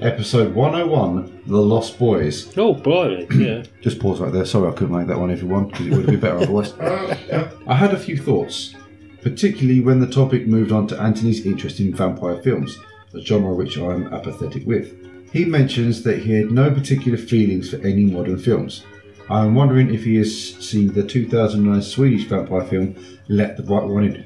[0.00, 2.56] episode 101, The Lost Boys.
[2.56, 3.62] Oh, boy, yeah.
[3.80, 4.44] Just pause right there.
[4.44, 6.72] Sorry I couldn't make that one, everyone, because it would have been better otherwise.
[7.66, 8.74] I had a few thoughts,
[9.22, 12.78] particularly when the topic moved on to Anthony's interest in vampire films,
[13.14, 14.94] a genre which I am apathetic with.
[15.32, 18.84] He mentions that he had no particular feelings for any modern films.
[19.28, 22.94] I am wondering if he has seen the 2009 Swedish vampire film
[23.28, 24.24] Let the Right One In.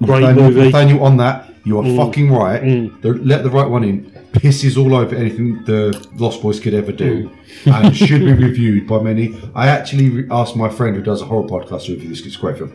[0.00, 0.64] Great Nathaniel, movie.
[0.64, 1.96] Nathaniel, on that, you are Mm.
[1.96, 2.62] fucking right.
[2.62, 3.00] Mm.
[3.02, 6.92] The Let the Right One In pisses all over anything the Lost Boys could ever
[6.92, 7.28] do
[7.64, 7.84] Mm.
[7.86, 9.34] and should be reviewed by many.
[9.54, 12.38] I actually asked my friend who does a horror podcast to review this it's a
[12.40, 12.72] great film.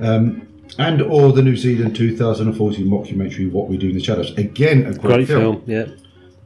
[0.00, 0.48] Um,
[0.78, 4.36] and or the New Zealand 2014 mockumentary What We Do in the Shadows.
[4.38, 5.86] Again, a great, Great film, yeah.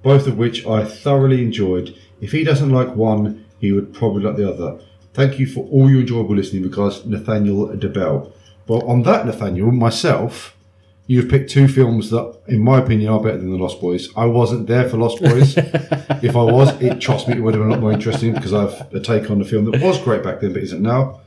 [0.02, 1.96] both of which I thoroughly enjoyed.
[2.20, 4.80] If he doesn't like one, he would probably like the other.
[5.14, 8.32] Thank you for all your enjoyable listening because Nathaniel DeBell.
[8.66, 10.56] Well, on that, Nathaniel, myself,
[11.06, 14.08] you've picked two films that, in my opinion, are better than The Lost Boys.
[14.16, 15.56] I wasn't there for Lost Boys.
[15.56, 18.52] if I was, it trust me, it would have been a lot more interesting because
[18.52, 21.20] I've a take on the film that was great back then but isn't now.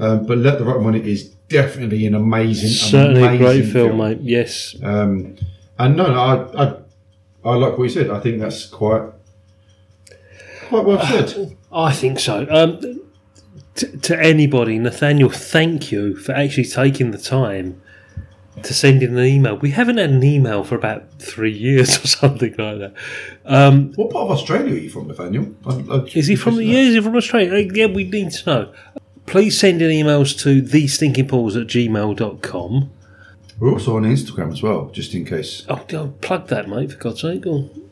[0.00, 3.72] Um, but Let the Right One In is definitely an amazing, Certainly a amazing great
[3.72, 4.18] film, mate.
[4.22, 4.74] Yes.
[4.82, 5.36] um,
[5.78, 6.74] and no, no, I, I,
[7.44, 8.10] I like what you said.
[8.10, 9.10] I think that's quite,
[10.68, 11.56] quite well said.
[11.72, 12.46] I think so.
[12.50, 13.02] Um,
[13.74, 17.80] t- to anybody, Nathaniel, thank you for actually taking the time
[18.62, 19.56] to send in an email.
[19.56, 22.94] We haven't had an email for about three years or something like that.
[23.44, 25.54] Um, what part of Australia are you from, Nathaniel?
[25.66, 26.60] I, I, is he from?
[26.60, 27.54] Yeah, is he from Australia?
[27.54, 28.72] Uh, Yeah, we need to know.
[29.30, 32.90] Please send in emails to thestinkingpause at gmail.com.
[33.60, 35.64] We're also on Instagram as well, just in case.
[35.68, 37.42] Oh, go plug that, mate, for God's sake.
[37.42, 37.90] Go on.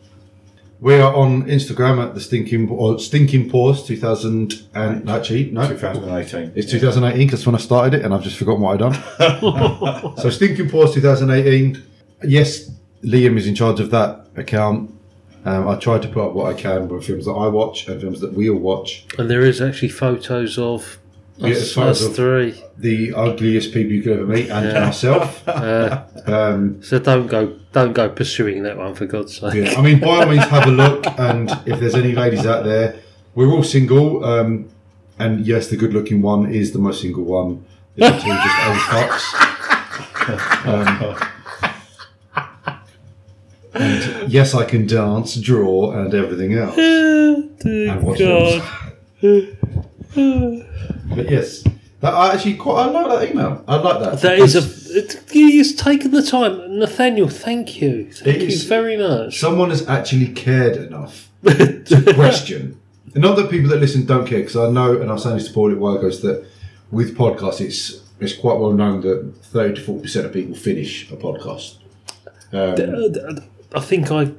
[0.80, 6.54] We are on Instagram at the Stinking or Stinking Pause 2000 and actually no 2018.
[6.56, 10.16] It's 2018 because when I started it and I've just forgotten what I've done.
[10.18, 11.80] so Stinking Pause 2018.
[12.24, 12.68] Yes,
[13.04, 14.92] Liam is in charge of that account.
[15.44, 18.00] Um, I try to put up what I can with films that I watch and
[18.00, 19.04] films that we all watch.
[19.18, 20.98] And there is actually photos of
[21.38, 22.54] Yeah, us, as far as three.
[22.78, 24.84] The ugliest people you could ever meet and Yeah.
[24.86, 25.42] myself.
[25.48, 29.54] Uh, Um, so don't go, don't go pursuing that one for God's sake.
[29.54, 32.64] Yeah, I mean, by all means, have a look, and if there's any ladies out
[32.64, 32.96] there,
[33.34, 34.68] we're all single, um,
[35.18, 37.64] and yes, the good-looking one is the most single one.
[37.96, 39.24] The other two just old fucks.
[40.66, 41.16] Um,
[43.74, 46.74] and yes, I can dance, draw, and everything else.
[46.76, 48.62] Dear And watch God.
[51.14, 51.62] But yes,
[52.00, 53.64] that, I actually quite I like that email.
[53.66, 54.20] I like that.
[54.22, 54.98] That is a.
[54.98, 57.28] It, he's taken the time, Nathaniel.
[57.28, 59.38] Thank you, thank you is- very much.
[59.38, 62.80] someone has actually cared enough to question.
[63.14, 65.36] And not that people that listen don't care, because I know, and I was saying
[65.38, 66.46] this to Paul a while ago, is that
[66.90, 71.10] with podcasts, it's it's quite well known that thirty to forty percent of people finish
[71.10, 71.76] a podcast.
[72.52, 73.40] Um,
[73.74, 74.32] I think I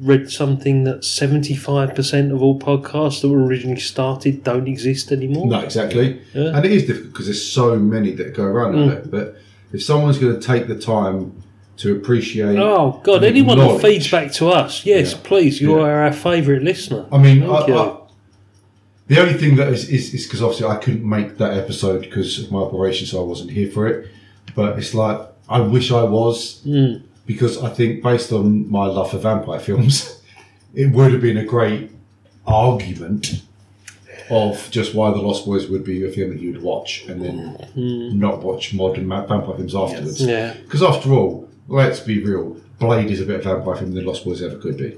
[0.00, 5.46] read something that seventy-five percent of all podcasts that were originally started don't exist anymore.
[5.46, 6.56] no, exactly, Yeah.
[6.56, 8.88] and it is difficult because there's so many that go around Mm.
[8.88, 9.02] there.
[9.10, 9.36] But
[9.72, 11.32] if someone's going to take the time
[11.78, 13.24] to appreciate, Oh God!
[13.24, 15.60] Anyone that feeds back to us, yes, please.
[15.60, 15.84] You Yeah.
[15.84, 17.04] are our favourite listener.
[17.12, 17.56] I mean, I.
[17.56, 17.96] I,
[19.08, 22.50] the only thing that is is because obviously I couldn't make that episode because of
[22.52, 24.06] my operation, so I wasn't here for it.
[24.54, 25.18] But it's like
[25.48, 27.02] I wish I was Mm.
[27.30, 29.94] Because I think based on my love for vampire films,
[30.74, 31.90] it would have been a great
[32.46, 33.42] argument
[34.30, 37.36] of just why the Lost Boys would be a film that you'd watch and then
[37.76, 38.14] Mm.
[38.26, 40.20] not watch modern vampire films afterwards.
[40.24, 40.54] Yeah.
[40.64, 44.24] Because after all, let's be real, Blade is a better vampire film than The Lost
[44.24, 44.90] Boys ever could be.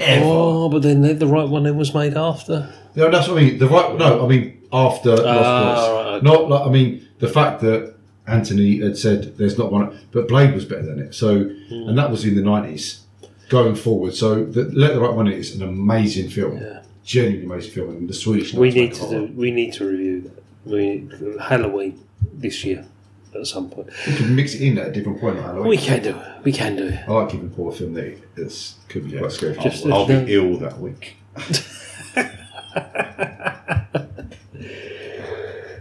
[0.00, 2.68] Oh, but then the, right one then was made after.
[2.94, 3.58] No, that's what I mean.
[3.58, 6.04] The right, no, I mean after Lost Ah, Boys.
[6.04, 6.26] right, okay.
[6.26, 7.95] Not like I mean the fact that
[8.26, 11.14] Anthony had said there's not one, but Blade was better than it.
[11.14, 11.88] So, Hmm.
[11.88, 13.00] and that was in the nineties.
[13.48, 16.80] Going forward, so the, Let the Right One In is an amazing film, yeah.
[17.04, 18.52] genuinely amazing film, and the Swedish.
[18.52, 19.32] We need to it do.
[19.36, 20.42] We need to review that.
[20.64, 21.08] We
[21.40, 22.00] Halloween
[22.32, 22.84] this year
[23.32, 23.88] at some point.
[24.08, 25.36] We can mix it in at a different point.
[25.38, 25.68] on Halloween.
[25.68, 26.26] We can do it.
[26.42, 26.98] We can do it.
[27.08, 29.56] I like giving Paul a film that is could be quite scary.
[29.62, 31.14] Just I'll, I'll be ill that week.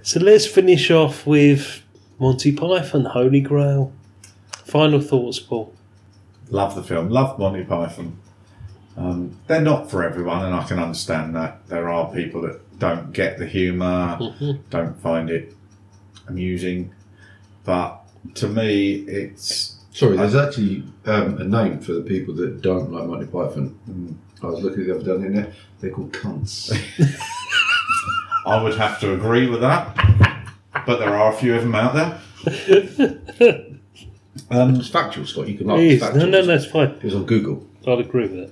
[0.04, 1.82] So let's finish off with
[2.20, 3.92] Monty Python, Holy Grail.
[4.66, 5.74] Final thoughts, Paul.
[6.50, 7.10] Love the film.
[7.10, 8.18] Love Monty Python.
[8.98, 11.68] Um, they're not for everyone, and I can understand that.
[11.68, 14.60] There are people that don't get the humour, Mhm.
[14.70, 15.54] don't find it
[16.28, 16.92] amusing.
[17.66, 18.02] But
[18.36, 23.06] to me, it's Sorry, there's actually um, a name for the people that don't like
[23.08, 24.18] Monty Python.
[24.44, 25.54] I was looking at the other day in there.
[25.80, 26.72] They're called cunts.
[28.46, 29.96] I would have to agree with that.
[30.86, 33.66] But there are a few of them out there.
[34.52, 35.48] Um, it's factual, Scott.
[35.48, 35.80] You can laugh.
[35.80, 36.28] It It's factual.
[36.28, 36.90] No, no, that's fine.
[36.90, 37.66] It was on Google.
[37.88, 38.52] I'd agree with that.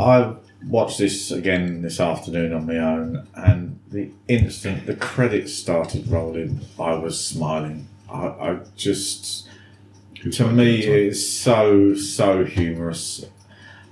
[0.00, 0.34] I
[0.66, 6.60] watched this again this afternoon on my own, and the instant the credits started rolling,
[6.78, 7.88] I was smiling.
[8.08, 9.48] I, I just,
[10.30, 13.24] to me, it's so so humorous.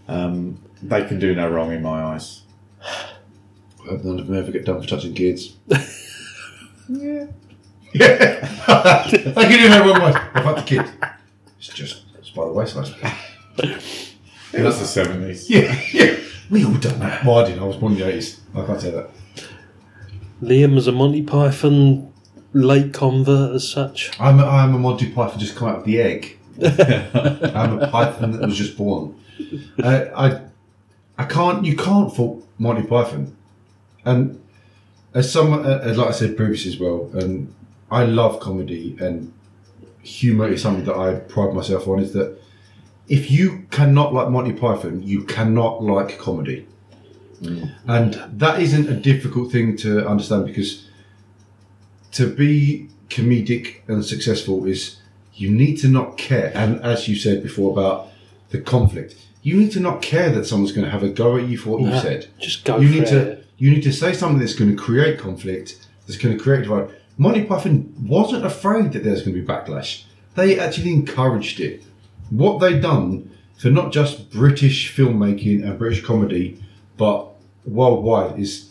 [0.09, 2.43] Um, they can do no wrong in my eyes.
[2.85, 5.57] I hope none of them ever get done for touching kids.
[6.89, 7.27] Yeah.
[7.95, 8.41] Yeah.
[9.07, 10.21] they can do no wrong way.
[10.35, 10.91] I've had the kid.
[11.59, 12.89] It's just it's by the wayside.
[13.59, 15.49] It was the seventies.
[15.49, 16.17] Yeah, yeah.
[16.51, 17.25] We all done that.
[17.25, 17.63] Well, I didn't.
[17.63, 18.41] I was born in the 80s.
[18.55, 19.11] I can't say that.
[20.43, 22.13] Liam is a Monty Python
[22.53, 24.11] late convert as such.
[24.21, 26.39] I'm a, I'm a Monty Python just come out of the egg.
[26.63, 29.19] I'm a Python that was just born.
[29.83, 30.43] Uh, I
[31.17, 31.65] I can't.
[31.65, 33.35] You can't fault Monty Python.
[34.05, 34.43] And
[35.15, 37.55] as someone, uh, uh, like I said previously as well, and
[37.93, 39.33] I love comedy and
[40.03, 42.01] humor is something that I pride myself on.
[42.01, 42.39] Is that
[43.09, 46.67] if you cannot like Monty Python, you cannot like comedy.
[47.43, 47.73] Mm.
[47.87, 50.89] And that isn't a difficult thing to understand because
[52.13, 54.99] to be comedic and successful is
[55.35, 56.53] you need to not care.
[56.55, 58.09] And as you said before about
[58.51, 61.49] the conflict, you need to not care that someone's going to have a go at
[61.49, 62.29] you for what you said.
[62.39, 65.19] just go You for need to you need to say something that's going to create
[65.19, 66.91] conflict, that's going to create divide.
[67.19, 70.05] Monty Python wasn't afraid that there's going to be backlash.
[70.35, 71.85] They actually encouraged it.
[72.31, 76.63] What they done for not just British filmmaking and British comedy,
[76.97, 77.29] but
[77.65, 78.71] worldwide is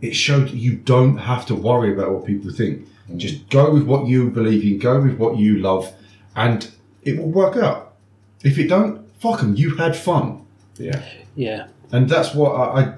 [0.00, 2.86] it showed you don't have to worry about what people think.
[3.08, 3.18] Mm.
[3.18, 5.92] Just go with what you believe in, go with what you love,
[6.34, 6.70] and
[7.02, 7.94] it will work out.
[8.42, 9.54] If it don't, fuck them.
[9.56, 10.44] You had fun.
[10.78, 11.02] Yeah.
[11.36, 11.68] Yeah.
[11.92, 12.94] And that's what I,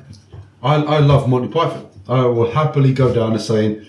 [0.63, 1.89] I, I, I love Monty Python.
[2.09, 3.87] I will happily go down and saying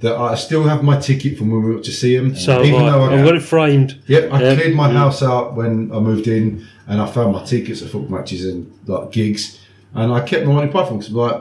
[0.00, 2.34] that I still have my ticket from when we went to see him.
[2.34, 3.14] So have I.
[3.16, 4.00] I've got it framed.
[4.06, 4.54] Yep, I Yeah.
[4.54, 8.18] cleared my house out when I moved in, and I found my tickets at football
[8.18, 9.60] matches and like gigs,
[9.94, 11.40] and I kept my Monty Python because like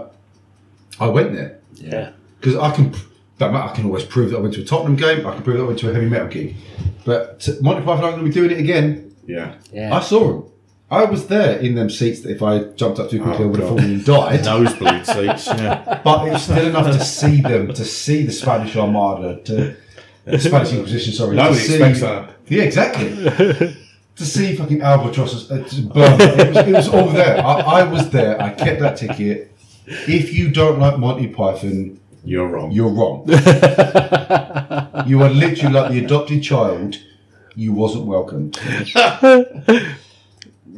[0.99, 2.10] I went there Yeah.
[2.40, 2.94] because I can.
[3.38, 5.26] That I can always prove that I went to a Tottenham game.
[5.26, 6.56] I can prove that I went to a heavy metal gig.
[7.06, 9.14] But t- Monty Python aren't going to be doing it again.
[9.26, 9.53] Yeah.
[9.72, 9.95] Yeah.
[9.95, 10.44] I saw him.
[10.91, 13.52] I was there in them seats that if I jumped up too quickly, I Oh,
[13.52, 13.78] would have God.
[13.80, 14.44] fallen and died.
[14.45, 15.48] Nosebleed seats.
[15.48, 16.02] Yeah.
[16.03, 19.76] But it was still enough to see them, to see the Spanish Armada, to
[20.26, 21.14] the Spanish Inquisition.
[21.14, 22.30] Sorry, Nobody to see, expects that.
[22.48, 23.10] Yeah, exactly.
[24.16, 25.57] to see fucking albatrosses uh,
[25.94, 26.20] burn.
[26.22, 27.38] It was, it was all there.
[27.45, 28.41] I, I was there.
[28.41, 29.52] I kept that ticket.
[29.86, 32.72] If you don't like Monty Python, You're wrong.
[32.72, 33.26] you're wrong.
[35.07, 36.98] you are literally like the adopted child.
[37.56, 38.52] You wasn't welcome.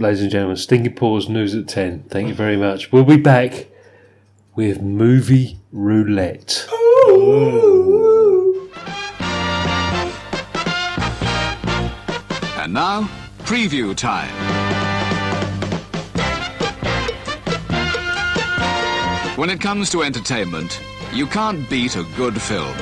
[0.02, 2.06] Ladies and gentlemen, Stinky Pause News at 10.
[2.10, 2.92] Thank you very much.
[2.92, 3.68] We'll be back
[4.56, 6.68] with Movie Roulette.
[12.58, 13.08] And now,
[13.44, 14.32] preview time.
[19.38, 20.82] When it comes to entertainment,
[21.14, 22.76] you can't beat a good film.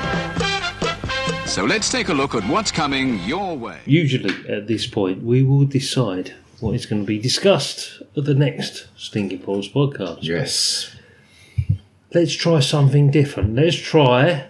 [1.45, 3.79] So let's take a look at what's coming your way.
[3.85, 8.33] Usually, at this point, we will decide what is going to be discussed at the
[8.33, 10.19] next Stinky Pause podcast.
[10.21, 10.95] Yes.
[12.13, 13.55] Let's try something different.
[13.55, 14.47] Let's try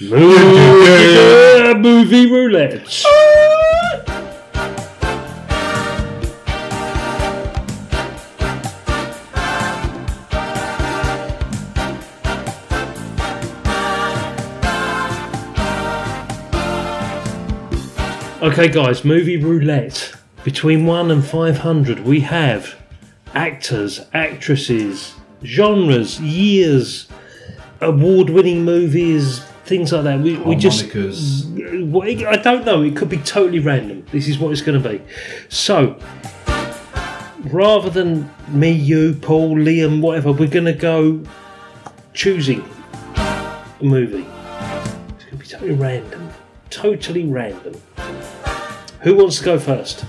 [0.00, 3.04] movie, movie roulette.
[18.40, 20.14] Okay, guys, movie roulette.
[20.44, 22.76] Between 1 and 500, we have
[23.34, 27.08] actors, actresses, genres, years,
[27.80, 30.20] award winning movies, things like that.
[30.20, 30.86] We, we just.
[30.88, 31.44] Harmonicas.
[31.90, 32.82] Well, it- I don't know.
[32.82, 34.06] It could be totally random.
[34.12, 35.02] This is what it's going to be.
[35.48, 35.98] So,
[37.44, 41.22] rather than me, you, Paul, Liam, whatever, we're going to go
[42.14, 42.64] choosing
[43.16, 44.26] a movie.
[45.16, 46.30] It's going to be totally random.
[46.70, 47.74] Totally random.
[49.02, 50.04] Who wants to go first?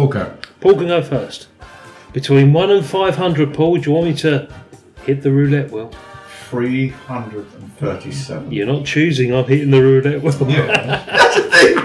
[0.00, 0.32] Okay.
[0.60, 1.48] Paul can go first.
[2.14, 4.48] Between 1 and 500, Paul, do you want me to
[5.04, 5.92] hit the roulette wheel?
[6.48, 8.50] 337.
[8.50, 10.50] You're not choosing, I'm hitting the roulette wheel.
[10.50, 10.66] Yeah.
[11.06, 11.76] That's the thing.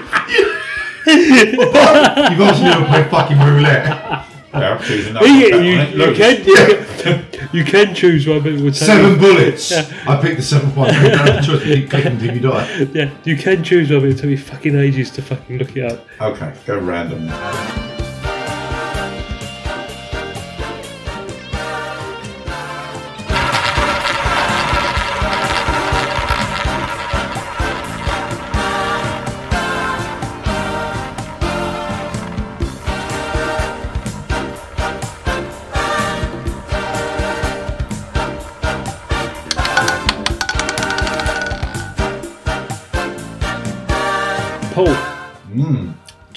[2.31, 4.25] You've also never played fucking roulette.
[4.55, 5.21] Yeah, I'm choosing that.
[5.21, 5.65] you, one.
[5.65, 5.77] you, you
[6.07, 6.15] one.
[6.15, 6.55] can, you,
[7.03, 9.69] can, you can choose one, but it will take Seven bullets.
[9.73, 10.93] I picked the seven point.
[10.93, 12.65] You don't have to choice to keep clicking until you die.
[12.93, 15.91] Yeah, you can choose one, but it'll take me fucking ages to fucking look it
[15.91, 16.05] up.
[16.21, 17.27] Okay, go random.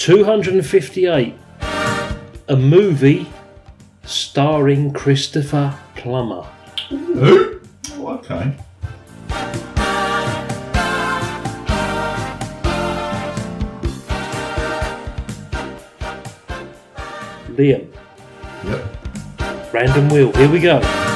[0.08, 1.34] 258.
[2.48, 3.26] A movie
[4.04, 6.44] starring Christopher Plummer.
[6.88, 7.60] Who?
[7.92, 8.56] Oh, okay.
[17.48, 17.86] Liam.
[18.64, 19.74] Yep.
[19.74, 20.32] Random wheel.
[20.32, 21.07] Here we go.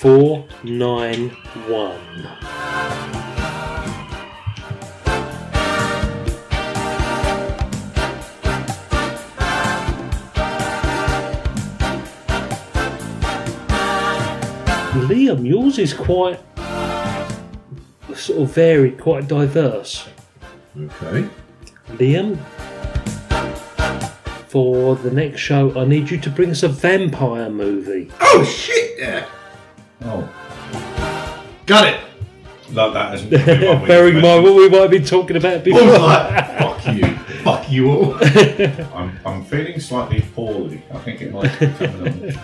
[0.00, 1.28] Four nine
[1.68, 2.00] one.
[15.06, 16.40] Liam, yours is quite
[18.14, 20.08] sort of varied, quite diverse.
[20.78, 21.28] Okay.
[21.88, 22.38] Liam,
[24.48, 28.10] for the next show, I need you to bring us a vampire movie.
[28.18, 28.98] Oh shit!
[28.98, 29.26] Yeah.
[30.02, 30.28] Oh,
[31.66, 32.00] Got it.
[32.72, 33.44] like that isn't gonna
[33.76, 35.82] be we Bearing in mind what we might have been talking about before.
[35.98, 38.14] like, fuck you, fuck you all.
[38.94, 40.82] I'm, I'm feeling slightly poorly.
[40.92, 42.40] I think it might be coming on.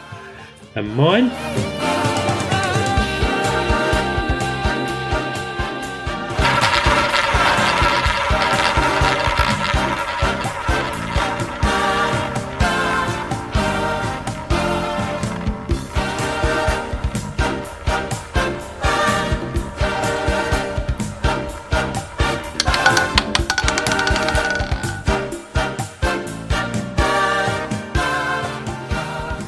[0.76, 2.15] and mine?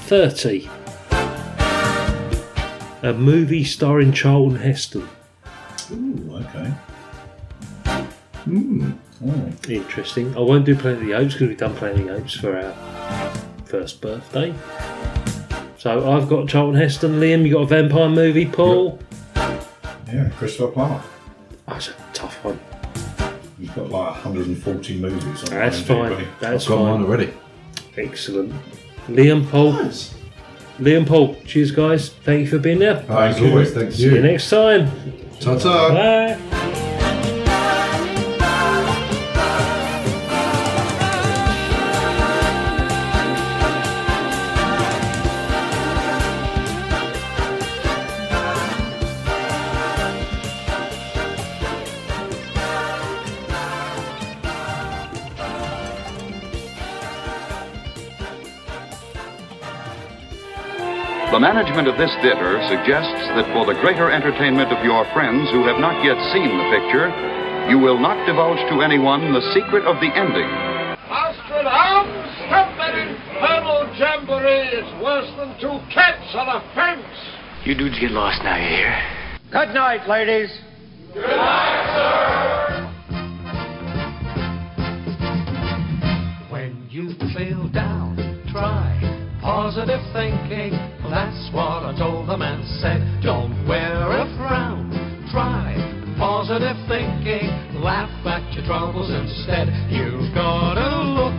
[0.09, 0.68] 30.
[3.02, 5.06] A movie starring Charlton Heston.
[5.93, 6.72] Ooh, okay.
[8.44, 8.93] Hmm.
[9.26, 9.52] Oh.
[9.68, 10.35] Interesting.
[10.35, 12.56] I won't do Planet of the Apes because we've done Planet of the Apes for
[12.59, 12.72] our
[13.66, 14.55] first birthday.
[15.76, 17.20] So I've got Charlton Heston.
[17.20, 18.47] Liam, you got a vampire movie.
[18.47, 18.98] Paul.
[19.36, 21.02] Yeah, Christopher Plummer.
[21.66, 22.59] That's a tough one.
[23.60, 25.86] He's got like 140 movies on That's IMDb.
[25.86, 26.28] fine.
[26.40, 26.78] That's fine.
[26.78, 26.85] I've got fine.
[26.85, 27.35] mine already.
[27.98, 28.55] Excellent.
[29.09, 29.72] Liam, Paul.
[30.78, 31.36] Liam, Paul.
[31.47, 32.10] Cheers, guys.
[32.10, 33.05] Thank you for being there.
[33.09, 34.22] As always, thank See you you.
[34.22, 34.90] next time.
[35.40, 35.89] Ta ta.
[35.90, 36.64] Bye.
[61.39, 65.62] The management of this theater suggests that for the greater entertainment of your friends who
[65.70, 67.15] have not yet seen the picture,
[67.70, 70.51] you will not divulge to anyone the secret of the ending.
[71.06, 74.82] Astrid Arms, stop that infernal jamboree.
[74.82, 77.06] It's worse than two cats on a fence.
[77.62, 78.98] You dudes get lost now, you hear?
[79.52, 80.51] Good night, ladies.
[81.15, 82.82] Good night, sir.
[86.51, 88.98] When you feel down, try
[89.40, 90.88] positive thinking.
[91.10, 93.01] That's what I told them and said.
[93.22, 94.93] Don't wear a frown.
[95.32, 97.48] Try positive thinking.
[97.80, 99.68] Laugh at your troubles instead.
[99.89, 101.39] You've got to look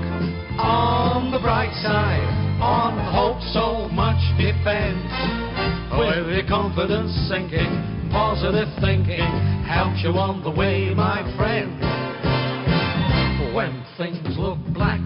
[0.57, 2.23] on the bright side.
[2.63, 5.11] On hope so much depends.
[5.91, 9.27] With your confidence sinking, positive thinking
[9.67, 11.75] helps you on the way, my friend.
[13.53, 15.01] When things look black,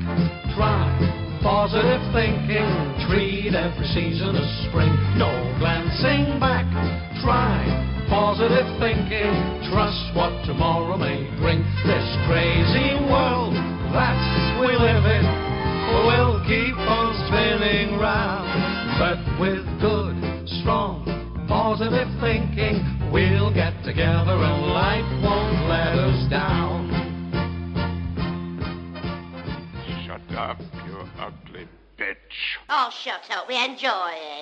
[0.56, 2.66] try positive thinking.
[3.06, 4.96] Treat every season as spring.
[5.20, 5.30] No
[5.60, 6.66] glancing back.
[7.20, 7.68] Try
[8.10, 9.36] positive thinking.
[9.68, 11.60] Trust what tomorrow may bring.
[11.84, 13.54] This crazy world
[13.92, 14.16] that
[14.64, 15.26] we live in
[16.08, 18.48] will keep on spinning round.
[18.98, 20.16] But with good,
[20.64, 21.04] strong,
[21.48, 22.80] positive thinking,
[23.12, 26.88] we'll get together and life won't let us down.
[30.08, 30.58] Shut up,
[31.24, 31.68] ugly
[31.98, 32.16] bitch.
[32.70, 33.48] Oh, shut up.
[33.48, 34.34] We enjoy it.